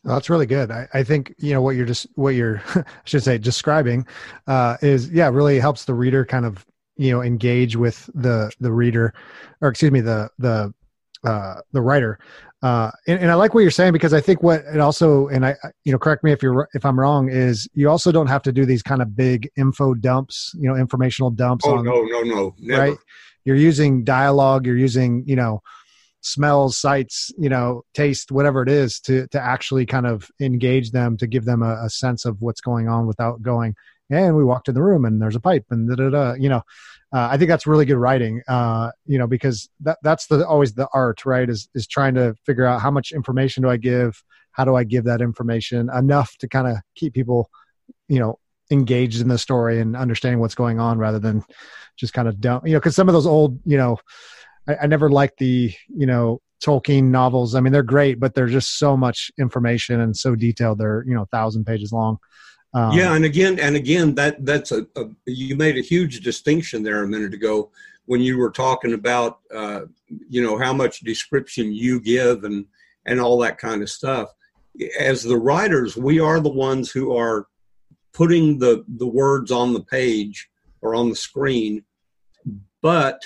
that's 0.04 0.30
really 0.30 0.46
good. 0.46 0.72
I, 0.72 0.88
I, 0.94 1.04
think 1.04 1.36
you 1.38 1.54
know 1.54 1.62
what 1.62 1.76
you're 1.76 1.86
just 1.86 2.08
what 2.16 2.30
you're 2.30 2.62
I 2.76 2.84
should 3.04 3.24
say 3.24 3.38
describing 3.38 4.08
uh, 4.48 4.78
is 4.82 5.10
yeah 5.10 5.28
really 5.28 5.60
helps 5.60 5.84
the 5.84 5.94
reader 5.94 6.24
kind 6.24 6.46
of 6.46 6.66
you 6.96 7.12
know 7.12 7.22
engage 7.22 7.76
with 7.76 8.10
the 8.14 8.50
the 8.60 8.72
reader 8.72 9.14
or 9.62 9.70
excuse 9.70 9.92
me 9.92 10.02
the 10.02 10.30
the 10.40 10.74
uh, 11.26 11.56
the 11.74 11.82
writer. 11.82 12.20
Uh, 12.64 12.90
and, 13.08 13.20
and 13.20 13.30
I 13.30 13.36
like 13.36 13.54
what 13.54 13.62
you're 13.62 13.72
saying 13.72 13.94
because 13.94 14.14
I 14.14 14.22
think 14.22 14.42
what 14.42 14.62
it 14.62 14.80
also 14.80 15.28
and 15.28 15.46
I 15.46 15.56
you 15.84 15.92
know 15.92 16.00
correct 16.00 16.24
me 16.24 16.32
if 16.32 16.42
you're 16.42 16.68
if 16.74 16.86
I'm 16.86 17.00
wrong 17.00 17.30
is 17.30 17.68
you 17.74 17.90
also 17.90 18.12
don't 18.12 18.28
have 18.28 18.42
to 18.44 18.52
do 18.52 18.66
these 18.66 18.82
kind 18.82 19.02
of 19.02 19.16
big 19.16 19.50
info 19.58 19.94
dumps 19.94 20.54
you 20.58 20.68
know 20.68 20.76
informational 20.76 21.30
dumps. 21.30 21.66
Oh 21.68 21.78
on, 21.78 21.86
no 21.86 22.02
no 22.04 22.22
no 22.22 22.56
never. 22.60 22.82
right. 22.82 22.98
You're 23.48 23.56
using 23.56 24.04
dialogue. 24.04 24.66
You're 24.66 24.78
using 24.78 25.24
you 25.26 25.38
know 25.38 25.62
smells, 26.20 26.78
sights, 26.78 27.32
you 27.38 27.48
know, 27.48 27.84
taste, 27.94 28.30
whatever 28.30 28.62
it 28.62 28.68
is, 28.68 29.00
to 29.00 29.26
to 29.30 29.42
actually 29.42 29.86
kind 29.86 30.06
of 30.06 30.30
engage 30.42 30.92
them, 30.92 31.16
to 31.18 31.28
give 31.28 31.46
them 31.46 31.62
a, 31.64 31.86
a 31.86 31.90
sense 31.90 32.26
of 32.26 32.42
what's 32.42 32.60
going 32.60 32.90
on 32.90 33.08
without 33.08 33.42
going. 33.42 33.74
And 34.10 34.36
we 34.36 34.44
walked 34.44 34.68
in 34.68 34.76
the 34.76 34.84
room, 34.84 35.06
and 35.06 35.22
there's 35.22 35.38
a 35.38 35.40
pipe, 35.40 35.66
and 35.70 35.88
da 35.88 35.96
da 35.96 36.10
da. 36.10 36.34
You 36.34 36.50
know, 36.50 36.62
uh, 37.14 37.30
I 37.32 37.38
think 37.38 37.48
that's 37.48 37.66
really 37.66 37.86
good 37.86 37.96
writing. 37.96 38.42
Uh, 38.50 38.92
you 39.06 39.18
know, 39.18 39.28
because 39.28 39.70
that 39.80 39.98
that's 40.04 40.28
the 40.28 40.46
always 40.46 40.74
the 40.74 40.90
art, 40.94 41.26
right? 41.26 41.50
Is 41.50 41.70
is 41.74 41.88
trying 41.88 42.16
to 42.16 42.36
figure 42.46 42.66
out 42.66 42.82
how 42.82 42.92
much 42.92 43.14
information 43.14 43.64
do 43.64 43.70
I 43.70 43.78
give, 43.78 44.22
how 44.52 44.66
do 44.66 44.76
I 44.76 44.84
give 44.84 45.06
that 45.06 45.22
information 45.22 45.90
enough 45.90 46.36
to 46.40 46.50
kind 46.50 46.68
of 46.68 46.78
keep 46.96 47.14
people, 47.14 47.50
you 48.10 48.20
know, 48.20 48.40
engaged 48.72 49.22
in 49.22 49.28
the 49.28 49.38
story 49.38 49.80
and 49.80 49.96
understanding 49.96 50.40
what's 50.40 50.56
going 50.56 50.80
on 50.80 50.98
rather 50.98 51.20
than 51.20 51.44
just 51.96 52.14
kind 52.14 52.28
of 52.28 52.40
dump. 52.40 52.68
You 52.68 52.74
know, 52.74 52.80
because 52.80 52.96
some 52.96 53.10
of 53.10 53.14
those 53.14 53.28
old, 53.28 53.60
you 53.66 53.78
know 53.78 53.98
I, 54.68 54.78
I 54.84 54.88
never 54.88 55.10
liked 55.10 55.40
the 55.40 55.74
you 55.88 56.06
know 56.06 56.42
Tolkien 56.64 57.06
novels. 57.06 57.56
I 57.56 57.60
mean, 57.60 57.74
they're 57.74 57.84
great, 57.84 58.20
but 58.20 58.34
they're 58.34 58.48
just 58.48 58.78
so 58.78 58.98
much 58.98 59.32
information 59.40 60.02
and 60.02 60.16
so 60.16 60.36
detailed. 60.36 60.80
They're 60.80 61.04
you 61.08 61.14
know 61.14 61.26
thousand 61.32 61.66
pages 61.66 61.92
long. 61.92 62.18
Um, 62.74 62.92
yeah, 62.92 63.14
and 63.14 63.26
again, 63.26 63.60
and 63.60 63.76
again, 63.76 64.16
that 64.16 64.46
that's 64.46 64.72
a, 64.72 64.86
a, 64.96 65.06
you 65.26 65.56
made 65.56 65.78
a 65.78 65.82
huge 65.82 66.22
distinction 66.22 66.84
there 66.84 67.04
a 67.04 67.08
minute 67.08 67.34
ago 67.34 67.72
when 68.06 68.22
you 68.22 68.38
were 68.38 68.52
talking 68.52 68.94
about 68.94 69.40
uh, 69.54 69.82
you 70.30 70.44
know 70.44 70.58
how 70.58 70.74
much 70.74 71.02
description 71.02 71.72
you 71.72 72.00
give 72.00 72.44
and 72.44 72.66
and 73.06 73.20
all 73.20 73.38
that 73.40 73.58
kind 73.58 73.82
of 73.82 73.90
stuff. 73.90 74.30
As 75.00 75.24
the 75.24 75.38
writers, 75.38 75.98
we 75.98 76.20
are 76.20 76.40
the 76.40 76.50
ones 76.50 76.92
who 76.92 77.16
are 77.16 77.48
putting 78.14 78.60
the 78.60 78.84
the 78.88 79.08
words 79.08 79.52
on 79.52 79.74
the 79.74 79.84
page 79.84 80.50
or 80.82 80.96
on 80.96 81.10
the 81.10 81.16
screen, 81.16 81.84
but 82.82 83.22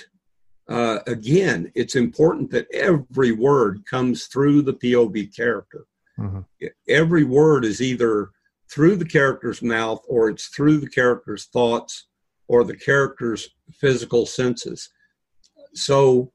uh, 0.70 1.00
again, 1.08 1.72
it's 1.76 1.96
important 1.96 2.50
that 2.52 2.68
every 2.74 3.34
word 3.34 3.84
comes 3.86 4.28
through 4.28 4.62
the 4.62 4.74
POV 4.74 5.36
character. 5.36 5.86
Mm-hmm. 6.18 6.68
Every 6.88 7.26
word 7.26 7.66
is 7.66 7.82
either 7.82 8.32
through 8.72 8.96
the 8.96 9.06
character's 9.06 9.62
mouth 9.62 10.02
or 10.08 10.30
it's 10.30 10.48
through 10.48 10.78
the 10.78 10.90
character's 10.90 11.46
thoughts 11.46 12.08
or 12.48 12.64
the 12.64 12.76
character's 12.76 13.50
physical 13.74 14.26
senses. 14.26 14.90
So, 15.74 16.32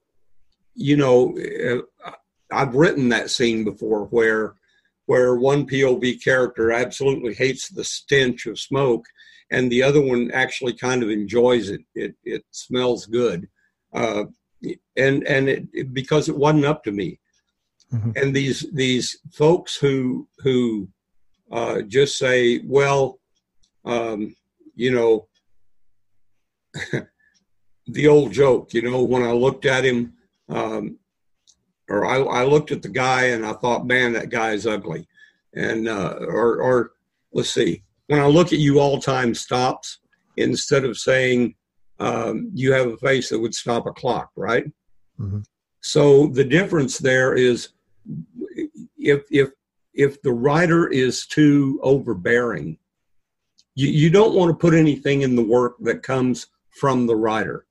you 0.74 0.96
know, 0.96 1.34
I've 2.52 2.74
written 2.74 3.08
that 3.08 3.30
scene 3.30 3.64
before 3.64 4.04
where 4.06 4.54
where 5.06 5.36
one 5.36 5.66
POV 5.66 6.22
character 6.22 6.72
absolutely 6.72 7.34
hates 7.34 7.68
the 7.68 7.84
stench 7.84 8.46
of 8.46 8.58
smoke 8.58 9.06
and 9.50 9.70
the 9.70 9.82
other 9.82 10.00
one 10.00 10.30
actually 10.32 10.72
kind 10.72 11.02
of 11.02 11.10
enjoys 11.10 11.70
it. 11.70 11.80
It 11.94 12.14
it 12.24 12.44
smells 12.50 13.06
good 13.06 13.48
uh, 13.92 14.24
and 14.96 15.26
and 15.26 15.48
it, 15.48 15.94
because 15.94 16.28
it 16.28 16.36
wasn't 16.36 16.64
up 16.64 16.84
to 16.84 16.92
me. 16.92 17.18
Mm-hmm. 17.92 18.10
And 18.16 18.34
these 18.34 18.66
these 18.72 19.18
folks 19.32 19.76
who 19.76 20.28
who 20.38 20.88
uh, 21.50 21.82
just 21.82 22.18
say, 22.18 22.60
well, 22.64 23.18
um, 23.84 24.34
you 24.74 24.90
know, 24.90 25.28
the 27.86 28.08
old 28.08 28.32
joke, 28.32 28.74
you 28.74 28.82
know, 28.82 29.02
when 29.02 29.22
I 29.22 29.32
looked 29.32 29.64
at 29.64 29.84
him, 29.84 30.14
um, 30.48 30.98
or 31.88 32.06
I, 32.06 32.18
I, 32.18 32.44
looked 32.44 32.72
at 32.72 32.82
the 32.82 32.88
guy 32.88 33.26
and 33.26 33.46
I 33.46 33.52
thought, 33.52 33.86
man, 33.86 34.12
that 34.14 34.30
guy 34.30 34.52
is 34.52 34.66
ugly, 34.66 35.06
and 35.54 35.88
uh, 35.88 36.16
or 36.20 36.60
or 36.60 36.92
let's 37.32 37.50
see, 37.50 37.82
when 38.06 38.20
I 38.20 38.26
look 38.26 38.52
at 38.52 38.58
you, 38.58 38.80
all 38.80 39.00
time 39.00 39.34
stops 39.34 39.98
instead 40.36 40.84
of 40.84 40.98
saying 40.98 41.54
um, 41.98 42.50
you 42.54 42.72
have 42.72 42.88
a 42.88 42.96
face 42.98 43.28
that 43.30 43.38
would 43.38 43.54
stop 43.54 43.86
a 43.86 43.92
clock, 43.92 44.30
right? 44.36 44.64
Mm-hmm. 45.20 45.40
So 45.80 46.26
the 46.28 46.44
difference 46.44 46.98
there 46.98 47.34
is 47.34 47.68
if 48.98 49.22
if 49.30 49.50
if 49.94 50.20
the 50.22 50.32
writer 50.32 50.88
is 50.88 51.26
too 51.26 51.80
overbearing, 51.82 52.78
you, 53.74 53.88
you 53.88 54.10
don't 54.10 54.34
want 54.34 54.50
to 54.50 54.56
put 54.56 54.74
anything 54.74 55.22
in 55.22 55.36
the 55.36 55.42
work 55.44 55.76
that 55.80 56.02
comes 56.02 56.48
from 56.70 57.06
the 57.06 57.16
writer. 57.16 57.65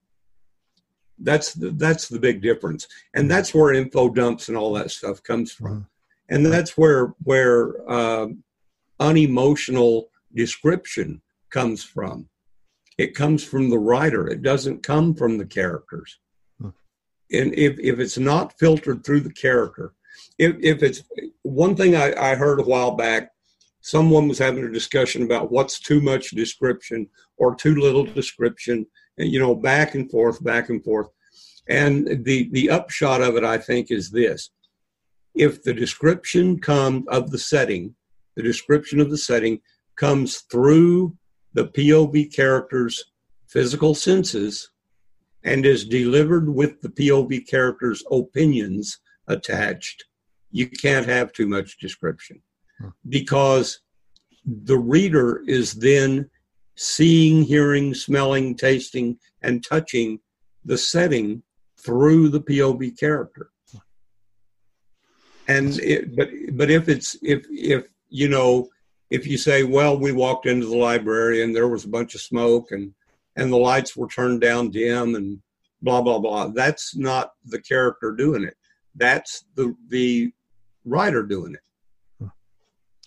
That's 1.19 1.53
the, 1.53 1.71
that's 1.71 2.09
the 2.09 2.19
big 2.19 2.41
difference, 2.41 2.87
and 3.13 3.31
that's 3.31 3.53
where 3.53 3.73
info 3.73 4.09
dumps 4.09 4.49
and 4.49 4.57
all 4.57 4.73
that 4.73 4.91
stuff 4.91 5.23
comes 5.23 5.51
from, 5.51 5.87
and 6.29 6.45
that's 6.45 6.77
where 6.77 7.15
where 7.23 7.89
uh, 7.89 8.27
unemotional 8.99 10.09
description 10.33 11.21
comes 11.51 11.83
from. 11.83 12.27
It 12.97 13.15
comes 13.15 13.43
from 13.43 13.69
the 13.69 13.79
writer. 13.79 14.27
It 14.27 14.41
doesn't 14.41 14.83
come 14.83 15.15
from 15.15 15.37
the 15.37 15.45
characters. 15.45 16.19
And 17.31 17.53
if, 17.53 17.79
if 17.79 17.99
it's 17.99 18.17
not 18.17 18.57
filtered 18.59 19.03
through 19.03 19.21
the 19.21 19.33
character, 19.33 19.93
if, 20.37 20.55
if 20.61 20.83
it's 20.83 21.01
one 21.41 21.75
thing 21.75 21.95
I, 21.95 22.13
I 22.31 22.35
heard 22.35 22.59
a 22.59 22.63
while 22.63 22.91
back, 22.91 23.31
someone 23.81 24.27
was 24.27 24.39
having 24.39 24.63
a 24.63 24.71
discussion 24.71 25.23
about 25.23 25.51
what's 25.51 25.79
too 25.79 26.01
much 26.01 26.31
description 26.31 27.07
or 27.37 27.55
too 27.55 27.75
little 27.75 28.03
description, 28.03 28.85
you 29.17 29.39
know, 29.39 29.55
back 29.55 29.95
and 29.95 30.09
forth, 30.09 30.43
back 30.43 30.69
and 30.69 30.83
forth. 30.83 31.07
And 31.67 32.23
the 32.25 32.49
the 32.51 32.69
upshot 32.69 33.21
of 33.21 33.35
it, 33.35 33.43
I 33.43 33.57
think, 33.57 33.91
is 33.91 34.11
this: 34.11 34.51
if 35.33 35.63
the 35.63 35.73
description 35.73 36.59
comes 36.59 37.05
of 37.07 37.31
the 37.31 37.39
setting, 37.39 37.95
the 38.35 38.43
description 38.43 38.99
of 38.99 39.09
the 39.09 39.17
setting 39.17 39.61
comes 39.95 40.41
through 40.51 41.15
the 41.53 41.67
POV 41.67 42.35
character's 42.35 43.11
physical 43.47 43.95
senses 43.95 44.71
and 45.43 45.65
is 45.65 45.87
delivered 45.87 46.53
with 46.53 46.81
the 46.81 46.89
POV 46.89 47.47
character's 47.47 48.03
opinions 48.11 48.99
attached, 49.27 50.03
you 50.51 50.67
can't 50.67 51.05
have 51.05 51.31
too 51.31 51.47
much 51.47 51.77
description 51.79 52.41
hmm. 52.79 52.89
because 53.07 53.79
the 54.45 54.77
reader 54.77 55.43
is 55.47 55.73
then 55.73 56.29
seeing, 56.75 57.43
hearing, 57.43 57.93
smelling, 57.93 58.55
tasting, 58.55 59.17
and 59.41 59.63
touching 59.63 60.19
the 60.63 60.77
setting 60.77 61.43
through 61.77 62.29
the 62.29 62.41
POV 62.41 62.99
character. 62.99 63.49
And 65.47 65.79
it, 65.79 66.15
but 66.15 66.29
but 66.53 66.71
if 66.71 66.89
it's 66.89 67.15
if 67.21 67.45
if 67.51 67.87
you 68.09 68.27
know 68.27 68.67
if 69.11 69.27
you 69.27 69.37
say, 69.37 69.63
well, 69.63 69.97
we 69.97 70.11
walked 70.11 70.47
into 70.47 70.65
the 70.65 70.77
library 70.77 71.43
and 71.43 71.55
there 71.55 71.67
was 71.67 71.85
a 71.85 71.89
bunch 71.89 72.15
of 72.15 72.21
smoke 72.21 72.71
and 72.71 72.93
and 73.35 73.51
the 73.51 73.57
lights 73.57 73.95
were 73.95 74.07
turned 74.07 74.41
down 74.41 74.71
dim 74.71 75.13
and 75.13 75.39
blah 75.83 76.01
blah 76.01 76.17
blah, 76.17 76.47
that's 76.47 76.95
not 76.95 77.31
the 77.45 77.61
character 77.61 78.11
doing 78.11 78.43
it. 78.43 78.55
That's 78.95 79.45
the 79.55 79.75
the 79.89 80.33
writer 80.83 81.21
doing 81.21 81.53
it. 81.53 82.29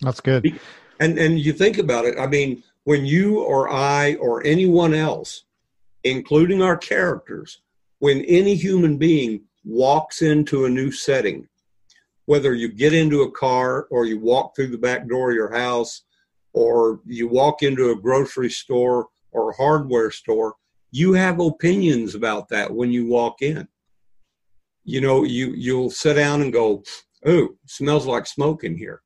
That's 0.01 0.21
good. 0.21 0.59
And 1.01 1.17
and 1.17 1.39
you 1.39 1.51
think 1.51 1.77
about 1.77 2.05
it. 2.05 2.17
I 2.17 2.27
mean, 2.27 2.63
when 2.89 3.05
you 3.05 3.39
or 3.41 3.71
I 3.71 4.15
or 4.15 4.43
anyone 4.47 4.95
else, 4.95 5.43
including 6.03 6.63
our 6.63 6.75
characters, 6.75 7.61
when 7.99 8.25
any 8.25 8.55
human 8.55 8.97
being 8.97 9.41
walks 9.63 10.23
into 10.23 10.65
a 10.65 10.69
new 10.69 10.91
setting, 10.91 11.47
whether 12.25 12.55
you 12.55 12.67
get 12.67 12.91
into 12.91 13.21
a 13.21 13.31
car 13.31 13.85
or 13.91 14.07
you 14.07 14.19
walk 14.19 14.55
through 14.55 14.69
the 14.69 14.77
back 14.79 15.07
door 15.07 15.29
of 15.29 15.35
your 15.35 15.53
house 15.53 16.01
or 16.53 16.99
you 17.05 17.27
walk 17.27 17.61
into 17.61 17.91
a 17.91 17.95
grocery 17.95 18.49
store 18.49 19.09
or 19.33 19.51
a 19.51 19.55
hardware 19.55 20.09
store, 20.09 20.55
you 20.89 21.13
have 21.13 21.39
opinions 21.39 22.15
about 22.15 22.49
that 22.49 22.73
when 22.73 22.91
you 22.91 23.05
walk 23.05 23.43
in. 23.43 23.67
You 24.83 25.01
know, 25.01 25.23
you 25.23 25.53
you'll 25.55 25.91
sit 25.91 26.15
down 26.15 26.41
and 26.41 26.51
go, 26.51 26.81
"Oh, 27.23 27.49
smells 27.67 28.07
like 28.07 28.25
smoke 28.25 28.63
in 28.63 28.75
here," 28.75 29.03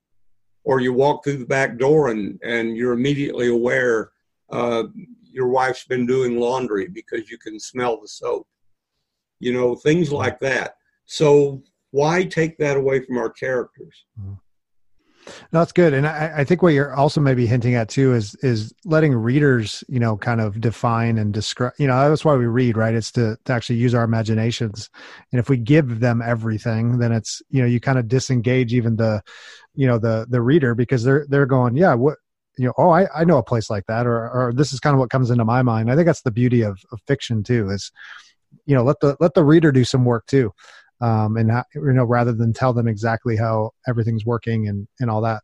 or 0.64 0.80
you 0.80 0.93
walk 0.93 1.24
through 1.24 1.38
the 1.38 1.45
back 1.45 1.78
door 1.78 2.09
and 2.09 2.39
and 2.43 2.76
you're 2.78 2.93
immediately 2.93 3.49
aware 3.49 4.11
uh, 4.49 4.84
your 5.32 5.47
wife's 5.47 5.86
been 5.86 6.05
doing 6.05 6.39
laundry 6.39 6.88
because 6.88 7.30
you 7.30 7.38
can 7.38 7.59
smell 7.59 7.99
the 7.99 8.07
soap. 8.07 8.47
You 9.39 9.51
know, 9.51 9.76
things 9.76 10.11
like 10.11 10.39
that. 10.39 10.78
So 11.05 11.64
why 11.91 12.24
take 12.24 12.57
that 12.59 12.78
away 12.78 13.01
from 13.01 13.18
our 13.18 13.30
characters? 13.30 14.05
No, 15.52 15.60
that's 15.60 15.72
good, 15.72 15.94
and 15.94 16.08
I, 16.08 16.32
I, 16.38 16.44
think 16.44 16.62
what 16.62 16.74
you're 16.74 16.94
also 16.94 17.22
maybe 17.22 17.46
hinting 17.46 17.76
at 17.76 17.90
too 17.90 18.14
is 18.14 18.36
is 18.36 18.74
letting 18.84 19.14
readers, 19.14 19.84
you 19.88 20.00
know, 20.00 20.18
kind 20.18 20.42
of 20.42 20.60
define 20.60 21.18
and 21.18 21.34
describe. 21.34 21.74
You 21.78 21.88
know, 21.88 22.10
that's 22.10 22.26
why 22.26 22.36
we 22.36 22.46
read, 22.46 22.76
right? 22.76 22.94
It's 22.94 23.12
to, 23.14 23.38
to 23.46 23.54
actually 23.54 23.78
use 23.78 23.94
our 23.94 24.04
imaginations, 24.04 24.90
and 25.32 25.40
if 25.40 25.50
we 25.50 25.58
give 25.58 26.00
them 26.00 26.22
everything, 26.22 26.98
then 26.98 27.12
it's 27.12 27.42
you 27.50 27.62
know 27.62 27.68
you 27.68 27.80
kind 27.80 28.00
of 28.00 28.08
disengage 28.08 28.74
even 28.74 28.96
the, 28.96 29.22
you 29.76 29.88
know, 29.88 29.98
the 29.98 30.26
the 30.30 30.42
reader 30.42 30.76
because 30.76 31.04
they're 31.04 31.26
they're 31.30 31.46
going, 31.46 31.76
yeah, 31.76 31.94
what 31.94 32.18
you 32.58 32.66
know, 32.66 32.74
oh, 32.78 32.90
I, 32.90 33.08
I 33.16 33.24
know 33.24 33.38
a 33.38 33.44
place 33.44 33.70
like 33.70 33.86
that, 33.88 34.06
or 34.06 34.30
or 34.30 34.54
this 34.54 34.74
is 34.74 34.80
kind 34.80 34.94
of 34.94 35.00
what 35.00 35.10
comes 35.10 35.30
into 35.30 35.46
my 35.46 35.62
mind. 35.62 35.92
I 35.92 35.96
think 35.96 36.06
that's 36.06 36.24
the 36.24 36.32
beauty 36.32 36.62
of, 36.62 36.80
of 36.92 37.00
fiction 37.08 37.44
too, 37.44 37.70
is 37.70 37.92
you 38.66 38.76
know 38.76 38.84
let 38.84 39.00
the 39.00 39.16
let 39.20 39.34
the 39.34 39.44
reader 39.44 39.72
do 39.72 39.84
some 39.84 40.06
work 40.06 40.26
too 40.28 40.54
um, 41.04 41.36
and 41.36 41.51
you 41.76 41.93
know 41.93 42.06
rather 42.06 42.32
than 42.32 42.54
tell 42.54 42.74
them 42.74 42.88
exactly 42.88 43.36
how 43.36 43.72
everything's 43.88 44.26
working 44.26 44.70
and 44.70 44.88
and 44.99 45.10
all 45.12 45.22
that. 45.22 45.43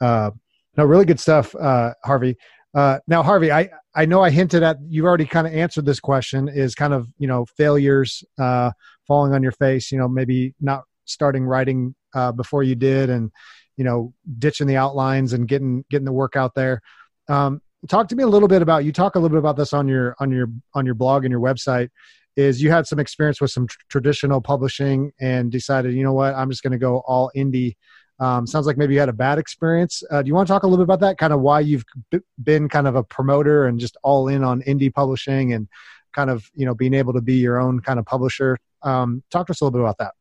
Uh, 0.00 0.32
no, 0.76 0.84
really 0.84 1.04
good 1.04 1.20
stuff, 1.20 1.54
uh, 1.54 1.94
Harvey. 2.04 2.36
Uh, 2.74 2.98
now, 3.06 3.22
Harvey, 3.22 3.52
I 3.52 3.70
I 3.94 4.04
know 4.04 4.22
I 4.22 4.30
hinted 4.30 4.62
at 4.62 4.78
you've 4.88 5.06
already 5.06 5.24
kind 5.24 5.46
of 5.46 5.54
answered 5.54 5.86
this 5.86 6.00
question. 6.00 6.48
Is 6.48 6.74
kind 6.74 6.92
of 6.92 7.08
you 7.18 7.28
know 7.28 7.46
failures 7.56 8.24
uh, 8.38 8.72
falling 9.06 9.32
on 9.32 9.42
your 9.42 9.52
face. 9.52 9.92
You 9.92 9.98
know 9.98 10.08
maybe 10.08 10.54
not 10.60 10.82
starting 11.04 11.44
writing 11.44 11.94
uh, 12.14 12.32
before 12.32 12.64
you 12.64 12.74
did, 12.74 13.08
and 13.08 13.30
you 13.76 13.84
know 13.84 14.12
ditching 14.38 14.66
the 14.66 14.76
outlines 14.76 15.32
and 15.32 15.46
getting 15.46 15.84
getting 15.88 16.04
the 16.04 16.12
work 16.12 16.34
out 16.34 16.54
there. 16.56 16.82
Um, 17.28 17.62
talk 17.88 18.08
to 18.08 18.16
me 18.16 18.24
a 18.24 18.28
little 18.28 18.48
bit 18.48 18.60
about 18.60 18.84
you 18.84 18.92
talk 18.92 19.14
a 19.14 19.20
little 19.20 19.36
bit 19.36 19.38
about 19.38 19.56
this 19.56 19.72
on 19.72 19.86
your 19.86 20.16
on 20.18 20.32
your 20.32 20.48
on 20.74 20.84
your 20.84 20.96
blog 20.96 21.24
and 21.24 21.30
your 21.30 21.40
website 21.40 21.90
is 22.36 22.62
you 22.62 22.70
had 22.70 22.86
some 22.86 22.98
experience 22.98 23.40
with 23.40 23.50
some 23.50 23.66
tr- 23.66 23.78
traditional 23.88 24.40
publishing 24.40 25.12
and 25.20 25.50
decided, 25.50 25.94
you 25.94 26.02
know 26.02 26.12
what, 26.12 26.34
I'm 26.34 26.50
just 26.50 26.62
going 26.62 26.72
to 26.72 26.78
go 26.78 26.98
all 27.06 27.30
indie. 27.34 27.76
Um, 28.18 28.46
sounds 28.46 28.66
like 28.66 28.76
maybe 28.76 28.94
you 28.94 29.00
had 29.00 29.08
a 29.08 29.14
bad 29.14 29.38
experience. 29.38 30.02
Uh, 30.10 30.22
do 30.22 30.28
you 30.28 30.34
want 30.34 30.46
to 30.46 30.52
talk 30.52 30.62
a 30.62 30.66
little 30.66 30.84
bit 30.84 30.94
about 30.94 31.00
that? 31.00 31.18
Kind 31.18 31.32
of 31.32 31.40
why 31.40 31.60
you've 31.60 31.84
b- 32.10 32.20
been 32.42 32.68
kind 32.68 32.86
of 32.86 32.96
a 32.96 33.02
promoter 33.02 33.66
and 33.66 33.78
just 33.78 33.96
all 34.02 34.28
in 34.28 34.42
on 34.42 34.62
indie 34.62 34.92
publishing 34.92 35.52
and 35.52 35.68
kind 36.14 36.30
of 36.30 36.50
you 36.54 36.64
know 36.64 36.74
being 36.74 36.94
able 36.94 37.12
to 37.12 37.20
be 37.20 37.34
your 37.34 37.60
own 37.60 37.80
kind 37.80 37.98
of 37.98 38.06
publisher. 38.06 38.56
Um, 38.82 39.22
talk 39.30 39.46
to 39.48 39.50
us 39.50 39.60
a 39.60 39.64
little 39.64 39.78
bit 39.78 39.82
about 39.82 39.98
that. 39.98 40.14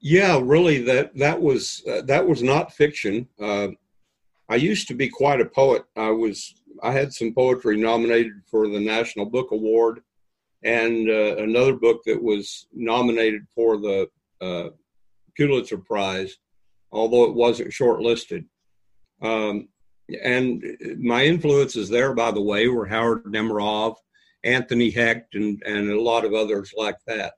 Yeah, 0.00 0.40
really, 0.40 0.80
that 0.82 1.16
that 1.16 1.40
was 1.40 1.82
uh, 1.90 2.02
that 2.02 2.26
was 2.26 2.42
not 2.42 2.72
fiction. 2.72 3.28
Uh, 3.40 3.68
I 4.48 4.54
used 4.56 4.86
to 4.88 4.94
be 4.94 5.08
quite 5.08 5.40
a 5.40 5.44
poet. 5.44 5.84
I 5.96 6.10
was 6.10 6.54
I 6.82 6.92
had 6.92 7.12
some 7.12 7.34
poetry 7.34 7.76
nominated 7.76 8.34
for 8.48 8.68
the 8.68 8.78
National 8.78 9.26
Book 9.26 9.50
Award 9.50 10.02
and 10.64 11.08
uh, 11.08 11.36
another 11.36 11.74
book 11.74 12.02
that 12.06 12.22
was 12.22 12.66
nominated 12.72 13.46
for 13.54 13.76
the 13.76 14.08
uh, 14.40 14.68
Pulitzer 15.36 15.78
Prize, 15.78 16.36
although 16.90 17.24
it 17.24 17.34
wasn't 17.34 17.70
shortlisted. 17.70 18.44
Um, 19.22 19.68
and 20.22 20.64
my 20.98 21.24
influences 21.24 21.88
there, 21.88 22.14
by 22.14 22.30
the 22.30 22.42
way, 22.42 22.66
were 22.68 22.86
Howard 22.86 23.24
Nemerov, 23.24 23.96
Anthony 24.44 24.90
Hecht, 24.90 25.34
and, 25.34 25.62
and 25.66 25.90
a 25.90 26.00
lot 26.00 26.24
of 26.24 26.34
others 26.34 26.72
like 26.76 26.96
that. 27.06 27.34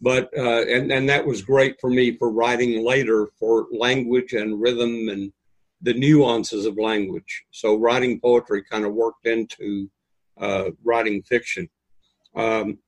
But 0.00 0.30
uh, 0.36 0.62
and 0.66 0.92
and 0.92 1.08
that 1.08 1.26
was 1.26 1.40
great 1.40 1.80
for 1.80 1.88
me 1.88 2.16
for 2.16 2.30
writing 2.30 2.84
later 2.84 3.28
for 3.38 3.66
language 3.72 4.34
and 4.34 4.60
rhythm 4.60 5.08
and 5.08 5.32
the 5.80 5.94
nuances 5.94 6.66
of 6.66 6.76
language. 6.78 7.44
So 7.50 7.76
writing 7.76 8.20
poetry 8.20 8.62
kind 8.70 8.84
of 8.84 8.92
worked 8.92 9.26
into 9.26 9.90
uh, 10.38 10.70
writing 10.84 11.22
fiction. 11.22 11.68
Um, 12.36 12.78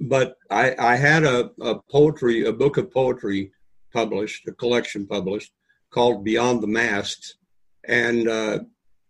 but 0.00 0.36
I, 0.50 0.74
I 0.78 0.96
had 0.96 1.24
a, 1.24 1.50
a, 1.60 1.78
poetry, 1.90 2.46
a 2.46 2.52
book 2.52 2.78
of 2.78 2.90
poetry 2.90 3.52
published, 3.92 4.48
a 4.48 4.52
collection 4.52 5.06
published 5.06 5.52
called 5.90 6.24
Beyond 6.24 6.62
the 6.62 6.68
Masks. 6.68 7.34
And 7.86 8.28
uh, 8.28 8.60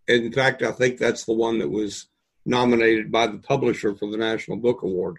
in 0.08 0.32
fact, 0.32 0.62
I 0.62 0.72
think 0.72 0.98
that's 0.98 1.24
the 1.24 1.34
one 1.34 1.58
that 1.60 1.70
was 1.70 2.08
nominated 2.44 3.12
by 3.12 3.28
the 3.28 3.38
publisher 3.38 3.94
for 3.94 4.10
the 4.10 4.16
National 4.16 4.56
Book 4.56 4.82
Award. 4.82 5.18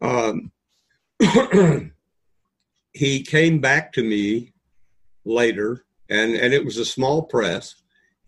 Um, 0.00 0.52
he 2.92 3.22
came 3.22 3.60
back 3.60 3.92
to 3.94 4.02
me 4.02 4.52
later, 5.24 5.84
and, 6.08 6.34
and 6.34 6.54
it 6.54 6.64
was 6.64 6.76
a 6.76 6.84
small 6.84 7.22
press. 7.22 7.74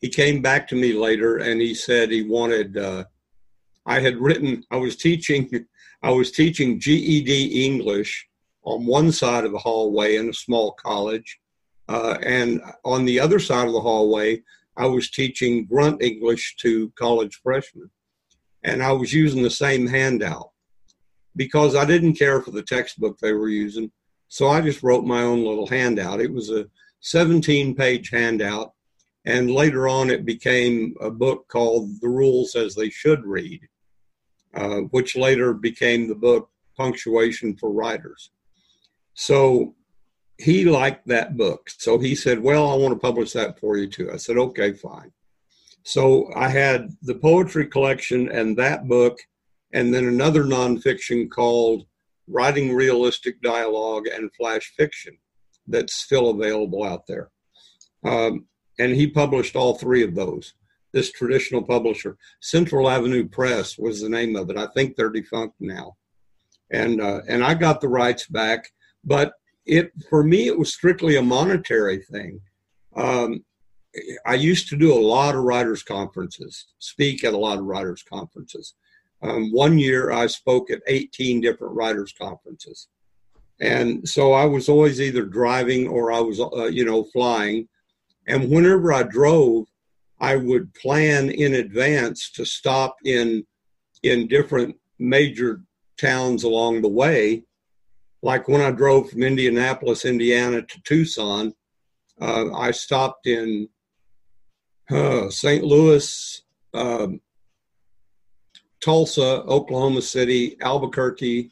He 0.01 0.09
came 0.09 0.43
back 0.43 0.67
to 0.69 0.75
me 0.75 0.93
later 0.93 1.37
and 1.39 1.61
he 1.61 1.75
said 1.75 2.11
he 2.11 2.23
wanted 2.23 2.77
uh, 2.77 3.05
I 3.87 4.01
had 4.01 4.17
written, 4.17 4.65
I 4.71 4.77
was 4.77 4.97
teaching, 4.97 5.67
I 6.03 6.11
was 6.11 6.31
teaching 6.31 6.79
GED 6.79 7.65
English 7.65 8.29
on 8.65 8.87
one 8.87 9.11
side 9.13 9.45
of 9.45 9.53
the 9.53 9.59
hallway 9.59 10.17
in 10.17 10.29
a 10.29 10.35
small 10.35 10.73
college. 10.73 11.39
Uh, 11.89 12.17
and 12.23 12.61
on 12.85 13.05
the 13.05 13.19
other 13.19 13.39
side 13.39 13.67
of 13.67 13.73
the 13.73 13.81
hallway, 13.81 14.43
I 14.77 14.87
was 14.87 15.11
teaching 15.11 15.67
grunt 15.67 16.03
English 16.03 16.57
to 16.61 16.91
college 16.99 17.41
freshmen. 17.43 17.91
And 18.65 18.83
I 18.83 18.93
was 18.93 19.13
using 19.13 19.43
the 19.43 19.51
same 19.51 19.87
handout 19.87 20.51
because 21.35 21.75
I 21.75 21.85
didn't 21.85 22.15
care 22.15 22.41
for 22.41 22.53
the 22.53 22.63
textbook 22.63 23.19
they 23.19 23.33
were 23.33 23.49
using. 23.49 23.91
So 24.29 24.49
I 24.49 24.61
just 24.61 24.83
wrote 24.83 25.05
my 25.05 25.23
own 25.23 25.45
little 25.45 25.67
handout. 25.67 26.21
It 26.21 26.33
was 26.33 26.51
a 26.51 26.67
17 27.01 27.75
page 27.75 28.11
handout. 28.11 28.73
And 29.25 29.51
later 29.51 29.89
on, 29.89 30.11
it 30.11 30.25
became 30.25 30.95
a 31.01 31.11
book 31.11 31.47
called 31.49 32.01
The 32.01 32.09
Rules 32.09 32.57
as 32.57 32.75
They 32.75 32.91
Should 32.91 33.25
Read. 33.25 33.61
Uh, 34.55 34.81
which 34.91 35.17
later 35.17 35.55
became 35.55 36.07
the 36.07 36.15
book 36.15 36.51
Punctuation 36.77 37.57
for 37.57 37.71
Writers. 37.71 38.31
So 39.15 39.75
he 40.37 40.67
liked 40.67 41.07
that 41.09 41.39
book. 41.39 41.71
So 41.71 41.99
he 41.99 42.15
said, 42.15 42.39
Well, 42.39 42.71
I 42.71 42.75
want 42.75 42.93
to 42.93 43.01
publish 43.01 43.33
that 43.33 43.59
for 43.59 43.79
you 43.79 43.87
too. 43.87 44.11
I 44.13 44.17
said, 44.17 44.37
Okay, 44.37 44.75
fine. 44.75 45.11
So 45.85 46.31
I 46.37 46.49
had 46.49 46.91
the 47.01 47.15
poetry 47.15 47.67
collection 47.67 48.29
and 48.31 48.57
that 48.59 48.89
book, 48.89 49.19
and 49.73 49.93
then 49.93 50.05
another 50.05 50.45
nonfiction 50.45 51.31
called 51.31 51.87
Writing 52.29 52.75
Realistic 52.75 53.41
Dialogue 53.41 54.07
and 54.07 54.35
Flash 54.35 54.75
Fiction 54.77 55.17
that's 55.67 55.95
still 55.95 56.29
available 56.29 56.85
out 56.85 57.07
there. 57.07 57.31
Um, 58.05 58.47
and 58.79 58.95
he 58.95 59.07
published 59.07 59.57
all 59.57 59.79
three 59.79 60.03
of 60.03 60.15
those 60.15 60.53
this 60.93 61.13
traditional 61.13 61.63
publisher. 61.63 62.17
Central 62.41 62.89
Avenue 62.89 63.29
Press 63.29 63.79
was 63.79 64.01
the 64.01 64.09
name 64.09 64.37
of 64.37 64.51
it. 64.51 64.57
I 64.57 64.67
think 64.75 64.97
they're 64.97 65.11
defunct 65.11 65.57
now. 65.61 65.97
And 66.71 67.01
uh, 67.01 67.21
and 67.29 67.45
I 67.45 67.55
got 67.55 67.81
the 67.81 67.89
rights 67.89 68.27
back, 68.27 68.71
but 69.05 69.35
it 69.67 69.93
for 70.09 70.23
me 70.25 70.49
it 70.49 70.59
was 70.59 70.73
strictly 70.73 71.17
a 71.17 71.23
monetary 71.23 72.03
thing. 72.03 72.41
Um, 72.97 73.45
I 74.27 74.35
used 74.35 74.69
to 74.69 74.77
do 74.77 74.93
a 74.93 74.99
lot 74.99 75.35
of 75.35 75.43
writers' 75.43 75.83
conferences, 75.83 76.67
speak 76.79 77.25
at 77.25 77.35
a 77.35 77.39
lot 77.39 77.59
of 77.59 77.65
writers' 77.65 78.03
conferences. 78.03 78.75
Um, 79.23 79.53
one 79.53 79.79
year 79.79 80.11
I 80.13 80.27
spoke 80.27 80.71
at 80.71 80.83
18 80.87 81.41
different 81.41 81.75
writers' 81.75 82.15
conferences. 82.19 82.89
And 83.61 84.09
so 84.09 84.33
I 84.33 84.45
was 84.45 84.69
always 84.69 85.01
either 85.01 85.25
driving 85.25 85.87
or 85.87 86.11
I 86.11 86.21
was, 86.21 86.41
uh, 86.41 86.65
you 86.65 86.85
know, 86.85 87.05
flying. 87.05 87.69
And 88.27 88.51
whenever 88.51 88.93
I 88.93 89.05
drove, 89.05 89.67
I 90.23 90.37
would 90.37 90.73
plan 90.73 91.31
in 91.31 91.55
advance 91.55 92.31
to 92.37 92.47
stop 92.47 92.97
in 93.05 93.45
in 94.05 94.29
different 94.29 94.77
major 94.99 95.63
towns 96.01 96.45
along 96.45 96.81
the 96.81 96.89
way. 96.89 97.43
Like 98.23 98.47
when 98.47 98.61
I 98.61 98.71
drove 98.71 99.11
from 99.11 99.25
Indianapolis, 99.25 100.05
Indiana 100.05 100.63
to 100.63 100.83
Tucson, 100.83 101.53
uh, 102.21 102.53
I 102.55 102.71
stopped 102.71 103.27
in 103.27 103.69
uh, 104.91 105.29
St. 105.29 105.65
Louis, 105.65 106.43
um, 106.73 107.21
Tulsa, 108.81 109.43
Oklahoma 109.43 110.03
City, 110.03 110.57
Albuquerque. 110.61 111.51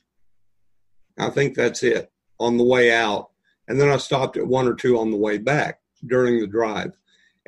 I 1.18 1.30
think 1.30 1.56
that's 1.56 1.82
it 1.82 2.10
on 2.38 2.56
the 2.56 2.64
way 2.64 2.92
out. 2.92 3.30
And 3.66 3.80
then 3.80 3.88
I 3.88 3.96
stopped 3.96 4.36
at 4.36 4.46
one 4.46 4.68
or 4.68 4.74
two 4.74 4.98
on 4.98 5.10
the 5.10 5.16
way 5.16 5.38
back 5.38 5.80
during 6.06 6.40
the 6.40 6.46
drive. 6.46 6.99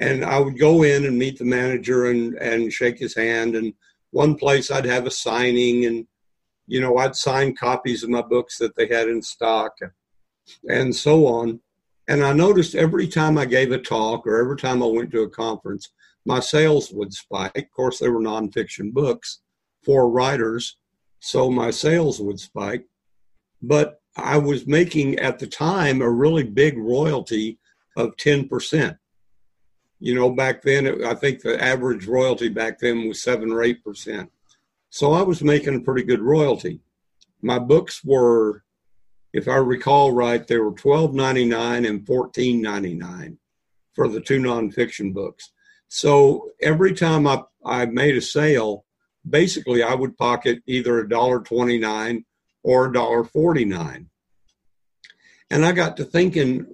And 0.03 0.25
I 0.25 0.41
would 0.41 0.59
go 0.59 0.83
in 0.83 1.05
and 1.05 1.17
meet 1.17 1.39
the 1.39 1.45
manager 1.45 2.11
and, 2.11 2.35
and 2.39 2.73
shake 2.73 2.99
his 2.99 3.15
hand. 3.15 3.55
And 3.55 3.73
one 4.11 4.35
place 4.35 4.69
I'd 4.69 4.85
have 4.85 5.07
a 5.07 5.13
signing 5.13 5.87
and, 5.87 6.09
you 6.67 6.81
know, 6.81 6.97
I'd 6.97 7.15
sign 7.15 7.55
copies 7.55 8.03
of 8.03 8.11
my 8.11 8.23
books 8.23 8.59
that 8.59 8.75
they 8.75 8.89
had 8.89 9.09
in 9.09 9.23
stock 9.23 9.77
and 10.69 10.95
so 10.95 11.27
on. 11.29 11.61
And 12.09 12.25
I 12.25 12.33
noticed 12.33 12.75
every 12.75 13.07
time 13.07 13.39
I 13.39 13.45
gave 13.45 13.71
a 13.71 13.79
talk 13.79 14.27
or 14.27 14.41
every 14.41 14.57
time 14.57 14.83
I 14.83 14.87
went 14.87 15.13
to 15.13 15.23
a 15.23 15.31
conference, 15.31 15.93
my 16.27 16.41
sales 16.41 16.91
would 16.91 17.13
spike. 17.13 17.57
Of 17.57 17.71
course, 17.71 18.01
they 18.01 18.09
were 18.09 18.21
nonfiction 18.21 18.93
books 18.93 19.41
for 19.85 20.11
writers, 20.11 20.79
so 21.21 21.49
my 21.49 21.71
sales 21.71 22.21
would 22.21 22.41
spike. 22.41 22.87
But 23.63 24.01
I 24.17 24.37
was 24.39 24.67
making 24.67 25.21
at 25.21 25.39
the 25.39 25.47
time 25.47 26.03
a 26.03 26.11
really 26.11 26.43
big 26.43 26.77
royalty 26.77 27.61
of 27.97 28.17
10%. 28.17 28.99
You 30.03 30.17
know, 30.17 30.31
back 30.31 30.63
then, 30.63 30.87
it, 30.87 31.03
I 31.03 31.15
think 31.15 31.43
the 31.43 31.63
average 31.63 32.07
royalty 32.07 32.49
back 32.49 32.81
then 32.81 33.07
was 33.07 33.23
7 33.23 33.53
or 33.53 33.59
8%. 33.59 34.29
So 34.91 35.13
I 35.13 35.23
was 35.23 35.43
making 35.43 35.77
a 35.77 35.81
pretty 35.81 36.03
good 36.03 36.21
royalty. 36.21 36.81
My 37.41 37.59
books 37.59 38.05
were 38.05 38.65
if 39.33 39.49
I 39.49 39.57
recall 39.57 40.13
right, 40.13 40.47
they 40.47 40.59
were 40.59 40.73
twelve 40.73 41.15
ninety 41.15 41.45
nine 41.45 41.87
and 41.87 42.07
fourteen 42.07 42.61
ninety 42.61 42.95
nine 42.95 43.39
for 43.95 44.09
the 44.09 44.21
two 44.21 44.41
nonfiction 44.41 45.15
books. 45.15 45.53
So 45.89 46.51
every 46.61 46.95
time 46.95 47.27
I, 47.27 47.43
I 47.65 47.87
made 47.87 48.17
a 48.17 48.21
sale, 48.21 48.85
basically 49.29 49.83
I 49.83 49.95
would 49.95 50.19
pocket 50.19 50.63
either 50.67 50.99
a 50.99 51.09
dollar 51.09 51.41
twenty 51.41 51.79
nine 51.79 52.25
or 52.63 52.87
a 52.87 52.93
dollar 52.93 53.25
forty 53.25 53.65
nine. 53.65 54.11
And 55.51 55.65
I 55.65 55.73
got 55.73 55.97
to 55.99 56.05
thinking, 56.05 56.67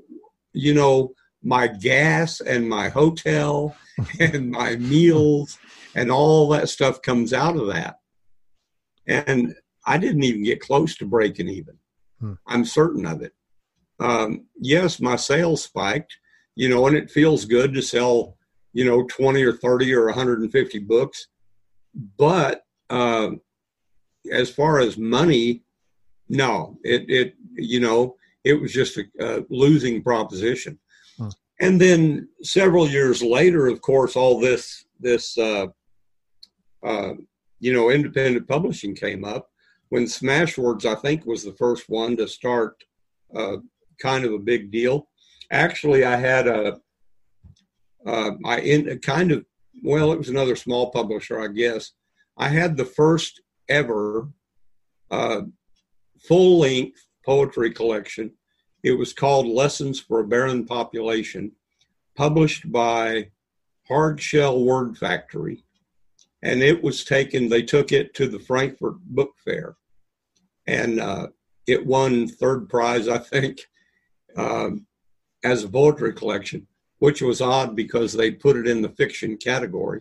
you 0.52 0.74
know, 0.74 1.14
my 1.42 1.66
gas 1.66 2.40
and 2.40 2.68
my 2.68 2.88
hotel 2.88 3.76
and 4.20 4.50
my 4.50 4.76
meals 4.76 5.58
and 5.94 6.10
all 6.10 6.48
that 6.50 6.68
stuff 6.68 7.02
comes 7.02 7.32
out 7.32 7.56
of 7.56 7.68
that. 7.68 7.96
And 9.06 9.54
I 9.86 9.98
didn't 9.98 10.24
even 10.24 10.44
get 10.44 10.60
close 10.60 10.96
to 10.96 11.06
breaking 11.06 11.48
even. 11.48 11.78
Hmm. 12.20 12.34
I'm 12.46 12.64
certain 12.64 13.06
of 13.06 13.22
it. 13.22 13.32
Um, 14.00 14.46
yes, 14.60 15.00
my 15.00 15.16
sales 15.16 15.64
spiked, 15.64 16.16
you 16.54 16.68
know, 16.68 16.86
and 16.86 16.96
it 16.96 17.10
feels 17.10 17.44
good 17.44 17.74
to 17.74 17.82
sell, 17.82 18.36
you 18.72 18.84
know, 18.84 19.04
20 19.04 19.42
or 19.42 19.52
30 19.54 19.94
or 19.94 20.06
150 20.06 20.78
books. 20.80 21.28
But 22.16 22.62
uh, 22.90 23.30
as 24.30 24.50
far 24.50 24.78
as 24.78 24.98
money, 24.98 25.62
no, 26.28 26.78
it, 26.84 27.08
it, 27.08 27.34
you 27.54 27.80
know, 27.80 28.16
it 28.44 28.60
was 28.60 28.72
just 28.72 28.98
a, 28.98 29.04
a 29.20 29.44
losing 29.50 30.02
proposition. 30.02 30.78
And 31.60 31.80
then 31.80 32.28
several 32.42 32.88
years 32.88 33.22
later, 33.22 33.66
of 33.66 33.80
course, 33.80 34.14
all 34.16 34.38
this, 34.38 34.84
this, 35.00 35.36
uh, 35.36 35.66
uh, 36.84 37.14
you 37.58 37.72
know, 37.72 37.90
independent 37.90 38.46
publishing 38.46 38.94
came 38.94 39.24
up 39.24 39.50
when 39.88 40.04
Smashwords, 40.04 40.84
I 40.84 40.94
think, 40.94 41.26
was 41.26 41.42
the 41.42 41.54
first 41.54 41.88
one 41.88 42.16
to 42.16 42.28
start 42.28 42.82
uh, 43.34 43.56
kind 44.00 44.24
of 44.24 44.32
a 44.32 44.38
big 44.38 44.70
deal. 44.70 45.08
Actually, 45.50 46.04
I 46.04 46.16
had 46.16 46.46
a, 46.46 46.78
uh, 48.06 48.30
I 48.44 48.60
in 48.60 48.98
kind 49.00 49.32
of, 49.32 49.44
well, 49.82 50.12
it 50.12 50.18
was 50.18 50.28
another 50.28 50.56
small 50.56 50.90
publisher, 50.90 51.40
I 51.40 51.48
guess. 51.48 51.92
I 52.36 52.48
had 52.48 52.76
the 52.76 52.84
first 52.84 53.40
ever 53.68 54.28
uh, 55.10 55.42
full 56.20 56.60
length 56.60 57.00
poetry 57.24 57.72
collection. 57.72 58.32
It 58.82 58.92
was 58.92 59.12
called 59.12 59.46
Lessons 59.46 60.00
for 60.00 60.20
a 60.20 60.26
Barren 60.26 60.64
Population, 60.64 61.52
published 62.16 62.70
by 62.70 63.30
Hardshell 63.88 64.64
Word 64.64 64.96
Factory 64.96 65.64
and 66.42 66.62
it 66.62 66.82
was 66.82 67.04
taken. 67.04 67.48
They 67.48 67.62
took 67.62 67.92
it 67.92 68.14
to 68.14 68.28
the 68.28 68.38
Frankfurt 68.38 68.98
Book 69.00 69.34
Fair, 69.44 69.76
and 70.66 71.00
uh, 71.00 71.28
it 71.66 71.84
won 71.84 72.28
third 72.28 72.68
prize, 72.68 73.08
I 73.08 73.18
think, 73.18 73.66
um, 74.36 74.86
as 75.44 75.64
a 75.64 75.68
poetry 75.68 76.12
collection, 76.12 76.66
which 76.98 77.22
was 77.22 77.40
odd 77.40 77.74
because 77.74 78.12
they 78.12 78.30
put 78.30 78.56
it 78.56 78.66
in 78.66 78.82
the 78.82 78.90
fiction 78.90 79.36
category. 79.36 80.00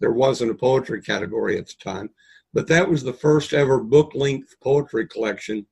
There 0.00 0.12
wasn't 0.12 0.50
a 0.50 0.54
poetry 0.54 1.02
category 1.02 1.58
at 1.58 1.66
the 1.66 1.74
time, 1.82 2.10
but 2.52 2.66
that 2.68 2.88
was 2.88 3.02
the 3.02 3.12
first 3.12 3.52
ever 3.52 3.78
book 3.78 4.12
length 4.14 4.56
poetry 4.62 5.06
collection 5.06 5.66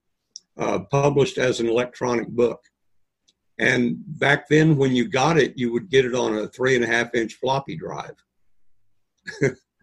uh, 0.56 0.80
published 0.90 1.38
as 1.38 1.60
an 1.60 1.68
electronic 1.68 2.28
book. 2.28 2.60
And 3.58 3.96
back 4.06 4.48
then, 4.48 4.76
when 4.76 4.94
you 4.94 5.08
got 5.08 5.38
it, 5.38 5.54
you 5.56 5.72
would 5.72 5.88
get 5.88 6.04
it 6.04 6.14
on 6.14 6.36
a 6.36 6.48
three 6.48 6.74
and 6.74 6.84
a 6.84 6.88
half 6.88 7.14
inch 7.14 7.34
floppy 7.34 7.76
drive. 7.76 8.14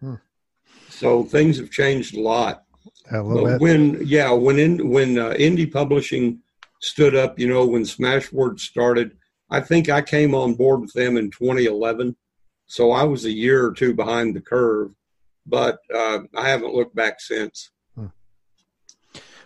hmm. 0.00 0.14
So 0.88 1.24
things 1.24 1.58
have 1.58 1.70
changed 1.70 2.16
a 2.16 2.20
lot. 2.20 2.62
A 3.10 3.22
but 3.24 3.60
when 3.60 4.06
yeah, 4.06 4.30
when 4.30 4.58
in 4.58 4.88
when 4.88 5.18
uh, 5.18 5.30
indie 5.30 5.70
publishing 5.70 6.38
stood 6.80 7.16
up, 7.16 7.40
you 7.40 7.48
know, 7.48 7.66
when 7.66 7.82
Smashwords 7.82 8.60
started, 8.60 9.16
I 9.50 9.60
think 9.60 9.88
I 9.88 10.00
came 10.00 10.32
on 10.32 10.54
board 10.54 10.80
with 10.80 10.92
them 10.92 11.16
in 11.16 11.30
2011. 11.32 12.14
So 12.66 12.92
I 12.92 13.02
was 13.02 13.24
a 13.24 13.32
year 13.32 13.66
or 13.66 13.72
two 13.72 13.94
behind 13.94 14.36
the 14.36 14.40
curve, 14.40 14.92
but 15.44 15.78
uh, 15.92 16.20
I 16.36 16.48
haven't 16.48 16.74
looked 16.74 16.94
back 16.94 17.20
since. 17.20 17.71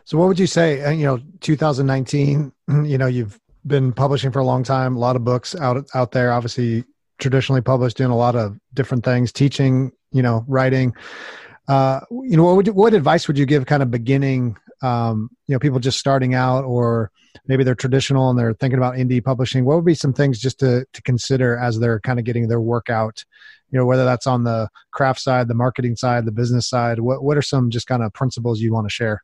So 0.07 0.17
what 0.17 0.29
would 0.29 0.39
you 0.39 0.47
say? 0.47 0.83
Uh, 0.83 0.91
you 0.91 1.05
know, 1.05 1.21
2019. 1.41 2.53
You 2.69 2.99
know, 2.99 3.07
you've 3.07 3.39
been 3.65 3.93
publishing 3.93 4.33
for 4.33 4.41
a 4.41 4.45
long 4.45 4.65
time. 4.65 4.97
A 4.97 4.99
lot 4.99 5.15
of 5.15 5.23
books 5.23 5.55
out 5.55 5.87
out 5.95 6.11
there. 6.11 6.33
Obviously, 6.33 6.85
traditionally 7.19 7.61
published, 7.61 7.97
doing 7.97 8.11
a 8.11 8.17
lot 8.17 8.35
of 8.35 8.59
different 8.75 9.05
things, 9.05 9.31
teaching. 9.31 9.93
You 10.11 10.23
know, 10.23 10.45
writing 10.49 10.95
uh, 11.69 12.01
you 12.11 12.37
know, 12.37 12.45
what 12.45 12.57
would 12.57 12.67
you, 12.67 12.73
what 12.73 12.95
advice 12.95 13.27
would 13.27 13.39
you 13.39 13.47
give 13.47 13.67
kind 13.67 13.83
of 13.83 13.91
beginning, 13.91 14.57
um, 14.83 15.31
you 15.47 15.55
know, 15.55 15.59
people 15.59 15.81
just 15.81 15.99
starting 15.99 16.35
out, 16.35 16.65
or 16.65 17.11
maybe 17.47 17.65
they're 17.65 17.75
traditional 17.75 18.31
and 18.31 18.39
they're 18.39 18.55
thinking 18.55 18.79
about 18.79 18.95
indie 18.95 19.25
publishing? 19.25 19.65
What 19.65 19.77
would 19.77 19.85
be 19.85 19.95
some 19.95 20.13
things 20.13 20.39
just 20.39 20.61
to 20.61 20.87
to 20.93 21.03
consider 21.03 21.57
as 21.57 21.79
they're 21.79 22.01
kind 22.01 22.19
of 22.19 22.25
getting 22.25 22.49
their 22.49 22.61
work 22.61 22.89
out? 22.89 23.25
You 23.71 23.79
know, 23.79 23.87
whether 23.87 24.05
that's 24.05 24.29
on 24.29 24.45
the 24.45 24.69
craft 24.93 25.21
side, 25.21 25.49
the 25.49 25.55
marketing 25.55 25.97
side, 25.97 26.25
the 26.25 26.33
business 26.33 26.69
side. 26.69 27.01
What 27.01 27.25
what 27.25 27.37
are 27.37 27.43
some 27.43 27.71
just 27.71 27.89
kind 27.89 28.03
of 28.03 28.13
principles 28.13 28.61
you 28.61 28.73
want 28.73 28.87
to 28.87 28.93
share? 28.93 29.23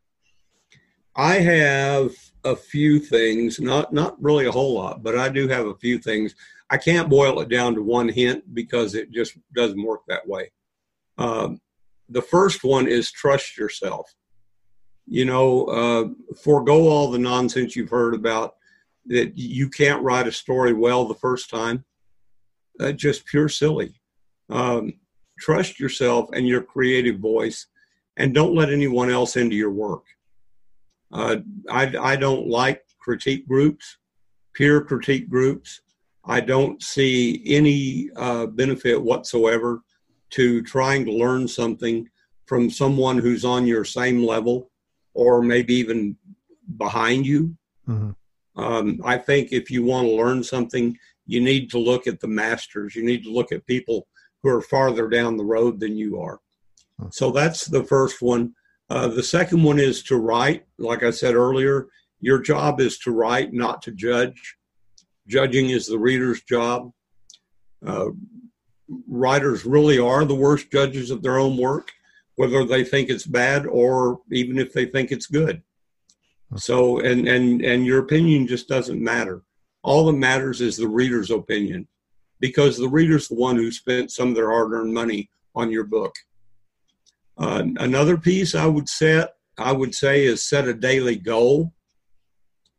I 1.15 1.35
have 1.35 2.11
a 2.43 2.55
few 2.55 2.99
things, 2.99 3.59
not 3.59 3.93
not 3.93 4.21
really 4.21 4.45
a 4.45 4.51
whole 4.51 4.73
lot, 4.73 5.03
but 5.03 5.17
I 5.17 5.29
do 5.29 5.47
have 5.47 5.67
a 5.67 5.75
few 5.75 5.97
things. 5.97 6.35
I 6.69 6.77
can't 6.77 7.09
boil 7.09 7.39
it 7.41 7.49
down 7.49 7.75
to 7.75 7.83
one 7.83 8.09
hint 8.09 8.53
because 8.53 8.95
it 8.95 9.11
just 9.11 9.37
doesn't 9.55 9.83
work 9.83 10.01
that 10.07 10.27
way. 10.27 10.51
Um, 11.17 11.61
the 12.09 12.21
first 12.21 12.63
one 12.63 12.87
is 12.87 13.11
trust 13.11 13.57
yourself. 13.57 14.13
You 15.05 15.25
know, 15.25 15.65
uh, 15.65 16.35
forego 16.41 16.87
all 16.87 17.11
the 17.11 17.19
nonsense 17.19 17.75
you've 17.75 17.89
heard 17.89 18.15
about 18.15 18.55
that 19.05 19.37
you 19.37 19.69
can't 19.69 20.01
write 20.01 20.27
a 20.27 20.31
story 20.31 20.73
well 20.73 21.05
the 21.05 21.13
first 21.13 21.49
time. 21.49 21.83
Uh, 22.79 22.91
just 22.91 23.25
pure 23.25 23.49
silly. 23.49 23.93
Um, 24.49 24.93
trust 25.39 25.79
yourself 25.79 26.29
and 26.33 26.47
your 26.47 26.61
creative 26.61 27.19
voice, 27.19 27.67
and 28.17 28.33
don't 28.33 28.55
let 28.55 28.71
anyone 28.71 29.09
else 29.09 29.35
into 29.35 29.55
your 29.55 29.71
work. 29.71 30.05
Uh, 31.13 31.37
I, 31.69 31.95
I 32.01 32.15
don't 32.15 32.47
like 32.47 32.81
critique 32.99 33.47
groups, 33.47 33.97
peer 34.55 34.81
critique 34.81 35.29
groups. 35.29 35.81
I 36.25 36.39
don't 36.39 36.81
see 36.81 37.43
any 37.45 38.09
uh, 38.15 38.47
benefit 38.47 39.01
whatsoever 39.01 39.81
to 40.31 40.63
trying 40.63 41.05
to 41.05 41.11
learn 41.11 41.47
something 41.47 42.09
from 42.45 42.69
someone 42.69 43.19
who's 43.19 43.45
on 43.45 43.67
your 43.67 43.85
same 43.85 44.23
level 44.23 44.71
or 45.13 45.43
maybe 45.43 45.75
even 45.75 46.17
behind 46.77 47.25
you. 47.25 47.55
Mm-hmm. 47.87 48.61
Um, 48.61 49.01
I 49.03 49.17
think 49.17 49.51
if 49.51 49.69
you 49.69 49.83
want 49.83 50.07
to 50.07 50.15
learn 50.15 50.43
something, 50.43 50.97
you 51.25 51.41
need 51.41 51.69
to 51.71 51.77
look 51.77 52.07
at 52.07 52.19
the 52.19 52.27
masters. 52.27 52.95
You 52.95 53.03
need 53.03 53.23
to 53.23 53.31
look 53.31 53.51
at 53.51 53.65
people 53.67 54.07
who 54.41 54.49
are 54.49 54.61
farther 54.61 55.07
down 55.07 55.37
the 55.37 55.43
road 55.43 55.79
than 55.79 55.95
you 55.95 56.19
are. 56.19 56.39
Mm-hmm. 56.99 57.09
So 57.11 57.31
that's 57.31 57.65
the 57.65 57.83
first 57.83 58.21
one. 58.21 58.53
Uh, 58.93 59.07
the 59.07 59.23
second 59.23 59.63
one 59.63 59.79
is 59.79 60.03
to 60.03 60.17
write. 60.17 60.61
Like 60.77 61.01
I 61.01 61.09
said 61.09 61.33
earlier, 61.33 61.87
your 62.19 62.39
job 62.39 62.79
is 62.79 62.99
to 62.99 63.11
write, 63.11 63.51
not 63.51 63.81
to 63.83 63.91
judge. 63.91 64.39
Judging 65.27 65.71
is 65.71 65.87
the 65.87 65.97
reader's 65.97 66.41
job. 66.43 66.91
Uh, 67.83 68.09
writers 69.07 69.65
really 69.65 69.97
are 69.97 70.25
the 70.25 70.41
worst 70.45 70.71
judges 70.71 71.09
of 71.09 71.23
their 71.23 71.39
own 71.39 71.57
work, 71.57 71.91
whether 72.35 72.63
they 72.65 72.83
think 72.83 73.09
it's 73.09 73.25
bad 73.25 73.65
or 73.65 74.19
even 74.31 74.59
if 74.59 74.73
they 74.73 74.85
think 74.85 75.11
it's 75.11 75.25
good. 75.25 75.63
So, 76.55 76.99
and 76.99 77.27
and 77.27 77.65
and 77.65 77.83
your 77.83 77.99
opinion 78.05 78.45
just 78.45 78.67
doesn't 78.67 79.01
matter. 79.13 79.41
All 79.81 80.05
that 80.05 80.13
matters 80.29 80.61
is 80.61 80.77
the 80.77 80.87
reader's 80.87 81.31
opinion, 81.31 81.87
because 82.39 82.77
the 82.77 82.93
reader's 82.99 83.27
the 83.27 83.41
one 83.47 83.55
who 83.55 83.71
spent 83.71 84.11
some 84.11 84.29
of 84.29 84.35
their 84.35 84.51
hard-earned 84.51 84.93
money 84.93 85.31
on 85.55 85.71
your 85.71 85.85
book. 85.97 86.13
Uh, 87.37 87.63
another 87.77 88.17
piece 88.17 88.55
I 88.55 88.65
would 88.65 88.87
set, 88.87 89.33
I 89.57 89.71
would 89.71 89.95
say, 89.95 90.25
is 90.25 90.47
set 90.47 90.67
a 90.67 90.73
daily 90.73 91.15
goal. 91.15 91.73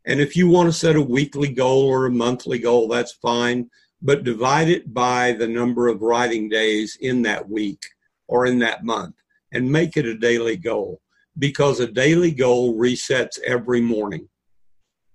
And 0.05 0.21
if 0.21 0.35
you 0.35 0.47
want 0.47 0.67
to 0.67 0.73
set 0.73 0.95
a 0.95 1.01
weekly 1.01 1.51
goal 1.51 1.87
or 1.87 2.05
a 2.05 2.11
monthly 2.11 2.59
goal, 2.59 2.87
that's 2.87 3.13
fine. 3.13 3.69
But 4.01 4.23
divide 4.23 4.69
it 4.69 4.93
by 4.93 5.33
the 5.33 5.47
number 5.47 5.87
of 5.87 6.01
writing 6.01 6.47
days 6.47 6.97
in 7.01 7.23
that 7.23 7.49
week 7.49 7.81
or 8.27 8.45
in 8.45 8.59
that 8.59 8.83
month 8.83 9.15
and 9.51 9.71
make 9.71 9.97
it 9.97 10.05
a 10.05 10.17
daily 10.17 10.57
goal 10.57 11.01
because 11.37 11.79
a 11.79 11.87
daily 11.87 12.31
goal 12.31 12.77
resets 12.77 13.39
every 13.45 13.81
morning. 13.81 14.27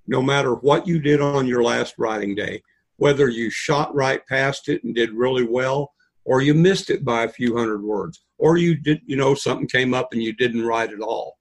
No 0.07 0.23
matter 0.23 0.55
what 0.55 0.87
you 0.87 0.99
did 0.99 1.21
on 1.21 1.47
your 1.47 1.63
last 1.63 1.95
writing 1.99 2.35
day, 2.35 2.63
whether 2.97 3.29
you 3.29 3.49
shot 3.49 3.95
right 3.95 4.27
past 4.27 4.69
it 4.69 4.83
and 4.85 4.95
did 4.95 5.13
really 5.13 5.45
well, 5.45 5.93
or 6.31 6.41
you 6.41 6.55
missed 6.55 6.91
it 6.91 7.05
by 7.05 7.25
a 7.25 7.29
few 7.29 7.57
hundred 7.57 7.83
words, 7.83 8.23
or 8.39 8.57
you 8.57 8.77
did, 8.77 9.01
you 9.05 9.17
know, 9.17 9.35
something 9.35 9.67
came 9.67 9.93
up 9.93 10.11
and 10.13 10.23
you 10.23 10.33
didn't 10.33 10.65
write 10.65 10.93
at 10.93 11.01
all. 11.01 11.37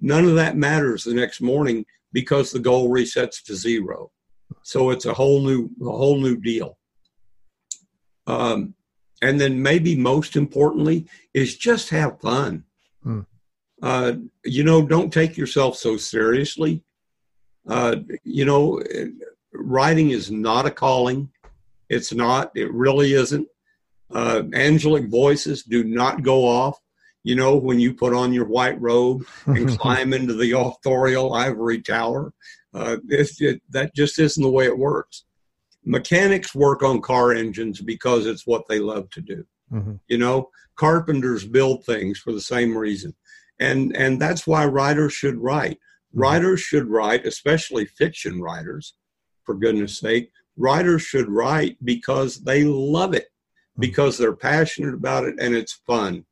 None 0.00 0.24
of 0.24 0.34
that 0.34 0.56
matters 0.56 1.04
the 1.04 1.14
next 1.14 1.40
morning 1.40 1.86
because 2.12 2.50
the 2.50 2.58
goal 2.58 2.90
resets 2.90 3.40
to 3.44 3.54
zero. 3.54 4.10
So 4.64 4.90
it's 4.90 5.06
a 5.06 5.14
whole 5.14 5.42
new, 5.42 5.70
a 5.80 5.96
whole 5.96 6.18
new 6.18 6.36
deal. 6.36 6.76
Um, 8.26 8.74
and 9.22 9.40
then 9.40 9.62
maybe 9.62 9.94
most 9.94 10.34
importantly 10.34 11.06
is 11.32 11.56
just 11.56 11.90
have 11.90 12.20
fun. 12.20 12.64
Hmm. 13.04 13.20
Uh, 13.80 14.14
you 14.44 14.64
know, 14.64 14.84
don't 14.84 15.12
take 15.12 15.36
yourself 15.36 15.76
so 15.76 15.96
seriously. 15.96 16.82
Uh, 17.68 17.94
you 18.24 18.44
know, 18.44 18.82
writing 19.52 20.10
is 20.10 20.32
not 20.32 20.66
a 20.66 20.70
calling. 20.72 21.30
It's 21.88 22.12
not. 22.12 22.50
It 22.56 22.72
really 22.72 23.12
isn't. 23.12 23.46
Uh, 24.14 24.42
angelic 24.54 25.08
voices 25.08 25.62
do 25.62 25.84
not 25.84 26.22
go 26.22 26.46
off. 26.46 26.78
You 27.24 27.36
know, 27.36 27.56
when 27.56 27.78
you 27.78 27.94
put 27.94 28.12
on 28.12 28.32
your 28.32 28.46
white 28.46 28.80
robe 28.80 29.24
and 29.46 29.78
climb 29.78 30.12
into 30.12 30.34
the 30.34 30.52
authorial 30.52 31.34
ivory 31.34 31.80
tower, 31.80 32.32
uh, 32.74 32.96
it, 33.08 33.62
that 33.70 33.94
just 33.94 34.18
isn't 34.18 34.42
the 34.42 34.50
way 34.50 34.64
it 34.64 34.76
works. 34.76 35.24
Mechanics 35.84 36.54
work 36.54 36.82
on 36.82 37.00
car 37.00 37.32
engines 37.32 37.80
because 37.80 38.26
it's 38.26 38.46
what 38.46 38.66
they 38.68 38.80
love 38.80 39.08
to 39.10 39.20
do. 39.20 39.44
Mm-hmm. 39.72 39.94
You 40.08 40.18
know, 40.18 40.50
carpenters 40.76 41.46
build 41.46 41.84
things 41.84 42.18
for 42.18 42.32
the 42.32 42.40
same 42.40 42.76
reason 42.76 43.14
and 43.60 43.94
and 43.94 44.20
that's 44.20 44.46
why 44.46 44.64
writers 44.64 45.12
should 45.12 45.36
write 45.36 45.76
mm-hmm. 45.76 46.20
writers 46.20 46.60
should 46.60 46.88
write 46.88 47.26
especially 47.26 47.84
fiction 47.84 48.40
writers 48.40 48.94
for 49.44 49.54
goodness 49.54 49.98
sake 49.98 50.30
writers 50.56 51.02
should 51.02 51.28
write 51.28 51.76
because 51.84 52.42
they 52.42 52.64
love 52.64 53.14
it. 53.14 53.26
Because 53.78 54.18
they're 54.18 54.36
passionate 54.36 54.94
about 54.94 55.24
it 55.24 55.34
and 55.40 55.54
it's 55.54 55.80
fun 55.86 56.24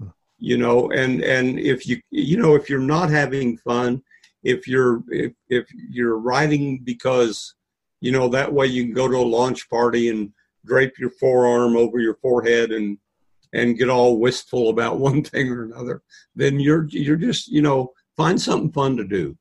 mm-hmm. 0.00 0.08
you 0.38 0.56
know 0.56 0.90
and 0.90 1.22
and 1.22 1.58
if 1.58 1.86
you 1.86 2.00
you 2.10 2.36
know 2.36 2.54
if 2.54 2.68
you're 2.68 2.78
not 2.78 3.10
having 3.10 3.56
fun 3.58 4.02
if 4.42 4.66
you're 4.66 5.02
if, 5.08 5.32
if 5.48 5.66
you're 5.90 6.18
writing 6.18 6.80
because 6.82 7.54
you 8.00 8.10
know 8.12 8.28
that 8.28 8.52
way 8.52 8.66
you 8.66 8.84
can 8.84 8.94
go 8.94 9.08
to 9.08 9.16
a 9.16 9.32
launch 9.36 9.68
party 9.68 10.08
and 10.08 10.32
drape 10.64 10.98
your 10.98 11.10
forearm 11.10 11.76
over 11.76 11.98
your 11.98 12.14
forehead 12.16 12.72
and 12.72 12.98
and 13.52 13.78
get 13.78 13.88
all 13.88 14.18
wistful 14.18 14.68
about 14.68 14.98
one 15.08 15.22
thing 15.22 15.50
or 15.50 15.64
another, 15.64 16.02
then 16.34 16.60
you're 16.60 16.86
you're 16.90 17.16
just 17.16 17.48
you 17.48 17.62
know 17.62 17.92
find 18.16 18.40
something 18.40 18.72
fun 18.72 18.96
to 18.96 19.04
do. 19.04 19.36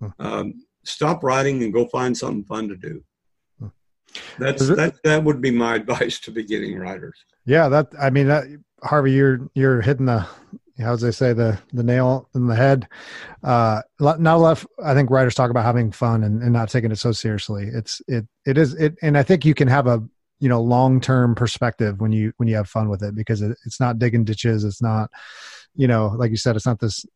Hmm. 0.00 0.08
Um, 0.18 0.66
stop 0.84 1.22
writing 1.22 1.62
and 1.62 1.72
go 1.72 1.86
find 1.86 2.16
something 2.16 2.44
fun 2.44 2.68
to 2.68 2.76
do. 2.76 3.04
That's 4.38 4.68
that 4.68 4.94
that 5.04 5.24
would 5.24 5.40
be 5.40 5.50
my 5.50 5.74
advice 5.76 6.18
to 6.20 6.30
beginning 6.30 6.78
writers. 6.78 7.24
Yeah, 7.44 7.68
that 7.68 7.88
I 8.00 8.10
mean, 8.10 8.28
that, 8.28 8.44
Harvey, 8.82 9.12
you're 9.12 9.50
you're 9.54 9.80
hitting 9.80 10.06
the 10.06 10.26
how 10.80 10.96
they 10.96 11.10
say 11.10 11.32
the 11.32 11.58
the 11.72 11.82
nail 11.82 12.28
in 12.34 12.46
the 12.46 12.56
head. 12.56 12.88
Uh, 13.42 13.82
not 14.00 14.18
a 14.18 14.36
lot. 14.36 14.52
Of, 14.52 14.66
I 14.84 14.94
think 14.94 15.10
writers 15.10 15.34
talk 15.34 15.50
about 15.50 15.64
having 15.64 15.92
fun 15.92 16.24
and, 16.24 16.42
and 16.42 16.52
not 16.52 16.70
taking 16.70 16.90
it 16.90 16.98
so 16.98 17.12
seriously. 17.12 17.68
It's 17.72 18.00
it 18.08 18.26
it 18.46 18.58
is 18.58 18.74
it, 18.74 18.96
and 19.02 19.16
I 19.16 19.22
think 19.22 19.44
you 19.44 19.54
can 19.54 19.68
have 19.68 19.86
a 19.86 20.02
you 20.42 20.48
know 20.48 20.60
long 20.60 21.00
term 21.00 21.34
perspective 21.34 22.00
when 22.00 22.10
you 22.10 22.32
when 22.36 22.48
you 22.48 22.56
have 22.56 22.68
fun 22.68 22.88
with 22.88 23.02
it 23.02 23.14
because 23.14 23.42
it, 23.42 23.56
it's 23.64 23.78
not 23.78 24.00
digging 24.00 24.24
ditches 24.24 24.64
it's 24.64 24.82
not 24.82 25.08
you 25.76 25.86
know 25.86 26.08
like 26.16 26.32
you 26.32 26.36
said 26.36 26.56
it's 26.56 26.66
not 26.66 26.80
this 26.80 27.06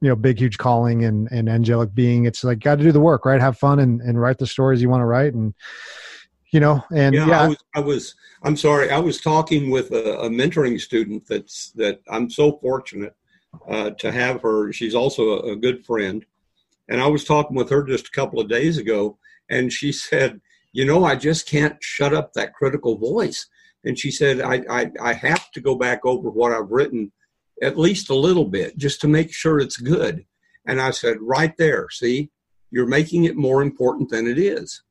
you 0.00 0.08
know 0.08 0.16
big 0.16 0.40
huge 0.40 0.58
calling 0.58 1.04
and 1.04 1.28
and 1.30 1.48
angelic 1.48 1.94
being 1.94 2.24
it's 2.24 2.42
like 2.42 2.58
got 2.58 2.78
to 2.78 2.82
do 2.82 2.90
the 2.90 3.00
work 3.00 3.24
right 3.24 3.40
have 3.40 3.56
fun 3.56 3.78
and 3.78 4.00
and 4.00 4.20
write 4.20 4.38
the 4.38 4.48
stories 4.48 4.82
you 4.82 4.90
want 4.90 5.00
to 5.00 5.06
write 5.06 5.32
and 5.32 5.54
you 6.52 6.60
know 6.60 6.82
and 6.94 7.14
yeah, 7.14 7.26
yeah. 7.26 7.40
I, 7.42 7.48
was, 7.48 7.64
I 7.74 7.80
was 7.80 8.14
i'm 8.42 8.56
sorry 8.56 8.90
i 8.90 8.98
was 8.98 9.20
talking 9.20 9.70
with 9.70 9.90
a, 9.90 10.20
a 10.20 10.30
mentoring 10.30 10.80
student 10.80 11.26
that's 11.26 11.72
that 11.72 12.00
i'm 12.08 12.30
so 12.30 12.58
fortunate 12.58 13.16
uh, 13.68 13.90
to 13.98 14.12
have 14.12 14.40
her 14.42 14.72
she's 14.72 14.94
also 14.94 15.40
a, 15.40 15.52
a 15.52 15.56
good 15.56 15.84
friend 15.84 16.24
and 16.88 17.00
i 17.00 17.06
was 17.06 17.24
talking 17.24 17.56
with 17.56 17.70
her 17.70 17.82
just 17.82 18.08
a 18.08 18.12
couple 18.12 18.40
of 18.40 18.48
days 18.48 18.78
ago 18.78 19.18
and 19.50 19.72
she 19.72 19.92
said 20.10 20.40
you 20.72 20.86
know, 20.86 21.04
I 21.04 21.16
just 21.16 21.46
can't 21.46 21.82
shut 21.82 22.14
up 22.14 22.32
that 22.32 22.54
critical 22.54 22.96
voice. 22.96 23.46
And 23.84 23.98
she 23.98 24.10
said, 24.10 24.40
I, 24.40 24.62
I, 24.70 24.90
I 25.00 25.12
have 25.12 25.50
to 25.52 25.60
go 25.60 25.74
back 25.74 26.04
over 26.04 26.30
what 26.30 26.52
I've 26.52 26.70
written 26.70 27.12
at 27.62 27.78
least 27.78 28.10
a 28.10 28.14
little 28.14 28.46
bit 28.46 28.76
just 28.76 29.00
to 29.02 29.08
make 29.08 29.32
sure 29.32 29.60
it's 29.60 29.76
good. 29.76 30.24
And 30.66 30.80
I 30.80 30.90
said, 30.90 31.18
right 31.20 31.54
there, 31.58 31.88
see, 31.90 32.30
you're 32.70 32.86
making 32.86 33.24
it 33.24 33.36
more 33.36 33.62
important 33.62 34.10
than 34.10 34.26
it 34.26 34.38
is. 34.38 34.82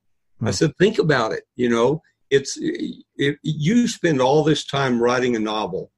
I 0.42 0.46
hmm. 0.46 0.52
said, 0.52 0.72
think 0.78 1.00
about 1.00 1.32
it. 1.32 1.44
You 1.56 1.70
know, 1.70 2.02
it's 2.30 2.58
if 2.60 3.38
you 3.44 3.88
spend 3.88 4.22
all 4.22 4.44
this 4.44 4.66
time 4.66 5.02
writing 5.02 5.36
a 5.36 5.40
novel, 5.40 5.92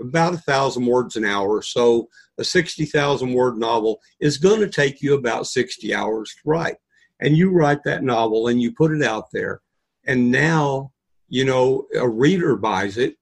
about 0.00 0.34
a 0.34 0.38
thousand 0.38 0.86
words 0.86 1.16
an 1.16 1.24
hour. 1.24 1.62
So 1.62 2.08
a 2.38 2.44
60,000 2.44 3.32
word 3.32 3.58
novel 3.58 4.00
is 4.20 4.38
going 4.38 4.60
to 4.60 4.68
take 4.68 5.00
you 5.00 5.14
about 5.14 5.46
60 5.46 5.94
hours 5.94 6.34
to 6.34 6.40
write 6.44 6.76
and 7.20 7.36
you 7.36 7.50
write 7.50 7.82
that 7.84 8.02
novel 8.02 8.48
and 8.48 8.60
you 8.60 8.72
put 8.72 8.92
it 8.92 9.02
out 9.02 9.26
there 9.32 9.60
and 10.06 10.30
now 10.30 10.92
you 11.28 11.44
know 11.44 11.86
a 11.94 12.08
reader 12.08 12.56
buys 12.56 12.98
it 12.98 13.16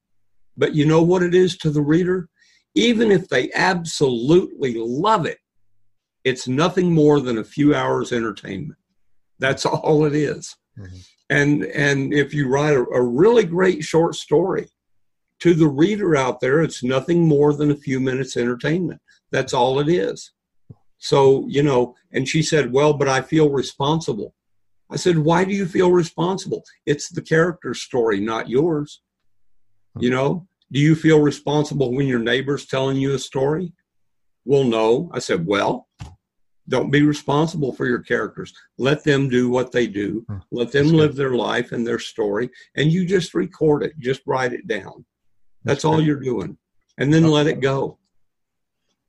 but 0.57 0.75
you 0.75 0.85
know 0.85 1.03
what 1.03 1.23
it 1.23 1.35
is 1.35 1.57
to 1.57 1.71
the 1.71 1.83
reader 1.83 2.29
even 2.75 3.13
if 3.13 3.29
they 3.29 3.51
absolutely 3.55 4.75
love 4.77 5.27
it 5.27 5.39
it's 6.25 6.49
nothing 6.49 6.93
more 6.93 7.21
than 7.21 7.39
a 7.39 7.45
few 7.45 7.75
hours 7.75 8.13
entertainment 8.13 8.79
that's 9.39 9.67
all 9.67 10.05
it 10.05 10.15
is. 10.15 10.57
Mm-hmm. 10.79 10.97
and 11.31 11.65
and 11.67 12.13
if 12.13 12.35
you 12.35 12.49
write 12.49 12.75
a, 12.75 12.83
a 12.83 13.01
really 13.01 13.45
great 13.45 13.85
short 13.85 14.17
story 14.17 14.69
to 15.39 15.55
the 15.55 15.69
reader 15.69 16.17
out 16.17 16.41
there 16.41 16.63
it's 16.63 16.83
nothing 16.83 17.29
more 17.29 17.53
than 17.53 17.71
a 17.71 17.77
few 17.77 18.01
minutes 18.01 18.37
entertainment 18.37 19.01
that's 19.31 19.55
all 19.55 19.79
it 19.79 19.89
is 19.89 20.33
so, 21.05 21.47
you 21.49 21.63
know, 21.63 21.95
and 22.13 22.27
she 22.27 22.43
said, 22.43 22.73
Well, 22.73 22.95
but 22.95 23.09
I 23.09 23.21
feel 23.21 23.51
responsible. 23.51 24.35
I 24.91 24.97
said, 24.97 25.19
Why 25.19 25.45
do 25.45 25.53
you 25.53 25.67
feel 25.67 25.93
responsible? 25.93 26.65
It's 26.87 27.11
the 27.11 27.21
character's 27.21 27.83
story, 27.83 28.21
not 28.21 28.49
yours. 28.49 29.03
You 30.01 30.09
know, 30.09 30.49
do 30.73 30.81
you 30.81 30.95
feel 30.95 31.21
responsible 31.21 31.95
when 31.95 32.07
your 32.07 32.21
neighbor's 32.21 32.65
telling 32.65 32.97
you 32.97 33.13
a 33.13 33.19
story? 33.19 33.75
Well, 34.47 34.65
no. 34.65 35.11
I 35.13 35.19
said, 35.19 35.47
Well, 35.47 35.89
don't 36.69 36.91
be 36.91 37.03
responsible 37.03 37.73
for 37.73 37.87
your 37.87 38.01
characters. 38.01 38.53
Let 38.79 39.05
them 39.05 39.29
do 39.29 39.51
what 39.51 39.73
they 39.73 39.87
do. 39.87 40.25
Hmm. 40.29 40.39
Let 40.51 40.73
them 40.73 40.89
live 40.89 41.17
their 41.17 41.35
life 41.35 41.73
and 41.73 41.87
their 41.87 41.99
story, 41.99 42.51
and 42.77 42.91
you 42.91 43.07
just 43.07 43.35
record 43.35 43.83
it. 43.83 43.99
Just 43.99 44.23
write 44.27 44.53
it 44.53 44.67
down. 44.67 45.05
That's 45.65 45.85
all 45.85 46.01
you're 46.01 46.21
doing. 46.21 46.59
And 46.99 47.13
then 47.13 47.27
let 47.27 47.47
it 47.47 47.61
go. 47.61 47.99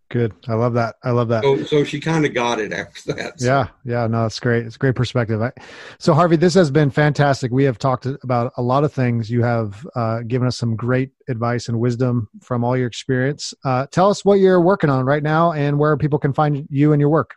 Good. 0.09 0.33
I 0.47 0.53
love 0.53 0.75
that. 0.75 0.95
I 1.03 1.09
love 1.11 1.29
that. 1.29 1.43
So, 1.43 1.63
so 1.63 1.83
she 1.83 1.99
kind 1.99 2.25
of 2.25 2.33
got 2.33 2.59
it 2.59 2.71
after 2.71 3.13
that. 3.13 3.39
So. 3.39 3.47
Yeah. 3.47 3.67
Yeah. 3.83 4.05
No, 4.07 4.25
it's 4.25 4.39
great. 4.39 4.65
It's 4.65 4.75
a 4.75 4.79
great 4.79 4.95
perspective. 4.95 5.41
I, 5.41 5.51
so, 5.97 6.13
Harvey, 6.13 6.35
this 6.35 6.53
has 6.53 6.69
been 6.69 6.91
fantastic. 6.91 7.51
We 7.51 7.63
have 7.63 7.79
talked 7.79 8.05
about 8.05 8.53
a 8.57 8.61
lot 8.61 8.83
of 8.83 8.93
things. 8.93 9.31
You 9.31 9.41
have 9.41 9.85
uh, 9.95 10.21
given 10.21 10.47
us 10.47 10.57
some 10.57 10.75
great 10.75 11.09
advice 11.27 11.69
and 11.69 11.79
wisdom 11.79 12.29
from 12.41 12.63
all 12.63 12.77
your 12.77 12.87
experience. 12.87 13.53
Uh, 13.65 13.87
tell 13.87 14.09
us 14.09 14.23
what 14.23 14.35
you're 14.35 14.61
working 14.61 14.91
on 14.91 15.05
right 15.05 15.23
now 15.23 15.53
and 15.53 15.79
where 15.79 15.97
people 15.97 16.19
can 16.19 16.33
find 16.33 16.67
you 16.69 16.93
and 16.93 16.99
your 16.99 17.09
work. 17.09 17.35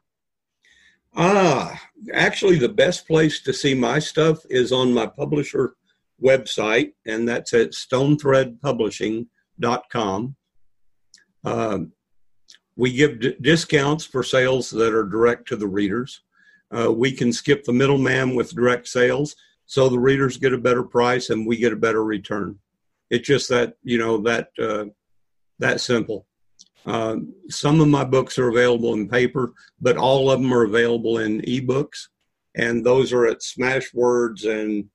Ah, 1.17 1.81
actually, 2.13 2.59
the 2.59 2.69
best 2.69 3.07
place 3.07 3.41
to 3.41 3.51
see 3.53 3.75
my 3.75 3.99
stuff 3.99 4.39
is 4.51 4.73
on 4.73 4.93
my 4.93 5.07
publisher 5.07 5.75
website, 6.23 6.93
and 7.07 7.27
that's 7.29 7.55
at 7.55 7.71
stonethreadpublishing.com. 7.71 10.37
Um, 11.45 11.93
we 12.77 12.93
give 12.93 13.21
d- 13.21 13.37
discounts 13.41 14.05
for 14.05 14.23
sales 14.23 14.69
that 14.71 14.93
are 14.95 15.05
direct 15.05 15.49
to 15.49 15.57
the 15.57 15.67
readers. 15.67 16.21
Uh, 16.71 16.93
we 16.93 17.11
can 17.11 17.33
skip 17.33 17.65
the 17.65 17.73
middleman 17.73 18.37
with 18.37 18.55
direct 18.55 18.87
sales, 18.87 19.35
so 19.67 19.89
the 19.89 19.99
readers 19.99 20.37
get 20.37 20.53
a 20.53 20.59
better 20.59 20.85
price 20.85 21.31
and 21.31 21.47
we 21.47 21.57
get 21.57 21.73
a 21.73 21.77
better 21.77 22.05
return. 22.05 22.59
It's 23.11 23.27
just 23.27 23.49
that 23.49 23.75
you 23.83 23.99
know 23.99 24.19
that 24.19 24.51
uh, 24.59 24.85
that 25.59 25.81
simple. 25.81 26.28
Uh, 26.87 27.17
some 27.49 27.81
of 27.81 27.89
my 27.89 28.05
books 28.05 28.39
are 28.39 28.49
available 28.49 28.95
in 28.95 29.09
paper, 29.09 29.53
but 29.81 29.97
all 29.97 30.31
of 30.31 30.41
them 30.41 30.53
are 30.53 30.65
available 30.65 31.19
in 31.19 31.41
ebooks, 31.43 32.09
and 32.55 32.85
those 32.85 33.13
are 33.13 33.27
at 33.27 33.41
Smashwords 33.41 34.47
and 34.47 34.89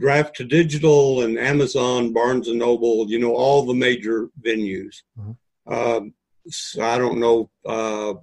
Draft2Digital 0.00 1.24
and 1.24 1.38
Amazon, 1.38 2.12
Barnes 2.12 2.48
and 2.48 2.58
Noble. 2.58 3.10
You 3.10 3.18
know 3.18 3.34
all 3.34 3.64
the 3.64 3.74
major 3.74 4.28
venues. 4.40 4.96
Mm-hmm. 5.18 6.08
so 6.48 6.82
I 6.82 6.98
don't 6.98 7.18
know 7.18 7.50
uh, 7.66 8.14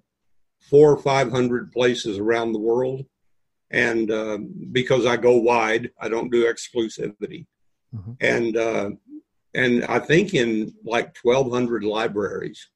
four 0.70 0.92
or 0.92 0.98
five 0.98 1.32
hundred 1.32 1.72
places 1.72 2.18
around 2.18 2.54
the 2.54 2.60
world, 2.60 3.06
and 3.72 4.10
uh, 4.10 4.40
because 4.72 5.06
I 5.06 5.18
go 5.18 5.38
wide, 5.38 5.92
I 6.00 6.10
don't 6.10 6.32
do 6.32 6.52
exclusivity, 6.52 7.46
mm-hmm. 7.94 8.14
and 8.22 8.58
uh, 8.58 8.90
and 9.54 9.86
I 9.86 10.00
think 10.00 10.34
in 10.34 10.74
like 10.84 11.14
twelve 11.14 11.52
hundred 11.52 11.84
libraries 11.84 12.70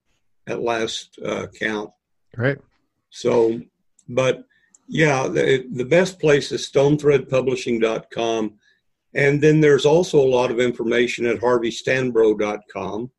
at 0.48 0.62
last 0.62 1.20
uh, 1.24 1.48
count. 1.60 1.92
Right. 2.36 2.58
So, 3.10 3.62
but 4.08 4.46
yeah, 4.88 5.28
the, 5.28 5.68
the 5.72 5.86
best 5.86 6.20
place 6.20 6.52
is 6.52 6.70
stonethreadpublishing.com. 6.70 8.54
And 9.14 9.42
then 9.42 9.62
there's 9.62 9.86
also 9.86 10.20
a 10.20 10.28
lot 10.28 10.52
of 10.52 10.60
information 10.60 11.26
at 11.26 11.40
harveystanbrough.com. 11.40 13.12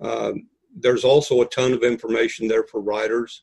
Uh, 0.00 0.32
there's 0.76 1.04
also 1.04 1.40
a 1.42 1.46
ton 1.46 1.72
of 1.72 1.82
information 1.82 2.48
there 2.48 2.64
for 2.64 2.80
writers. 2.80 3.42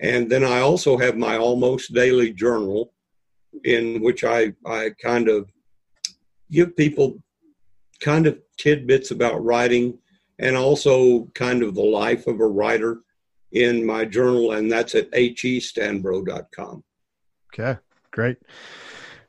And 0.00 0.30
then 0.30 0.44
I 0.44 0.60
also 0.60 0.96
have 0.98 1.16
my 1.16 1.36
almost 1.36 1.94
daily 1.94 2.32
journal 2.32 2.92
in 3.64 4.02
which 4.02 4.24
I, 4.24 4.52
I 4.66 4.90
kind 5.00 5.28
of 5.28 5.50
give 6.50 6.76
people 6.76 7.22
kind 8.00 8.26
of 8.26 8.38
tidbits 8.58 9.10
about 9.10 9.42
writing 9.44 9.98
and 10.38 10.56
also 10.56 11.26
kind 11.34 11.62
of 11.62 11.74
the 11.74 11.82
life 11.82 12.26
of 12.26 12.40
a 12.40 12.46
writer 12.46 13.00
in 13.52 13.86
my 13.86 14.04
journal, 14.04 14.52
and 14.52 14.70
that's 14.70 14.94
at 14.94 15.10
hestanbrough.com. 15.12 16.82
Okay, 17.52 17.78
great. 18.10 18.38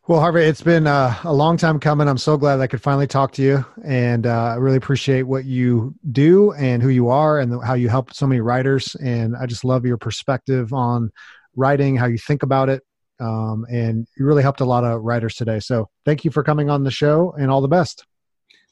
Well, 0.07 0.19
Harvey, 0.19 0.41
it's 0.41 0.61
been 0.61 0.85
uh, 0.85 1.15
a 1.23 1.33
long 1.33 1.57
time 1.57 1.79
coming. 1.79 2.07
I'm 2.07 2.19
so 2.19 2.37
glad 2.37 2.59
I 2.59 2.67
could 2.67 2.81
finally 2.81 3.07
talk 3.07 3.31
to 3.33 3.41
you, 3.41 3.65
and 3.83 4.27
uh, 4.27 4.53
I 4.53 4.55
really 4.55 4.77
appreciate 4.77 5.23
what 5.23 5.45
you 5.45 5.95
do 6.11 6.53
and 6.53 6.81
who 6.81 6.89
you 6.89 7.09
are, 7.09 7.39
and 7.39 7.63
how 7.63 7.73
you 7.73 7.89
help 7.89 8.13
so 8.13 8.27
many 8.27 8.41
writers. 8.41 8.95
And 8.95 9.35
I 9.35 9.47
just 9.47 9.63
love 9.65 9.85
your 9.85 9.97
perspective 9.97 10.73
on 10.73 11.11
writing, 11.55 11.95
how 11.95 12.05
you 12.05 12.19
think 12.19 12.43
about 12.43 12.69
it, 12.69 12.83
um, 13.19 13.65
and 13.69 14.07
you 14.17 14.25
really 14.25 14.43
helped 14.43 14.61
a 14.61 14.65
lot 14.65 14.83
of 14.83 15.01
writers 15.01 15.35
today. 15.35 15.59
So, 15.59 15.89
thank 16.03 16.23
you 16.23 16.29
for 16.29 16.43
coming 16.43 16.69
on 16.69 16.83
the 16.83 16.91
show, 16.91 17.33
and 17.39 17.49
all 17.49 17.61
the 17.61 17.67
best. 17.67 18.05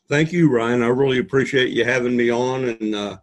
Thank 0.09 0.31
you, 0.31 0.49
Ryan. 0.49 0.83
I 0.83 0.87
really 0.87 1.19
appreciate 1.19 1.69
you 1.69 1.85
having 1.85 2.15
me 2.15 2.29
on, 2.29 2.65
and 2.65 2.95
uh, 2.95 3.17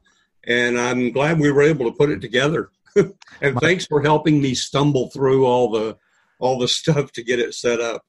and 0.44 0.78
I'm 0.78 1.12
glad 1.12 1.38
we 1.38 1.52
were 1.52 1.62
able 1.62 1.90
to 1.90 1.96
put 1.96 2.10
it 2.10 2.20
together. 2.20 2.70
and 2.96 3.60
thanks 3.60 3.86
for 3.86 4.02
helping 4.02 4.40
me 4.40 4.54
stumble 4.54 5.10
through 5.10 5.46
all 5.46 5.70
the 5.70 5.96
all 6.38 6.58
the 6.58 6.68
stuff 6.78 7.12
to 7.12 7.22
get 7.22 7.38
it 7.38 7.54
set 7.54 7.80
up. 7.80 8.02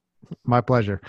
My 0.44 0.60
pleasure. 0.60 1.00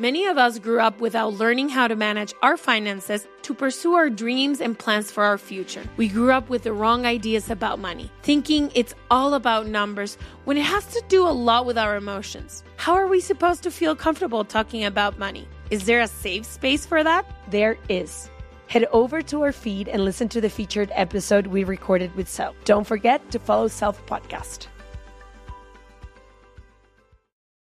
Many 0.00 0.26
of 0.26 0.38
us 0.38 0.60
grew 0.60 0.78
up 0.78 1.00
without 1.00 1.34
learning 1.34 1.70
how 1.70 1.88
to 1.88 1.96
manage 1.96 2.32
our 2.40 2.56
finances 2.56 3.26
to 3.42 3.52
pursue 3.52 3.94
our 3.94 4.08
dreams 4.08 4.60
and 4.60 4.78
plans 4.78 5.10
for 5.10 5.24
our 5.24 5.36
future. 5.36 5.82
We 5.96 6.06
grew 6.06 6.30
up 6.30 6.48
with 6.48 6.62
the 6.62 6.72
wrong 6.72 7.04
ideas 7.04 7.50
about 7.50 7.80
money, 7.80 8.08
thinking 8.22 8.70
it's 8.76 8.94
all 9.10 9.34
about 9.34 9.66
numbers 9.66 10.16
when 10.44 10.56
it 10.56 10.62
has 10.62 10.86
to 10.86 11.02
do 11.08 11.26
a 11.26 11.34
lot 11.34 11.66
with 11.66 11.76
our 11.76 11.96
emotions. 11.96 12.62
How 12.76 12.94
are 12.94 13.08
we 13.08 13.18
supposed 13.18 13.64
to 13.64 13.72
feel 13.72 13.96
comfortable 13.96 14.44
talking 14.44 14.84
about 14.84 15.18
money? 15.18 15.48
Is 15.72 15.84
there 15.86 16.00
a 16.00 16.06
safe 16.06 16.46
space 16.46 16.86
for 16.86 17.02
that? 17.02 17.26
There 17.50 17.76
is. 17.88 18.30
Head 18.68 18.86
over 18.92 19.20
to 19.22 19.42
our 19.42 19.52
feed 19.52 19.88
and 19.88 20.04
listen 20.04 20.28
to 20.28 20.40
the 20.40 20.48
featured 20.48 20.92
episode 20.94 21.48
we 21.48 21.64
recorded 21.64 22.14
with 22.14 22.28
Self. 22.28 22.54
Don't 22.64 22.86
forget 22.86 23.28
to 23.32 23.40
follow 23.40 23.66
Self 23.66 24.06
Podcast. 24.06 24.68